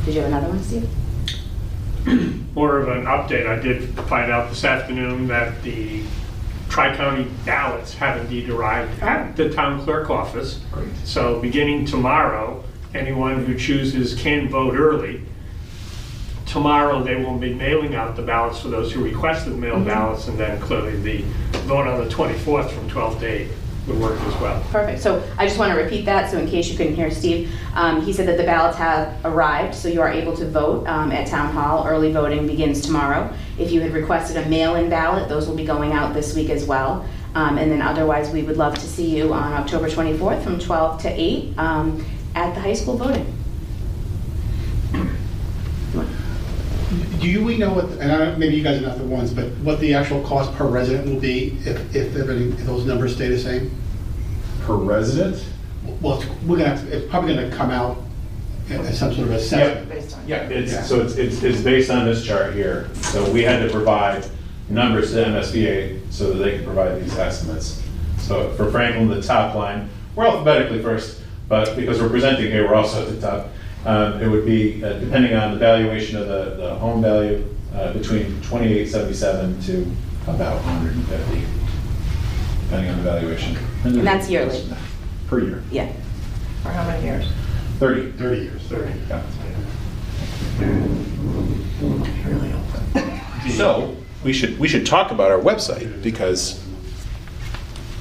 Did 0.04 0.14
you 0.14 0.20
have 0.20 0.30
another 0.30 0.48
one, 0.48 0.62
Steve? 0.62 0.88
More 2.54 2.78
of 2.78 2.88
an 2.88 3.04
update, 3.06 3.46
I 3.46 3.60
did 3.60 3.88
find 4.08 4.30
out 4.30 4.50
this 4.50 4.64
afternoon 4.64 5.26
that 5.26 5.62
the 5.62 6.02
tri-county 6.68 7.28
ballots 7.44 7.94
have 7.94 8.20
indeed 8.20 8.48
arrived 8.48 9.02
oh. 9.02 9.06
at 9.06 9.36
the 9.36 9.50
town 9.50 9.82
clerk 9.82 10.10
office. 10.10 10.60
Great. 10.72 10.88
So 11.04 11.40
beginning 11.40 11.86
tomorrow, 11.86 12.62
anyone 12.94 13.44
who 13.44 13.58
chooses 13.58 14.14
can 14.14 14.48
vote 14.48 14.74
early. 14.76 15.22
Tomorrow, 16.56 17.02
they 17.02 17.16
will 17.16 17.36
be 17.36 17.52
mailing 17.52 17.94
out 17.94 18.16
the 18.16 18.22
ballots 18.22 18.60
for 18.60 18.68
those 18.68 18.90
who 18.90 19.04
requested 19.04 19.58
mail 19.58 19.78
ballots, 19.78 20.26
and 20.26 20.38
then 20.38 20.58
clearly 20.58 20.96
the 20.96 21.18
vote 21.68 21.86
on 21.86 22.02
the 22.02 22.08
24th 22.08 22.70
from 22.70 22.88
12 22.88 23.20
to 23.20 23.26
8 23.26 23.48
would 23.88 23.98
work 24.00 24.18
as 24.18 24.40
well. 24.40 24.64
Perfect. 24.70 25.02
So 25.02 25.22
I 25.36 25.46
just 25.46 25.58
want 25.58 25.74
to 25.74 25.78
repeat 25.78 26.06
that, 26.06 26.30
so 26.30 26.38
in 26.38 26.48
case 26.48 26.70
you 26.70 26.78
couldn't 26.78 26.94
hear 26.94 27.10
Steve, 27.10 27.52
um, 27.74 28.00
he 28.00 28.10
said 28.10 28.26
that 28.28 28.38
the 28.38 28.44
ballots 28.44 28.78
have 28.78 29.22
arrived, 29.26 29.74
so 29.74 29.88
you 29.88 30.00
are 30.00 30.08
able 30.10 30.34
to 30.34 30.48
vote 30.48 30.86
um, 30.86 31.12
at 31.12 31.26
Town 31.26 31.52
Hall. 31.52 31.86
Early 31.86 32.10
voting 32.10 32.46
begins 32.46 32.80
tomorrow. 32.80 33.30
If 33.58 33.70
you 33.70 33.82
had 33.82 33.92
requested 33.92 34.38
a 34.38 34.48
mail-in 34.48 34.88
ballot, 34.88 35.28
those 35.28 35.46
will 35.46 35.56
be 35.56 35.66
going 35.66 35.92
out 35.92 36.14
this 36.14 36.34
week 36.34 36.48
as 36.48 36.64
well. 36.64 37.06
Um, 37.34 37.58
And 37.58 37.70
then 37.70 37.82
otherwise, 37.82 38.30
we 38.30 38.42
would 38.42 38.56
love 38.56 38.76
to 38.76 38.86
see 38.86 39.14
you 39.14 39.34
on 39.34 39.52
October 39.52 39.90
24th 39.90 40.42
from 40.42 40.58
12 40.58 41.02
to 41.02 41.08
8 41.10 41.58
um, 41.58 42.06
at 42.34 42.54
the 42.54 42.62
high 42.62 42.72
school 42.72 42.96
voting. 42.96 43.35
Do 47.26 47.32
Do 47.32 47.44
we 47.44 47.58
know 47.58 47.72
what, 47.72 47.86
and 47.86 48.12
I 48.12 48.18
don't, 48.18 48.38
maybe 48.38 48.54
you 48.54 48.62
guys 48.62 48.80
are 48.80 48.86
not 48.86 48.98
the 48.98 49.04
ones, 49.04 49.34
but 49.34 49.46
what 49.58 49.80
the 49.80 49.94
actual 49.94 50.22
cost 50.22 50.52
per 50.54 50.64
resident 50.64 51.06
will 51.08 51.18
be 51.20 51.58
if, 51.64 51.94
if 51.94 52.14
everything, 52.14 52.52
if 52.52 52.64
those 52.66 52.84
numbers 52.86 53.16
stay 53.16 53.26
the 53.28 53.38
same? 53.38 53.72
Per 54.64 54.76
resident? 54.76 55.44
Well, 56.00 56.18
it's- 56.20 56.36
we're 56.46 56.58
gonna, 56.58 56.68
have 56.76 56.88
to- 56.88 56.96
it's 56.96 57.10
probably 57.10 57.34
gonna 57.34 57.50
come 57.50 57.70
out 57.72 58.00
as 58.70 58.96
some 58.96 59.12
sort 59.12 59.26
of 59.26 59.32
a 59.34 59.36
assessment. 59.38 59.88
Yeah, 60.28 60.36
it's, 60.48 60.88
so 60.88 61.00
it's, 61.00 61.16
it's, 61.16 61.42
it's 61.42 61.60
based 61.62 61.90
on 61.90 62.04
this 62.04 62.24
chart 62.24 62.54
here. 62.54 62.88
So 62.94 63.28
we 63.32 63.42
had 63.42 63.60
to 63.60 63.70
provide 63.70 64.24
numbers 64.68 65.10
to 65.12 65.24
MSBA 65.24 66.00
so 66.12 66.32
that 66.32 66.38
they 66.38 66.56
could 66.58 66.64
provide 66.64 67.02
these 67.02 67.16
estimates. 67.16 67.82
So 68.18 68.52
for 68.52 68.70
Franklin, 68.70 69.08
the 69.08 69.20
top 69.20 69.56
line, 69.56 69.88
we're 70.14 70.26
alphabetically 70.26 70.80
first, 70.80 71.22
but 71.48 71.74
because 71.74 72.00
we're 72.00 72.08
presenting 72.08 72.52
here, 72.52 72.68
we're 72.68 72.76
also 72.76 73.02
at 73.02 73.08
the 73.08 73.20
top. 73.20 73.48
Um, 73.86 74.20
It 74.20 74.28
would 74.28 74.44
be, 74.44 74.82
uh, 74.84 74.94
depending 74.94 75.34
on 75.36 75.52
the 75.52 75.58
valuation 75.58 76.16
of 76.16 76.26
the, 76.26 76.56
the 76.56 76.74
home 76.74 77.00
value, 77.02 77.44
uh, 77.74 77.92
between 77.92 78.40
twenty-eight 78.42 78.88
seventy-seven 78.88 79.60
to 79.62 79.86
about 80.26 80.60
hundred 80.62 80.94
and 80.96 81.06
fifty, 81.06 81.42
depending 82.64 82.90
on 82.90 82.96
the 82.98 83.02
valuation. 83.04 83.56
And 83.84 84.04
that's 84.06 84.28
yearly? 84.28 84.60
Per 85.28 85.40
year, 85.40 85.62
Yeah. 85.70 85.92
For 86.62 86.70
how 86.70 86.84
many 86.84 87.04
years? 87.04 87.26
thirty. 87.78 88.10
Thirty 88.12 88.42
years. 88.42 88.62
Thirty. 88.62 88.92
Yeah. 89.08 89.22
So, 93.56 93.94
we 94.24 94.32
should, 94.32 94.58
we 94.58 94.66
should 94.66 94.84
talk 94.84 95.12
about 95.12 95.30
our 95.30 95.38
website, 95.38 96.02
because 96.02 96.60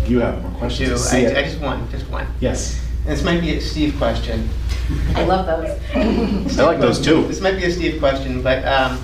Do 0.06 0.12
you 0.12 0.20
have 0.22 0.42
more 0.42 0.52
questions? 0.52 0.90
Do, 0.90 0.98
See 0.98 1.26
I, 1.28 1.30
it? 1.30 1.38
I 1.38 1.44
just 1.44 1.60
one, 1.60 1.92
just 1.92 2.10
one. 2.10 2.26
Yes. 2.40 2.82
This 3.06 3.22
might 3.22 3.42
be 3.42 3.58
a 3.58 3.62
Steve 3.62 3.98
question. 3.98 4.48
I 5.16 5.26
love 5.26 5.46
those. 5.46 6.58
I 6.58 6.64
like 6.64 6.80
those 6.80 7.02
too. 7.02 7.28
This 7.28 7.42
might 7.42 7.58
be 7.58 7.66
a 7.66 7.72
Steve 7.72 8.00
question, 8.00 8.42
but 8.42 8.64
um, 8.66 9.04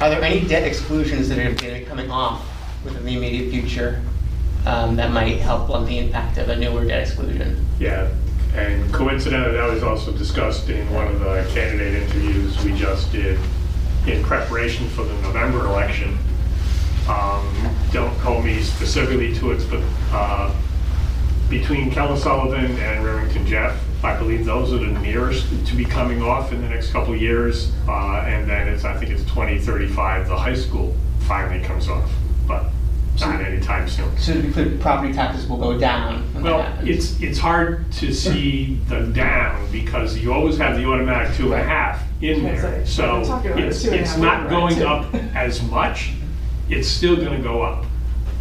are 0.00 0.10
there 0.10 0.22
any 0.22 0.46
debt 0.48 0.64
exclusions 0.64 1.28
that 1.28 1.38
are 1.38 1.44
going 1.44 1.56
to 1.56 1.78
be 1.80 1.84
coming 1.84 2.10
off 2.10 2.44
within 2.84 3.04
the 3.04 3.16
immediate 3.16 3.50
future 3.50 4.02
um, 4.66 4.96
that 4.96 5.12
might 5.12 5.38
help 5.38 5.68
blunt 5.68 5.86
the 5.86 5.98
impact 5.98 6.38
of 6.38 6.48
a 6.48 6.56
newer 6.56 6.84
debt 6.84 7.02
exclusion? 7.02 7.64
Yeah, 7.78 8.10
and 8.54 8.92
coincidentally, 8.92 9.52
that 9.52 9.70
was 9.70 9.82
also 9.84 10.10
discussed 10.10 10.68
in 10.70 10.90
one 10.92 11.06
of 11.06 11.20
the 11.20 11.48
candidate 11.54 12.02
interviews 12.02 12.64
we 12.64 12.74
just 12.74 13.12
did 13.12 13.38
in 14.06 14.22
preparation 14.22 14.88
for 14.90 15.04
the 15.04 15.14
November 15.22 15.66
election. 15.66 16.18
Um, 17.08 17.46
Don't 17.92 18.14
hold 18.18 18.44
me 18.44 18.60
specifically 18.62 19.34
to 19.36 19.52
it, 19.52 19.66
but 19.70 19.82
uh, 20.12 20.54
between 21.48 21.90
Keller 21.90 22.16
Sullivan 22.16 22.76
and 22.78 23.04
Remington 23.04 23.46
Jeff, 23.46 23.78
I 24.02 24.16
believe 24.16 24.44
those 24.44 24.72
are 24.72 24.78
the 24.78 24.98
nearest 25.00 25.48
to 25.66 25.74
be 25.74 25.84
coming 25.84 26.22
off 26.22 26.52
in 26.52 26.60
the 26.60 26.68
next 26.68 26.90
couple 26.90 27.14
years. 27.16 27.72
Uh, 27.88 28.24
And 28.26 28.48
then 28.48 28.68
it's, 28.68 28.84
I 28.84 28.96
think 28.96 29.10
it's 29.10 29.22
2035, 29.24 30.28
the 30.28 30.36
high 30.36 30.54
school 30.54 30.94
finally 31.20 31.64
comes 31.64 31.88
off, 31.88 32.10
not 33.20 33.40
anytime 33.40 33.88
soon. 33.88 34.16
So 34.18 34.34
to 34.34 34.40
be 34.42 34.52
clear, 34.52 34.76
property 34.78 35.12
taxes 35.12 35.46
will 35.46 35.58
go 35.58 35.78
down 35.78 36.22
when 36.34 36.42
that 36.44 36.50
Well, 36.52 36.62
happens? 36.62 36.88
it's, 36.88 37.20
it's 37.20 37.38
hard 37.38 37.90
to 37.92 38.12
see 38.12 38.76
the 38.88 39.00
down 39.00 39.70
because 39.70 40.16
you 40.18 40.32
always 40.32 40.56
have 40.58 40.76
the 40.76 40.84
automatic 40.86 41.36
two 41.36 41.52
and 41.52 41.62
a 41.62 41.64
half 41.64 42.02
in 42.20 42.42
That's 42.42 42.62
there. 42.62 42.78
right. 42.78 42.86
So 42.88 43.18
We're 43.20 43.24
talking 43.26 43.50
about 43.52 43.62
it's, 43.64 43.82
two 43.82 43.88
and 43.90 43.96
a 43.96 44.00
it's 44.00 44.10
half 44.12 44.20
not 44.20 44.40
override, 44.46 44.50
going 44.50 44.76
too. 44.76 44.86
up 44.86 45.14
as 45.36 45.62
much. 45.62 46.12
It's 46.68 46.88
still 46.88 47.16
gonna 47.16 47.40
go 47.42 47.62
up. 47.62 47.84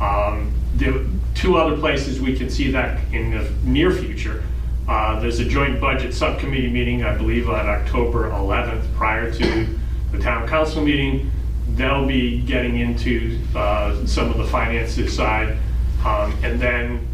Um, 0.02 0.52
There 0.76 0.94
two 1.36 1.58
other 1.58 1.76
places 1.78 2.22
we 2.22 2.36
can 2.38 2.50
see 2.50 2.72
that 2.72 3.00
in 3.12 3.32
the 3.32 3.50
near 3.64 3.92
future. 3.92 4.44
Uh, 4.88 5.20
There's 5.20 5.40
a 5.40 5.46
joint 5.46 5.80
budget 5.82 6.14
subcommittee 6.14 6.70
meeting, 6.70 7.04
I 7.04 7.16
believe, 7.16 7.50
on 7.50 7.68
October 7.68 8.30
11th, 8.32 8.84
prior 8.96 9.32
to 9.32 9.68
the 10.12 10.20
town 10.20 10.48
council 10.48 10.84
meeting. 10.84 11.32
They'll 11.70 12.06
be 12.06 12.42
getting 12.42 12.78
into 12.78 13.40
uh, 13.56 14.06
some 14.06 14.30
of 14.30 14.38
the 14.38 14.46
finances 14.46 15.16
side. 15.16 15.58
Um, 16.06 16.34
And 16.44 16.60
then 16.60 17.08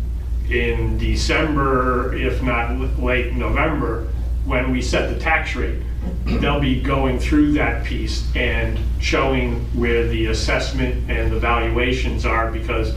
in 0.50 0.97
December, 0.97 2.14
if 2.16 2.41
not 2.41 3.00
late 3.00 3.34
November, 3.34 4.08
when 4.45 4.72
we 4.72 4.82
set 4.82 5.14
the 5.14 5.20
tax 5.20 5.56
rate, 5.56 5.80
they'll 6.26 6.60
be 6.60 6.82
going 6.82 7.20
through 7.20 7.52
that 7.54 7.86
piece 7.86 8.24
and 8.36 8.80
showing 9.00 9.60
where 9.78 10.08
the 10.08 10.28
assessment 10.28 11.10
and 11.10 11.32
the 11.32 11.39
valuations 11.39 12.26
are, 12.26 12.52
because 12.52 12.95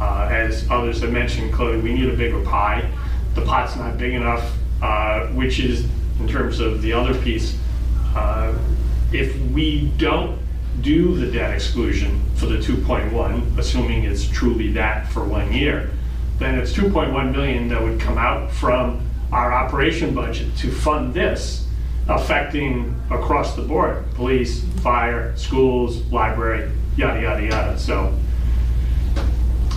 uh, 0.00 0.28
as 0.30 0.68
others 0.70 1.00
have 1.00 1.10
mentioned, 1.12 1.52
clearly, 1.52 1.80
we 1.80 1.92
need 1.92 2.08
a 2.08 2.16
bigger 2.16 2.40
pie. 2.44 2.88
The 3.34 3.42
pot's 3.42 3.74
not 3.76 3.98
big 3.98 4.14
enough, 4.14 4.56
uh, 4.80 5.26
which 5.28 5.58
is, 5.58 5.86
in 6.20 6.28
terms 6.28 6.60
of 6.60 6.82
the 6.82 6.92
other 6.92 7.14
piece, 7.22 7.58
uh, 8.14 8.54
if 9.12 9.36
we 9.50 9.90
don't 9.96 10.38
do 10.82 11.16
the 11.16 11.30
debt 11.30 11.54
exclusion 11.54 12.20
for 12.34 12.46
the 12.46 12.56
2.1, 12.56 13.56
assuming 13.56 14.04
it's 14.04 14.28
truly 14.28 14.72
that 14.72 15.08
for 15.08 15.24
one 15.24 15.52
year, 15.52 15.90
then 16.38 16.58
it's 16.58 16.72
2.1 16.72 17.32
million 17.32 17.68
that 17.68 17.80
would 17.80 18.00
come 18.00 18.18
out 18.18 18.50
from 18.50 19.00
our 19.30 19.52
operation 19.52 20.14
budget 20.14 20.54
to 20.56 20.70
fund 20.70 21.14
this, 21.14 21.66
affecting 22.08 23.00
across 23.10 23.54
the 23.54 23.62
board, 23.62 24.04
police, 24.14 24.64
fire, 24.82 25.34
schools, 25.36 26.02
library, 26.10 26.70
yada, 26.96 27.22
yada, 27.22 27.42
yada. 27.42 27.78
So 27.78 28.12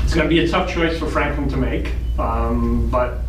it's 0.04 0.14
gonna 0.14 0.28
be 0.28 0.40
a 0.40 0.48
tough 0.48 0.74
choice 0.74 0.98
for 0.98 1.06
Franklin 1.06 1.48
to 1.50 1.58
make, 1.58 1.94
um, 2.18 2.90
but 2.90 3.20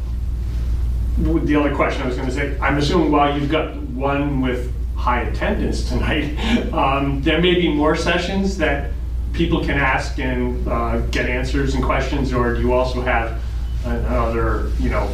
the 1.18 1.57
other 1.57 1.74
question 1.74 2.03
I 2.03 2.07
was 2.07 2.16
gonna 2.16 2.31
say, 2.31 2.59
I'm 2.59 2.79
assuming 2.79 3.12
while 3.12 3.39
you've 3.39 3.51
got 3.51 3.77
one 3.77 4.41
with 4.41 4.72
high 5.07 5.20
attendance 5.22 5.88
tonight, 5.88 6.36
um, 6.72 7.22
there 7.22 7.40
may 7.40 7.54
be 7.54 7.68
more 7.72 7.94
sessions 7.94 8.59
that 8.59 8.90
people 9.32 9.61
can 9.61 9.78
ask 9.78 10.18
and 10.18 10.66
uh, 10.66 10.98
get 11.12 11.26
answers 11.30 11.74
and 11.76 11.84
questions, 11.84 12.32
or 12.32 12.54
do 12.54 12.61
you 12.61 12.72
also 12.72 13.00
have 13.02 13.40
another, 13.84 14.72
you 14.80 14.90
know, 14.90 15.09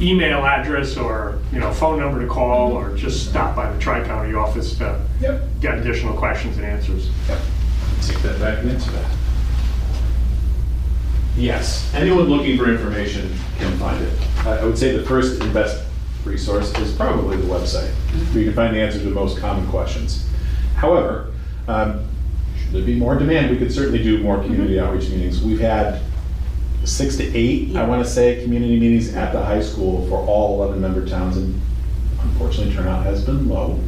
email 0.00 0.46
address 0.46 0.96
or, 0.96 1.38
you 1.52 1.60
know, 1.60 1.70
phone 1.70 2.00
number 2.00 2.18
to 2.22 2.26
call, 2.26 2.72
or 2.72 2.96
just 2.96 3.28
stop 3.28 3.54
by 3.54 3.70
the 3.70 3.78
Tri-County 3.78 4.32
office 4.32 4.74
to 4.78 4.98
Yep. 5.20 5.42
get 5.60 5.76
additional 5.78 6.14
questions 6.16 6.56
and 6.56 6.64
answers? 6.64 7.10
Yep. 7.28 7.38
Take 8.00 8.18
that 8.22 8.40
back 8.40 8.58
and 8.62 8.70
answer 8.70 8.90
that. 8.92 9.10
Yes, 11.36 11.92
anyone 11.94 12.24
looking 12.24 12.56
for 12.56 12.70
information 12.70 13.30
can 13.58 13.76
find 13.78 14.02
it. 14.02 14.12
I 14.46 14.58
I 14.60 14.64
would 14.64 14.78
say 14.78 14.96
the 14.96 15.04
first 15.04 15.42
and 15.42 15.52
best 15.52 15.84
resource 16.24 16.76
is 16.78 16.94
probably 16.94 17.36
the 17.36 17.46
website, 17.46 17.90
where 18.32 18.38
you 18.38 18.44
can 18.44 18.54
find 18.54 18.74
the 18.74 18.80
answers 18.80 19.02
to 19.02 19.08
the 19.08 19.14
most 19.14 19.38
common 19.38 19.66
questions. 19.68 20.28
However, 20.76 21.32
um, 21.68 22.06
should 22.56 22.72
there 22.72 22.82
be 22.82 22.94
more 22.94 23.16
demand, 23.16 23.50
we 23.50 23.58
could 23.58 23.72
certainly 23.72 24.02
do 24.02 24.18
more 24.18 24.42
community 24.42 24.78
outreach 24.78 25.08
meetings. 25.08 25.42
We've 25.42 25.60
had 25.60 26.00
six 26.84 27.16
to 27.16 27.36
eight, 27.36 27.76
I 27.76 27.86
want 27.86 28.04
to 28.04 28.10
say, 28.10 28.42
community 28.42 28.78
meetings 28.78 29.14
at 29.14 29.32
the 29.32 29.42
high 29.42 29.62
school 29.62 30.06
for 30.08 30.18
all 30.18 30.62
11 30.62 30.80
member 30.80 31.06
towns, 31.06 31.36
and 31.36 31.60
unfortunately, 32.20 32.74
turnout 32.74 33.04
has 33.04 33.24
been 33.24 33.48
low. 33.48 33.80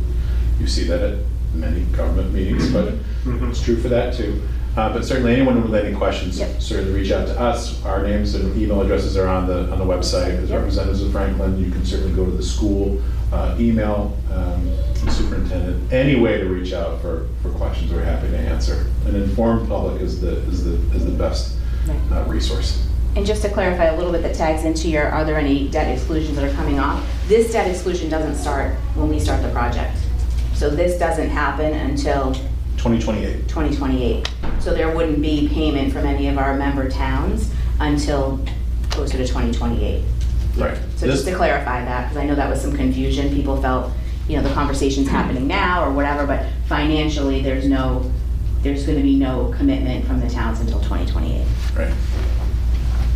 You 0.60 0.66
see 0.66 0.84
that 0.84 1.00
at 1.00 1.18
many 1.54 1.84
government 1.86 2.32
meetings, 2.32 2.72
but 2.72 2.94
it's 3.26 3.62
true 3.62 3.76
for 3.76 3.88
that 3.88 4.14
too. 4.14 4.42
Uh, 4.76 4.92
But 4.92 5.04
certainly 5.04 5.32
anyone 5.34 5.62
with 5.62 5.74
any 5.84 5.94
questions, 5.94 6.38
Yep. 6.38 6.60
certainly 6.60 6.92
reach 7.00 7.12
out 7.12 7.26
to 7.28 7.40
us. 7.40 7.84
Our 7.84 8.02
names 8.02 8.34
and 8.34 8.60
email 8.60 8.80
addresses 8.80 9.16
are 9.16 9.28
on 9.28 9.46
the, 9.46 9.70
on 9.70 9.78
the 9.78 9.84
website. 9.84 10.42
As 10.42 10.50
Yep. 10.50 10.58
representatives 10.58 11.02
of 11.02 11.12
Franklin, 11.12 11.58
you 11.64 11.70
can 11.70 11.84
certainly 11.84 12.12
go 12.12 12.24
to 12.24 12.32
the 12.32 12.42
school, 12.42 13.00
uh, 13.32 13.54
email 13.58 14.16
um, 14.32 14.68
the 15.04 15.10
superintendent, 15.12 15.92
any 15.92 16.16
way 16.18 16.38
to 16.38 16.46
reach 16.46 16.72
out 16.72 17.00
for, 17.00 17.26
for 17.42 17.50
questions, 17.50 17.92
we're 17.92 18.02
happy 18.02 18.28
to 18.30 18.36
answer. 18.38 18.86
An 19.06 19.14
informed 19.14 19.68
public 19.68 20.00
is 20.02 20.20
the, 20.20 20.38
is 20.48 20.64
the, 20.64 20.74
is 20.96 21.04
the 21.04 21.12
best 21.12 21.56
uh, 22.10 22.24
resource. 22.26 22.84
And 23.16 23.24
just 23.24 23.42
to 23.42 23.48
clarify 23.50 23.84
a 23.84 23.96
little 23.96 24.10
bit 24.10 24.22
that 24.22 24.34
tags 24.34 24.64
into 24.64 24.88
your, 24.88 25.06
are 25.08 25.24
there 25.24 25.36
any 25.38 25.68
debt 25.68 25.88
exclusions 25.88 26.34
that 26.36 26.44
are 26.50 26.54
coming 26.54 26.80
off? 26.80 27.00
This 27.28 27.52
debt 27.52 27.68
exclusion 27.70 28.10
doesn't 28.10 28.34
start 28.34 28.74
when 28.96 29.08
we 29.08 29.20
start 29.20 29.40
the 29.42 29.50
project. 29.50 29.96
So 30.54 30.68
this 30.68 30.98
doesn't 30.98 31.28
happen 31.30 31.72
until 31.74 32.34
2028. 32.78 33.48
2028. 33.48 34.28
So 34.64 34.72
there 34.72 34.96
wouldn't 34.96 35.20
be 35.20 35.46
payment 35.46 35.92
from 35.92 36.06
any 36.06 36.26
of 36.26 36.38
our 36.38 36.56
member 36.56 36.88
towns 36.88 37.52
until 37.80 38.42
closer 38.88 39.18
to 39.18 39.26
2028. 39.26 40.02
Right. 40.56 40.78
So 40.96 41.06
just 41.06 41.26
to 41.26 41.36
clarify 41.36 41.84
that, 41.84 42.04
because 42.04 42.16
I 42.16 42.24
know 42.24 42.34
that 42.34 42.48
was 42.48 42.62
some 42.62 42.74
confusion, 42.74 43.28
people 43.28 43.60
felt, 43.60 43.92
you 44.26 44.38
know, 44.38 44.42
the 44.42 44.54
conversation's 44.54 45.06
happening 45.06 45.46
now 45.46 45.84
or 45.84 45.92
whatever, 45.92 46.26
but 46.26 46.46
financially, 46.66 47.42
there's 47.42 47.68
no, 47.68 48.10
there's 48.62 48.86
gonna 48.86 49.02
be 49.02 49.16
no 49.16 49.52
commitment 49.54 50.06
from 50.06 50.18
the 50.18 50.30
towns 50.30 50.60
until 50.60 50.80
2028. 50.80 51.46
Right. 51.76 51.92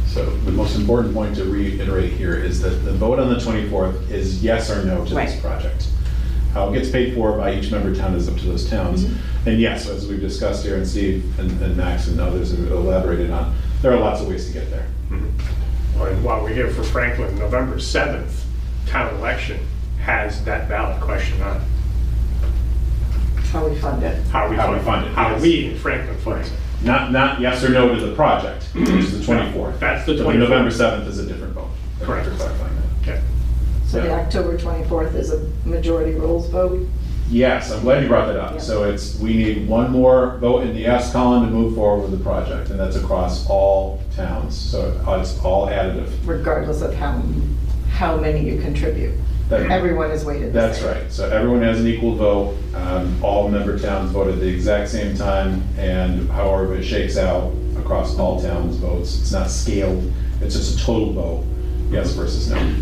So 0.06 0.26
the 0.26 0.52
most 0.52 0.76
important 0.76 1.14
point 1.14 1.34
to 1.36 1.44
reiterate 1.44 2.12
here 2.12 2.34
is 2.34 2.60
that 2.60 2.84
the 2.84 2.92
vote 2.92 3.18
on 3.18 3.30
the 3.30 3.36
24th 3.36 4.10
is 4.10 4.44
yes 4.44 4.70
or 4.70 4.84
no 4.84 5.02
to 5.06 5.14
this 5.14 5.40
project. 5.40 5.88
How 6.58 6.70
it 6.70 6.74
gets 6.74 6.90
paid 6.90 7.14
for 7.14 7.38
by 7.38 7.54
each 7.54 7.70
member 7.70 7.94
town 7.94 8.14
is 8.14 8.28
up 8.28 8.36
to 8.38 8.46
those 8.46 8.68
towns. 8.68 9.04
Mm-hmm. 9.04 9.48
And 9.48 9.60
yes, 9.60 9.88
as 9.88 10.08
we've 10.08 10.20
discussed 10.20 10.64
here, 10.64 10.74
and 10.74 10.84
Steve 10.84 11.38
and 11.38 11.48
and 11.62 11.76
Max 11.76 12.08
and 12.08 12.20
others 12.20 12.50
have 12.50 12.72
elaborated 12.72 13.30
on, 13.30 13.56
there 13.80 13.92
are 13.92 14.00
lots 14.00 14.20
of 14.20 14.26
ways 14.26 14.48
to 14.48 14.52
get 14.52 14.68
there. 14.68 14.88
And 15.10 16.24
while 16.24 16.42
we're 16.42 16.52
here 16.52 16.68
for 16.68 16.82
Franklin, 16.82 17.38
November 17.38 17.76
7th, 17.76 18.42
town 18.86 19.14
election 19.14 19.60
has 20.00 20.44
that 20.46 20.68
ballot 20.68 21.00
question 21.00 21.40
on 21.42 21.58
it. 21.58 21.62
How 23.52 23.68
we 23.68 23.78
fund 23.78 24.02
it. 24.02 24.20
How 24.26 24.50
we 24.50 24.56
How 24.56 24.72
we 24.72 24.80
fund 24.80 24.84
fund 24.84 25.06
it, 25.06 25.10
it, 25.10 25.14
how 25.14 25.30
yes. 25.30 25.42
we 25.42 25.70
in 25.70 25.78
Franklin 25.78 26.18
fund 26.18 26.44
it. 26.44 26.52
Not, 26.82 27.12
not 27.12 27.40
yes 27.40 27.62
or 27.62 27.68
no 27.68 27.94
to 27.94 28.04
the 28.04 28.16
project, 28.16 28.64
which 28.74 28.88
is 28.88 29.24
the 29.24 29.32
24th. 29.32 29.78
That's 29.78 30.04
the 30.06 30.14
24th. 30.14 30.38
November 30.38 30.70
7th 30.70 31.06
is 31.06 31.20
a 31.20 31.26
different 31.26 31.52
vote. 31.52 31.70
Correct. 32.02 32.28
For 32.28 32.34
clarifying 32.34 32.74
that. 32.74 33.08
Okay. 33.08 33.22
So 33.88 34.02
the 34.02 34.12
October 34.12 34.58
24th 34.58 35.14
is 35.14 35.32
a 35.32 35.38
majority 35.64 36.12
rules 36.12 36.46
vote. 36.50 36.86
Yes, 37.30 37.70
I'm 37.72 37.80
glad 37.80 38.02
you 38.02 38.08
brought 38.08 38.26
that 38.26 38.36
up. 38.36 38.52
Yeah. 38.52 38.58
So 38.58 38.84
it's, 38.84 39.18
we 39.18 39.34
need 39.34 39.66
one 39.68 39.90
more 39.90 40.36
vote 40.38 40.62
in 40.62 40.74
the 40.74 40.80
yes 40.80 41.10
column 41.12 41.44
to 41.46 41.50
move 41.50 41.74
forward 41.74 42.02
with 42.10 42.18
the 42.18 42.22
project, 42.22 42.70
and 42.70 42.78
that's 42.78 42.96
across 42.96 43.48
all 43.48 44.02
towns. 44.14 44.54
So 44.56 44.90
it's 45.20 45.38
all 45.42 45.66
additive. 45.68 46.10
regardless 46.24 46.82
of 46.82 46.94
how, 46.94 47.22
how 47.90 48.16
many 48.18 48.48
you 48.48 48.60
contribute. 48.60 49.14
That- 49.48 49.70
Everyone 49.70 50.10
is 50.10 50.24
weighted 50.26 50.48
the 50.52 50.60
That's 50.60 50.78
same. 50.80 50.88
right. 50.88 51.10
So 51.12 51.28
everyone 51.30 51.62
has 51.62 51.80
an 51.80 51.86
equal 51.86 52.14
vote. 52.14 52.56
Um, 52.74 53.22
All 53.24 53.48
member 53.48 53.78
towns 53.78 54.10
vote 54.12 54.28
at 54.28 54.38
the 54.40 54.46
exact 54.48 54.90
same 54.90 55.16
time, 55.16 55.62
and 55.78 56.28
however 56.30 56.74
it 56.74 56.82
shakes 56.84 57.16
out 57.16 57.54
across 57.78 58.18
all 58.18 58.40
towns' 58.42 58.76
votes, 58.76 59.18
it's 59.20 59.32
not 59.32 59.50
scaled, 59.50 60.12
it's 60.42 60.54
just 60.54 60.78
a 60.78 60.84
total 60.84 61.12
vote, 61.14 61.44
yes 61.90 62.12
versus 62.12 62.50
no. 62.50 62.74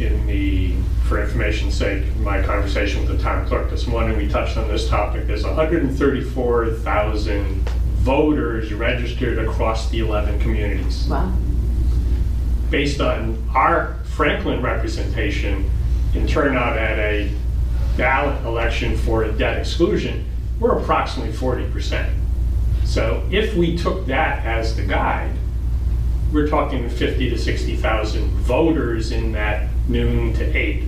In 0.00 0.26
the, 0.26 0.74
for 1.06 1.22
information's 1.22 1.76
sake, 1.76 2.16
my 2.16 2.42
conversation 2.42 3.06
with 3.06 3.18
the 3.18 3.22
town 3.22 3.46
clerk 3.46 3.68
this 3.68 3.86
morning, 3.86 4.16
we 4.16 4.26
touched 4.28 4.56
on 4.56 4.66
this 4.66 4.88
topic. 4.88 5.26
There's 5.26 5.44
134,000 5.44 7.68
voters 7.98 8.72
registered 8.72 9.38
across 9.38 9.90
the 9.90 9.98
11 9.98 10.40
communities. 10.40 11.06
Wow. 11.06 11.30
Based 12.70 13.02
on 13.02 13.46
our 13.54 13.98
Franklin 14.04 14.62
representation 14.62 15.70
in 16.14 16.26
turnout 16.26 16.78
at 16.78 16.98
a 16.98 17.30
ballot 17.98 18.42
election 18.46 18.96
for 18.96 19.24
a 19.24 19.32
debt 19.32 19.58
exclusion, 19.58 20.24
we're 20.58 20.78
approximately 20.78 21.34
40%. 21.34 22.10
So 22.86 23.22
if 23.30 23.54
we 23.54 23.76
took 23.76 24.06
that 24.06 24.46
as 24.46 24.76
the 24.76 24.82
guide, 24.82 25.34
we're 26.32 26.48
talking 26.48 26.88
50 26.88 27.30
to 27.30 27.38
60,000 27.38 28.28
voters 28.28 29.12
in 29.12 29.32
that 29.32 29.68
noon 29.88 30.32
to 30.34 30.56
eight. 30.56 30.84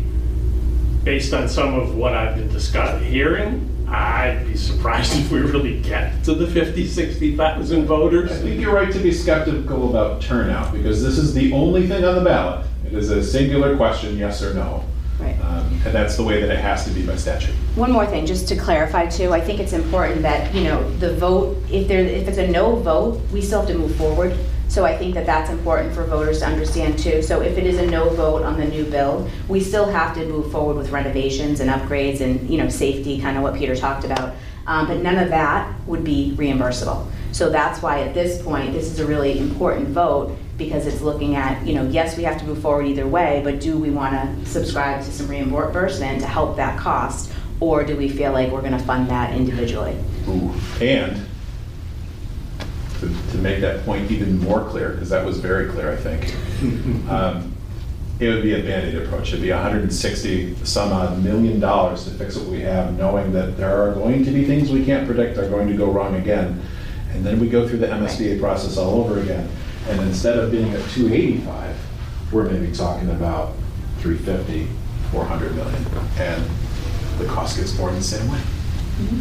Based 1.05 1.35
on 1.35 1.49
some 1.49 1.75
of 1.75 1.97
what 1.97 2.15
I've 2.15 2.37
been 2.37 2.49
discussing, 2.49 3.05
hearing, 3.09 3.69
I'd 3.89 4.47
be 4.47 4.57
surprised 4.57 5.15
if 5.17 5.33
we 5.33 5.41
really 5.41 5.81
get 5.81 6.25
to 6.25 6.35
the 6.35 6.47
50, 6.47 6.87
60,000 6.87 7.87
voters. 7.87 8.31
I 8.31 8.37
think 8.37 8.61
you're 8.61 8.75
right 8.75 8.93
to 8.93 9.01
be 9.01 9.13
skeptical 9.13 9.91
about 9.91 10.23
turnout, 10.23 10.73
because 10.73 11.03
this 11.03 11.19
is 11.19 11.35
the 11.35 11.53
only 11.53 11.89
thing 11.89 12.05
on 12.05 12.15
the 12.15 12.23
ballot. 12.23 12.67
It 12.87 12.95
is 12.95 13.11
a 13.11 13.23
singular 13.23 13.77
question, 13.77 14.17
yes 14.17 14.43
or 14.43 14.55
no. 14.55 14.85
Right. 15.23 15.39
Um, 15.43 15.81
And 15.85 15.95
that's 15.95 16.17
the 16.17 16.23
way 16.23 16.41
that 16.41 16.51
it 16.51 16.59
has 16.59 16.85
to 16.85 16.91
be 16.91 17.05
by 17.05 17.17
statute. 17.17 17.55
One 17.75 17.91
more 17.91 18.07
thing, 18.07 18.27
just 18.27 18.49
to 18.49 18.57
clarify 18.57 19.07
too, 19.07 19.33
I 19.33 19.41
think 19.41 19.61
it's 19.61 19.73
important 19.73 20.23
that, 20.23 20.55
you 20.55 20.65
know, 20.65 20.89
the 20.99 21.15
vote, 21.17 21.57
if 21.71 21.89
there, 21.89 22.01
if 22.01 22.29
it's 22.29 22.39
a 22.39 22.49
no 22.49 22.77
vote, 22.77 23.21
we 23.33 23.41
still 23.41 23.61
have 23.61 23.69
to 23.69 23.79
move 23.79 23.95
forward. 23.97 24.37
So 24.69 24.87
I 24.87 24.97
think 24.97 25.15
that 25.15 25.27
that's 25.27 25.51
important 25.51 25.93
for 25.95 26.05
voters 26.05 26.39
to 26.39 26.47
understand 26.47 26.99
too. 26.99 27.21
So 27.21 27.43
if 27.43 27.59
it 27.59 27.67
is 27.67 27.79
a 27.79 27.87
no 27.87 28.09
vote 28.11 28.43
on 28.43 28.59
the 28.59 28.65
new 28.65 28.85
bill, 28.85 29.29
we 29.49 29.61
still 29.61 29.85
have 29.85 30.15
to 30.15 30.25
move 30.27 30.51
forward 30.51 30.77
with 30.77 30.91
renovations 30.91 31.61
and 31.61 31.69
upgrades 31.69 32.21
and, 32.21 32.49
you 32.49 32.57
know, 32.57 32.69
safety, 32.69 33.21
kind 33.21 33.37
of 33.37 33.43
what 33.43 33.55
Peter 33.55 33.77
talked 33.77 34.05
about. 34.05 34.35
Um, 34.67 34.87
But 34.87 35.03
none 35.03 35.19
of 35.19 35.29
that 35.31 35.75
would 35.87 36.05
be 36.05 36.35
reimbursable. 36.39 37.07
So 37.33 37.51
that's 37.51 37.83
why 37.83 38.01
at 38.03 38.15
this 38.15 38.41
point, 38.41 38.73
this 38.73 38.87
is 38.87 39.01
a 39.01 39.07
really 39.07 39.39
important 39.39 39.89
vote 39.89 40.37
because 40.65 40.87
it's 40.87 41.01
looking 41.01 41.35
at, 41.35 41.67
you 41.67 41.75
know, 41.75 41.87
yes, 41.89 42.17
we 42.17 42.25
have 42.25 42.39
to 42.39 42.45
move 42.45 42.61
forward 42.61 42.87
either 42.87 43.07
way, 43.07 43.41
but 43.45 43.61
do 43.61 43.79
we 43.79 43.91
want 43.91 44.15
to 44.15 44.47
subscribe 44.47 45.05
to 45.05 45.11
some 45.11 45.29
reimbursement 45.29 46.21
to 46.21 46.27
help 46.27 46.57
that 46.57 46.79
cost? 46.79 47.33
Or 47.61 47.85
do 47.85 47.97
we 47.97 48.09
feel 48.09 48.33
like 48.33 48.51
we're 48.51 48.61
going 48.61 48.73
to 48.73 48.85
fund 48.85 49.09
that 49.09 49.35
individually? 49.35 49.97
And 50.81 51.27
to, 53.01 53.09
to 53.33 53.39
make 53.39 53.61
that 53.61 53.85
point 53.85 54.11
even 54.11 54.41
more 54.41 54.69
clear, 54.69 54.91
because 54.91 55.11
that 55.11 55.25
was 55.25 55.39
very 55.39 55.69
clear, 55.69 55.93
I 55.93 55.97
think, 55.97 56.35
um, 57.11 57.53
it 58.21 58.29
would 58.29 58.43
be 58.43 58.55
a 58.55 58.63
Band-Aid 58.63 59.03
approach. 59.03 59.29
It'd 59.29 59.43
be 59.43 59.51
160 59.51 60.65
some 60.65 60.93
odd 60.93 61.23
million 61.23 61.59
dollars 61.59 62.05
to 62.05 62.11
fix 62.11 62.37
what 62.37 62.47
we 62.47 62.61
have, 62.61 62.97
knowing 62.97 63.33
that 63.33 63.57
there 63.57 63.83
are 63.83 63.93
going 63.95 64.25
to 64.25 64.31
be 64.31 64.45
things 64.45 64.71
we 64.71 64.85
can't 64.85 65.07
predict 65.07 65.39
are 65.39 65.49
going 65.49 65.67
to 65.69 65.75
go 65.75 65.91
wrong 65.91 66.15
again. 66.15 66.63
And 67.11 67.27
then 67.27 67.41
we 67.41 67.49
go 67.49 67.69
through 67.69 67.79
the 67.79 67.89
MSBA 67.89 68.41
process 68.41 68.77
all 68.77 69.03
over 69.03 69.21
again. 69.21 69.49
And 69.89 70.01
instead 70.03 70.39
of 70.39 70.51
being 70.51 70.71
at 70.73 70.89
285, 70.91 71.77
we're 72.33 72.49
maybe 72.49 72.73
talking 72.73 73.11
about 73.11 73.55
350, 73.99 74.69
400 75.11 75.55
million. 75.55 75.87
And 76.19 76.45
the 77.19 77.27
cost 77.27 77.59
gets 77.59 77.73
borne 77.73 77.95
the 77.95 78.03
same 78.03 78.31
way. 78.31 78.39
Mm-hmm. 78.39 79.21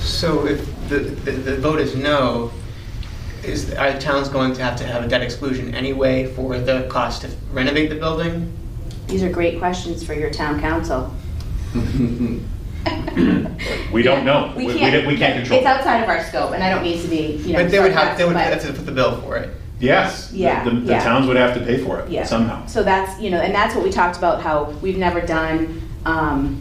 So 0.00 0.46
if 0.46 0.66
the, 0.88 0.98
the, 0.98 1.30
the 1.32 1.56
vote 1.56 1.80
is 1.80 1.96
no, 1.96 2.52
is, 3.42 3.72
are 3.74 3.98
towns 3.98 4.28
going 4.28 4.54
to 4.54 4.62
have 4.62 4.76
to 4.76 4.84
have 4.84 5.04
a 5.04 5.08
debt 5.08 5.22
exclusion 5.22 5.74
anyway 5.74 6.32
for 6.34 6.58
the 6.58 6.86
cost 6.90 7.22
to 7.22 7.30
renovate 7.52 7.88
the 7.90 7.96
building? 7.96 8.52
These 9.06 9.22
are 9.22 9.30
great 9.30 9.58
questions 9.58 10.04
for 10.04 10.14
your 10.14 10.30
town 10.30 10.60
council. 10.60 11.14
We 13.92 14.02
don't 14.02 14.24
know. 14.24 14.52
We 14.56 14.66
We- 14.66 14.72
we 14.74 14.78
can't. 14.80 14.92
don't- 14.94 15.06
we 15.06 15.16
can't 15.16 15.34
control 15.36 15.58
It's 15.60 15.66
it. 15.66 15.70
outside 15.70 16.02
of 16.02 16.08
our 16.08 16.22
scope, 16.24 16.52
and 16.52 16.62
I 16.64 16.70
don't 16.70 16.82
mean 16.82 17.00
to 17.00 17.06
be, 17.08 17.40
you 17.46 17.52
know. 17.52 17.60
But 17.62 17.70
they 17.70 17.78
would 17.78 17.92
have, 17.92 18.18
they 18.18 18.24
would 18.24 18.32
sarcastic, 18.34 18.62
have 18.62 18.70
to 18.72 18.76
put 18.76 18.86
the 18.86 18.92
bill 18.92 19.20
for 19.20 19.36
it. 19.36 19.50
Yes. 19.78 20.28
the- 20.30 20.38
Yeah, 20.38 20.64
The, 20.64 20.70
the 20.70 20.92
yeah. 20.92 21.04
towns 21.04 21.26
would 21.28 21.36
have 21.36 21.54
to 21.54 21.60
pay 21.60 21.78
for 21.78 22.04
Yeah. 22.08 22.22
it 22.22 22.26
somehow. 22.26 22.66
So 22.66 22.82
that's, 22.82 23.20
you 23.20 23.30
know, 23.30 23.38
and 23.40 23.54
that's 23.54 23.74
what 23.74 23.84
we 23.84 23.90
talked 23.90 24.16
about, 24.16 24.42
how 24.42 24.72
we've 24.82 24.98
never 24.98 25.20
done 25.20 25.80
um, 26.06 26.60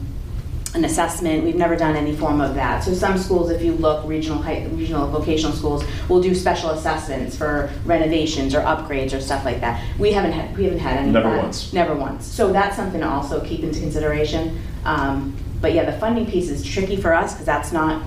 an 0.75 0.85
assessment, 0.85 1.43
we've 1.43 1.55
never 1.55 1.75
done 1.75 1.95
any 1.95 2.15
form 2.15 2.39
of 2.41 2.55
that. 2.55 2.83
So 2.83 2.93
some 2.93 3.17
schools, 3.17 3.51
if 3.51 3.61
you 3.61 3.73
look, 3.73 4.07
regional 4.07 4.41
high, 4.41 4.65
regional 4.71 5.05
vocational 5.07 5.53
schools 5.55 5.83
will 6.09 6.21
do 6.21 6.33
special 6.33 6.69
assessments 6.71 7.35
for 7.35 7.69
renovations 7.85 8.55
or 8.55 8.61
upgrades 8.61 9.13
or 9.15 9.19
stuff 9.21 9.43
like 9.45 9.59
that. 9.61 9.81
We 9.99 10.13
haven't 10.13 10.31
had, 10.31 10.55
we 10.57 10.63
haven't 10.63 10.79
had 10.79 10.97
any 10.97 11.07
of 11.09 11.13
Never 11.13 11.29
that. 11.29 11.43
once. 11.43 11.73
Never 11.73 11.93
once. 11.93 12.25
So 12.25 12.51
that's 12.53 12.75
something 12.75 13.01
to 13.01 13.07
also 13.09 13.41
keep 13.41 13.63
into 13.63 13.79
consideration. 13.81 14.59
Um, 14.85 15.35
But 15.63 15.73
yeah, 15.73 15.85
the 15.89 15.97
funding 15.97 16.25
piece 16.25 16.49
is 16.49 16.61
tricky 16.61 16.97
for 16.97 17.13
us, 17.13 17.31
because 17.31 17.45
that's 17.45 17.71
not. 17.71 18.03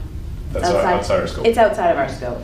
That's 0.52 0.68
out- 0.68 0.84
outside 0.84 1.20
our 1.20 1.26
scope. 1.26 1.46
It's 1.46 1.56
outside 1.56 1.90
of 1.90 1.96
our 1.96 2.08
scope. 2.10 2.42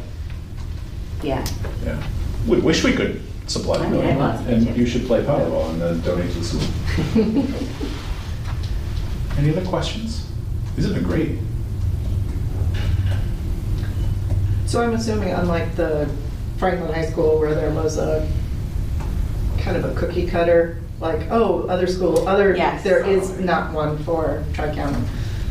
Yeah. 1.22 1.44
Yeah. 1.84 2.02
We 2.46 2.58
wish 2.60 2.82
we 2.82 2.94
could 2.94 3.20
supply 3.46 3.76
I 3.76 3.90
the 3.90 3.96
mean, 3.96 4.06
I'd 4.06 4.16
love 4.18 4.46
to, 4.46 4.54
and 4.54 4.74
you 4.74 4.86
should 4.86 5.06
play 5.06 5.22
Powerball 5.22 5.68
and 5.68 5.82
then 5.82 6.00
donate 6.00 6.32
to 6.32 6.38
the 6.38 6.44
school. 6.44 7.44
Any 9.38 9.50
other 9.50 9.66
questions? 9.66 10.26
These 10.76 10.86
have 10.86 10.94
been 10.94 11.04
great. 11.04 11.38
So 14.64 14.80
I'm 14.82 14.94
assuming 14.94 15.28
unlike 15.32 15.76
the 15.76 16.10
Franklin 16.56 16.90
High 16.90 17.04
School 17.04 17.38
where 17.38 17.54
there 17.54 17.70
was 17.70 17.98
a 17.98 18.26
kind 19.58 19.76
of 19.76 19.84
a 19.84 19.94
cookie 19.94 20.26
cutter, 20.26 20.81
like, 21.02 21.26
oh, 21.30 21.66
other 21.68 21.86
school, 21.86 22.26
other, 22.28 22.54
Yes. 22.56 22.82
there 22.84 23.04
is 23.04 23.38
not 23.40 23.72
one 23.72 23.98
for 24.04 24.42
Tri-County. 24.54 25.02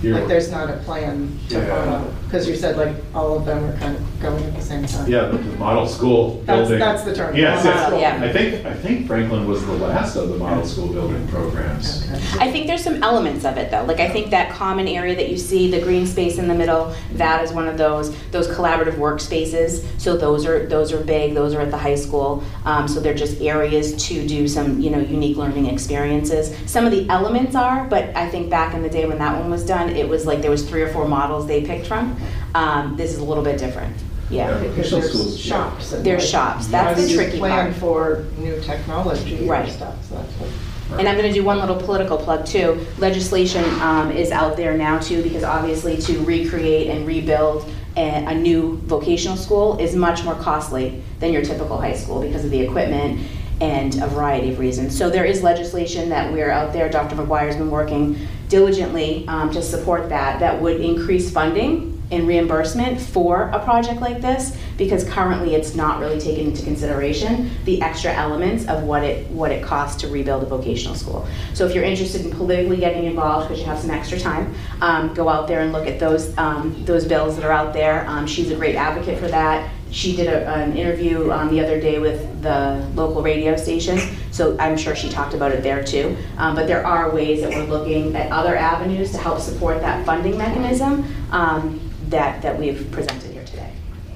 You're- 0.01 0.17
Like, 0.19 0.27
there's 0.27 0.49
not 0.49 0.69
a 0.69 0.77
plan 0.77 1.37
to 1.49 1.55
Yeah. 1.59 1.85
follow, 1.85 2.03
because 2.31 2.47
you 2.47 2.55
said 2.55 2.77
like 2.77 2.95
all 3.13 3.37
of 3.37 3.45
them 3.45 3.61
are 3.65 3.77
kind 3.77 3.93
of 3.93 4.19
going 4.21 4.41
at 4.41 4.55
the 4.55 4.61
same 4.61 4.85
time. 4.85 5.05
Yeah, 5.09 5.25
the 5.25 5.37
the 5.37 5.57
model 5.57 5.85
school 5.85 6.35
That's- 6.45 6.69
building. 6.69 6.79
that's 6.79 7.03
the 7.03 7.13
term, 7.13 7.35
Yes, 7.35 7.65
model, 7.65 7.99
yeah. 7.99 8.23
I 8.23 8.31
think, 8.31 8.65
I 8.65 8.73
think 8.73 9.05
Franklin 9.05 9.45
was 9.45 9.65
the 9.65 9.73
last 9.73 10.15
of 10.15 10.29
the 10.29 10.37
model 10.37 10.65
school 10.65 10.87
building 10.87 11.27
programs. 11.27 12.09
Okay. 12.09 12.21
I 12.39 12.49
think 12.49 12.67
there's 12.67 12.83
some 12.85 13.03
elements 13.03 13.43
of 13.43 13.57
it 13.57 13.69
though. 13.69 13.83
Like 13.83 13.99
I 13.99 14.07
think 14.07 14.29
that 14.29 14.53
common 14.53 14.87
area 14.87 15.13
that 15.13 15.29
you 15.29 15.37
see, 15.37 15.69
the 15.69 15.81
green 15.81 16.07
space 16.07 16.37
in 16.37 16.47
the 16.47 16.53
middle, 16.55 16.95
that 17.15 17.43
is 17.43 17.51
one 17.51 17.67
of 17.67 17.77
those 17.77 18.15
those 18.31 18.47
collaborative 18.47 18.93
workspaces. 18.95 19.83
So 19.99 20.15
those 20.15 20.45
are 20.45 20.65
those 20.67 20.93
are 20.93 21.03
big. 21.03 21.33
Those 21.33 21.53
are 21.53 21.59
at 21.59 21.71
the 21.71 21.77
high 21.77 21.95
school. 21.95 22.43
Um, 22.63 22.87
so 22.87 23.01
they're 23.01 23.13
just 23.13 23.41
areas 23.41 24.07
to 24.07 24.25
do 24.25 24.47
some 24.47 24.79
you 24.79 24.89
know 24.89 24.99
unique 24.99 25.35
learning 25.35 25.65
experiences. 25.65 26.55
Some 26.71 26.85
of 26.85 26.91
the 26.91 27.09
elements 27.09 27.55
are, 27.55 27.83
but 27.89 28.15
I 28.15 28.29
think 28.29 28.49
back 28.49 28.73
in 28.73 28.83
the 28.83 28.89
day 28.89 29.05
when 29.05 29.17
that 29.17 29.37
one 29.37 29.51
was 29.51 29.65
done, 29.65 29.89
it 29.89 30.07
was 30.07 30.25
like 30.25 30.41
there 30.41 30.51
was 30.51 30.67
three 30.69 30.81
or 30.81 30.87
four 30.93 31.05
models 31.09 31.45
they 31.45 31.65
picked 31.65 31.87
from. 31.87 32.15
Um, 32.55 32.95
this 32.97 33.11
is 33.13 33.19
a 33.19 33.23
little 33.23 33.43
bit 33.43 33.57
different. 33.57 33.95
Yeah. 34.29 34.49
Yeah. 34.49 34.67
Because 34.69 34.91
Vocational 34.91 34.99
there's 35.01 35.11
schools, 35.13 35.45
yeah. 35.45 35.55
shops. 35.55 35.91
and, 35.93 36.05
There's 36.05 36.21
like, 36.23 36.31
shops. 36.31 36.67
That's 36.67 36.99
how 36.99 37.05
the 37.05 37.09
you 37.09 37.15
tricky 37.15 37.37
Plan 37.39 37.67
part. 37.71 37.75
for 37.79 38.25
new 38.37 38.59
technology 38.61 39.45
Right. 39.47 39.63
and 39.65 39.71
stuff, 39.71 40.05
so 40.05 40.15
that's 40.15 40.31
what. 40.33 40.99
And 40.99 41.07
I'm 41.07 41.15
going 41.17 41.27
to 41.27 41.33
do 41.33 41.43
one 41.45 41.57
little 41.59 41.77
political 41.77 42.17
plug 42.17 42.45
too. 42.45 42.85
Legislation 42.97 43.63
um, 43.79 44.11
is 44.11 44.29
out 44.31 44.57
there 44.57 44.75
now 44.77 44.99
too, 44.99 45.23
because 45.23 45.43
obviously 45.43 45.95
to 45.97 46.19
recreate 46.25 46.87
and 46.89 47.07
rebuild 47.07 47.69
a, 47.95 48.25
a 48.25 48.35
new 48.35 48.77
vocational 48.85 49.37
school 49.37 49.77
is 49.79 49.95
much 49.95 50.23
more 50.25 50.35
costly 50.35 51.01
than 51.19 51.31
your 51.31 51.43
typical 51.43 51.77
high 51.79 51.93
school 51.95 52.21
because 52.21 52.43
of 52.43 52.51
the 52.51 52.59
equipment 52.59 53.21
and 53.61 54.01
a 54.01 54.07
variety 54.07 54.51
of 54.51 54.59
reasons. 54.59 54.97
So 54.97 55.09
there 55.09 55.23
is 55.23 55.43
legislation 55.43 56.09
that 56.09 56.31
we're 56.33 56.49
out 56.49 56.73
there. 56.73 56.89
Dr. 56.89 57.15
Maguire's 57.15 57.55
been 57.55 57.71
working 57.71 58.17
diligently 58.49 59.25
um, 59.29 59.49
to 59.51 59.61
support 59.61 60.09
that. 60.09 60.39
That 60.41 60.61
would 60.61 60.81
increase 60.81 61.31
funding 61.31 61.90
and 62.11 62.27
reimbursement 62.27 62.99
for 62.99 63.49
a 63.53 63.63
project 63.63 64.01
like 64.01 64.21
this 64.21 64.57
because 64.77 65.03
currently 65.05 65.55
it's 65.55 65.75
not 65.75 65.99
really 65.99 66.19
taken 66.19 66.47
into 66.47 66.63
consideration 66.63 67.49
the 67.65 67.81
extra 67.81 68.11
elements 68.11 68.67
of 68.67 68.83
what 68.83 69.03
it 69.03 69.27
what 69.31 69.51
it 69.51 69.63
costs 69.63 70.01
to 70.01 70.07
rebuild 70.07 70.43
a 70.43 70.45
vocational 70.45 70.95
school. 70.95 71.27
So 71.53 71.65
if 71.65 71.73
you're 71.73 71.83
interested 71.83 72.25
in 72.25 72.31
politically 72.31 72.77
getting 72.77 73.05
involved 73.05 73.47
because 73.47 73.59
you 73.59 73.67
have 73.67 73.79
some 73.79 73.91
extra 73.91 74.19
time, 74.19 74.53
um, 74.81 75.13
go 75.13 75.29
out 75.29 75.47
there 75.47 75.61
and 75.61 75.71
look 75.71 75.87
at 75.87 75.99
those 75.99 76.37
um, 76.37 76.83
those 76.85 77.05
bills 77.05 77.35
that 77.35 77.45
are 77.45 77.51
out 77.51 77.73
there. 77.73 78.05
Um, 78.07 78.27
she's 78.27 78.51
a 78.51 78.55
great 78.55 78.75
advocate 78.75 79.19
for 79.19 79.27
that. 79.27 79.71
She 79.91 80.15
did 80.15 80.27
a, 80.27 80.47
an 80.47 80.77
interview 80.77 81.31
um, 81.31 81.49
the 81.49 81.59
other 81.59 81.79
day 81.79 81.99
with 81.99 82.41
the 82.41 82.89
local 82.95 83.21
radio 83.21 83.57
station, 83.57 83.99
so 84.31 84.57
I'm 84.57 84.77
sure 84.77 84.95
she 84.95 85.09
talked 85.09 85.33
about 85.33 85.51
it 85.51 85.63
there 85.63 85.83
too. 85.83 86.15
Um, 86.37 86.55
but 86.55 86.65
there 86.65 86.85
are 86.85 87.13
ways 87.13 87.41
that 87.41 87.49
we're 87.49 87.65
looking 87.65 88.15
at 88.15 88.31
other 88.31 88.55
avenues 88.55 89.11
to 89.11 89.17
help 89.17 89.39
support 89.39 89.81
that 89.81 90.05
funding 90.05 90.37
mechanism 90.37 91.05
um, 91.31 91.80
that, 92.11 92.41
that 92.41 92.57
we've 92.59 92.89
presented 92.91 93.31
here 93.31 93.43
today. 93.45 93.71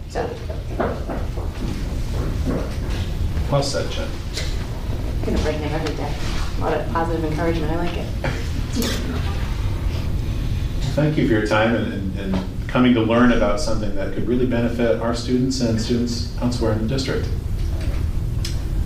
So, 0.09 0.29
Well 3.51 3.63
said, 3.63 3.89
Jen. 3.91 4.07
I'm 4.07 5.25
gonna 5.25 5.41
bring 5.43 5.59
them 5.59 5.71
every 5.73 5.95
day. 5.95 6.13
A 6.57 6.61
lot 6.61 6.73
of 6.73 6.87
positive 6.93 7.25
encouragement, 7.25 7.71
I 7.71 7.75
like 7.77 7.97
it. 7.97 8.05
Thank 10.95 11.17
you 11.17 11.27
for 11.27 11.33
your 11.33 11.47
time 11.47 11.75
and, 11.75 11.93
and- 11.93 12.19
and 12.19 12.45
coming 12.67 12.93
to 12.93 13.01
learn 13.01 13.31
about 13.31 13.59
something 13.61 13.95
that 13.95 14.13
could 14.13 14.27
really 14.27 14.45
benefit 14.45 14.99
our 15.01 15.13
students 15.15 15.61
and 15.61 15.79
students 15.79 16.35
elsewhere 16.41 16.73
in 16.73 16.81
the 16.81 16.87
district. 16.87 17.27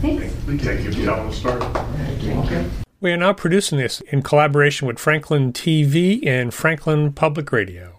Thanks. 0.01 0.25
Thank 0.45 0.83
you 0.83 0.91
for 0.91 1.03
telling 1.05 1.29
the 1.29 1.35
story. 1.35 1.61
Thank 2.19 2.51
you. 2.51 2.65
We 3.01 3.11
are 3.11 3.17
now 3.17 3.33
producing 3.33 3.77
this 3.79 4.01
in 4.01 4.21
collaboration 4.21 4.87
with 4.87 4.99
Franklin 4.99 5.53
TV 5.53 6.25
and 6.27 6.53
Franklin 6.53 7.13
Public 7.13 7.51
Radio. 7.51 7.98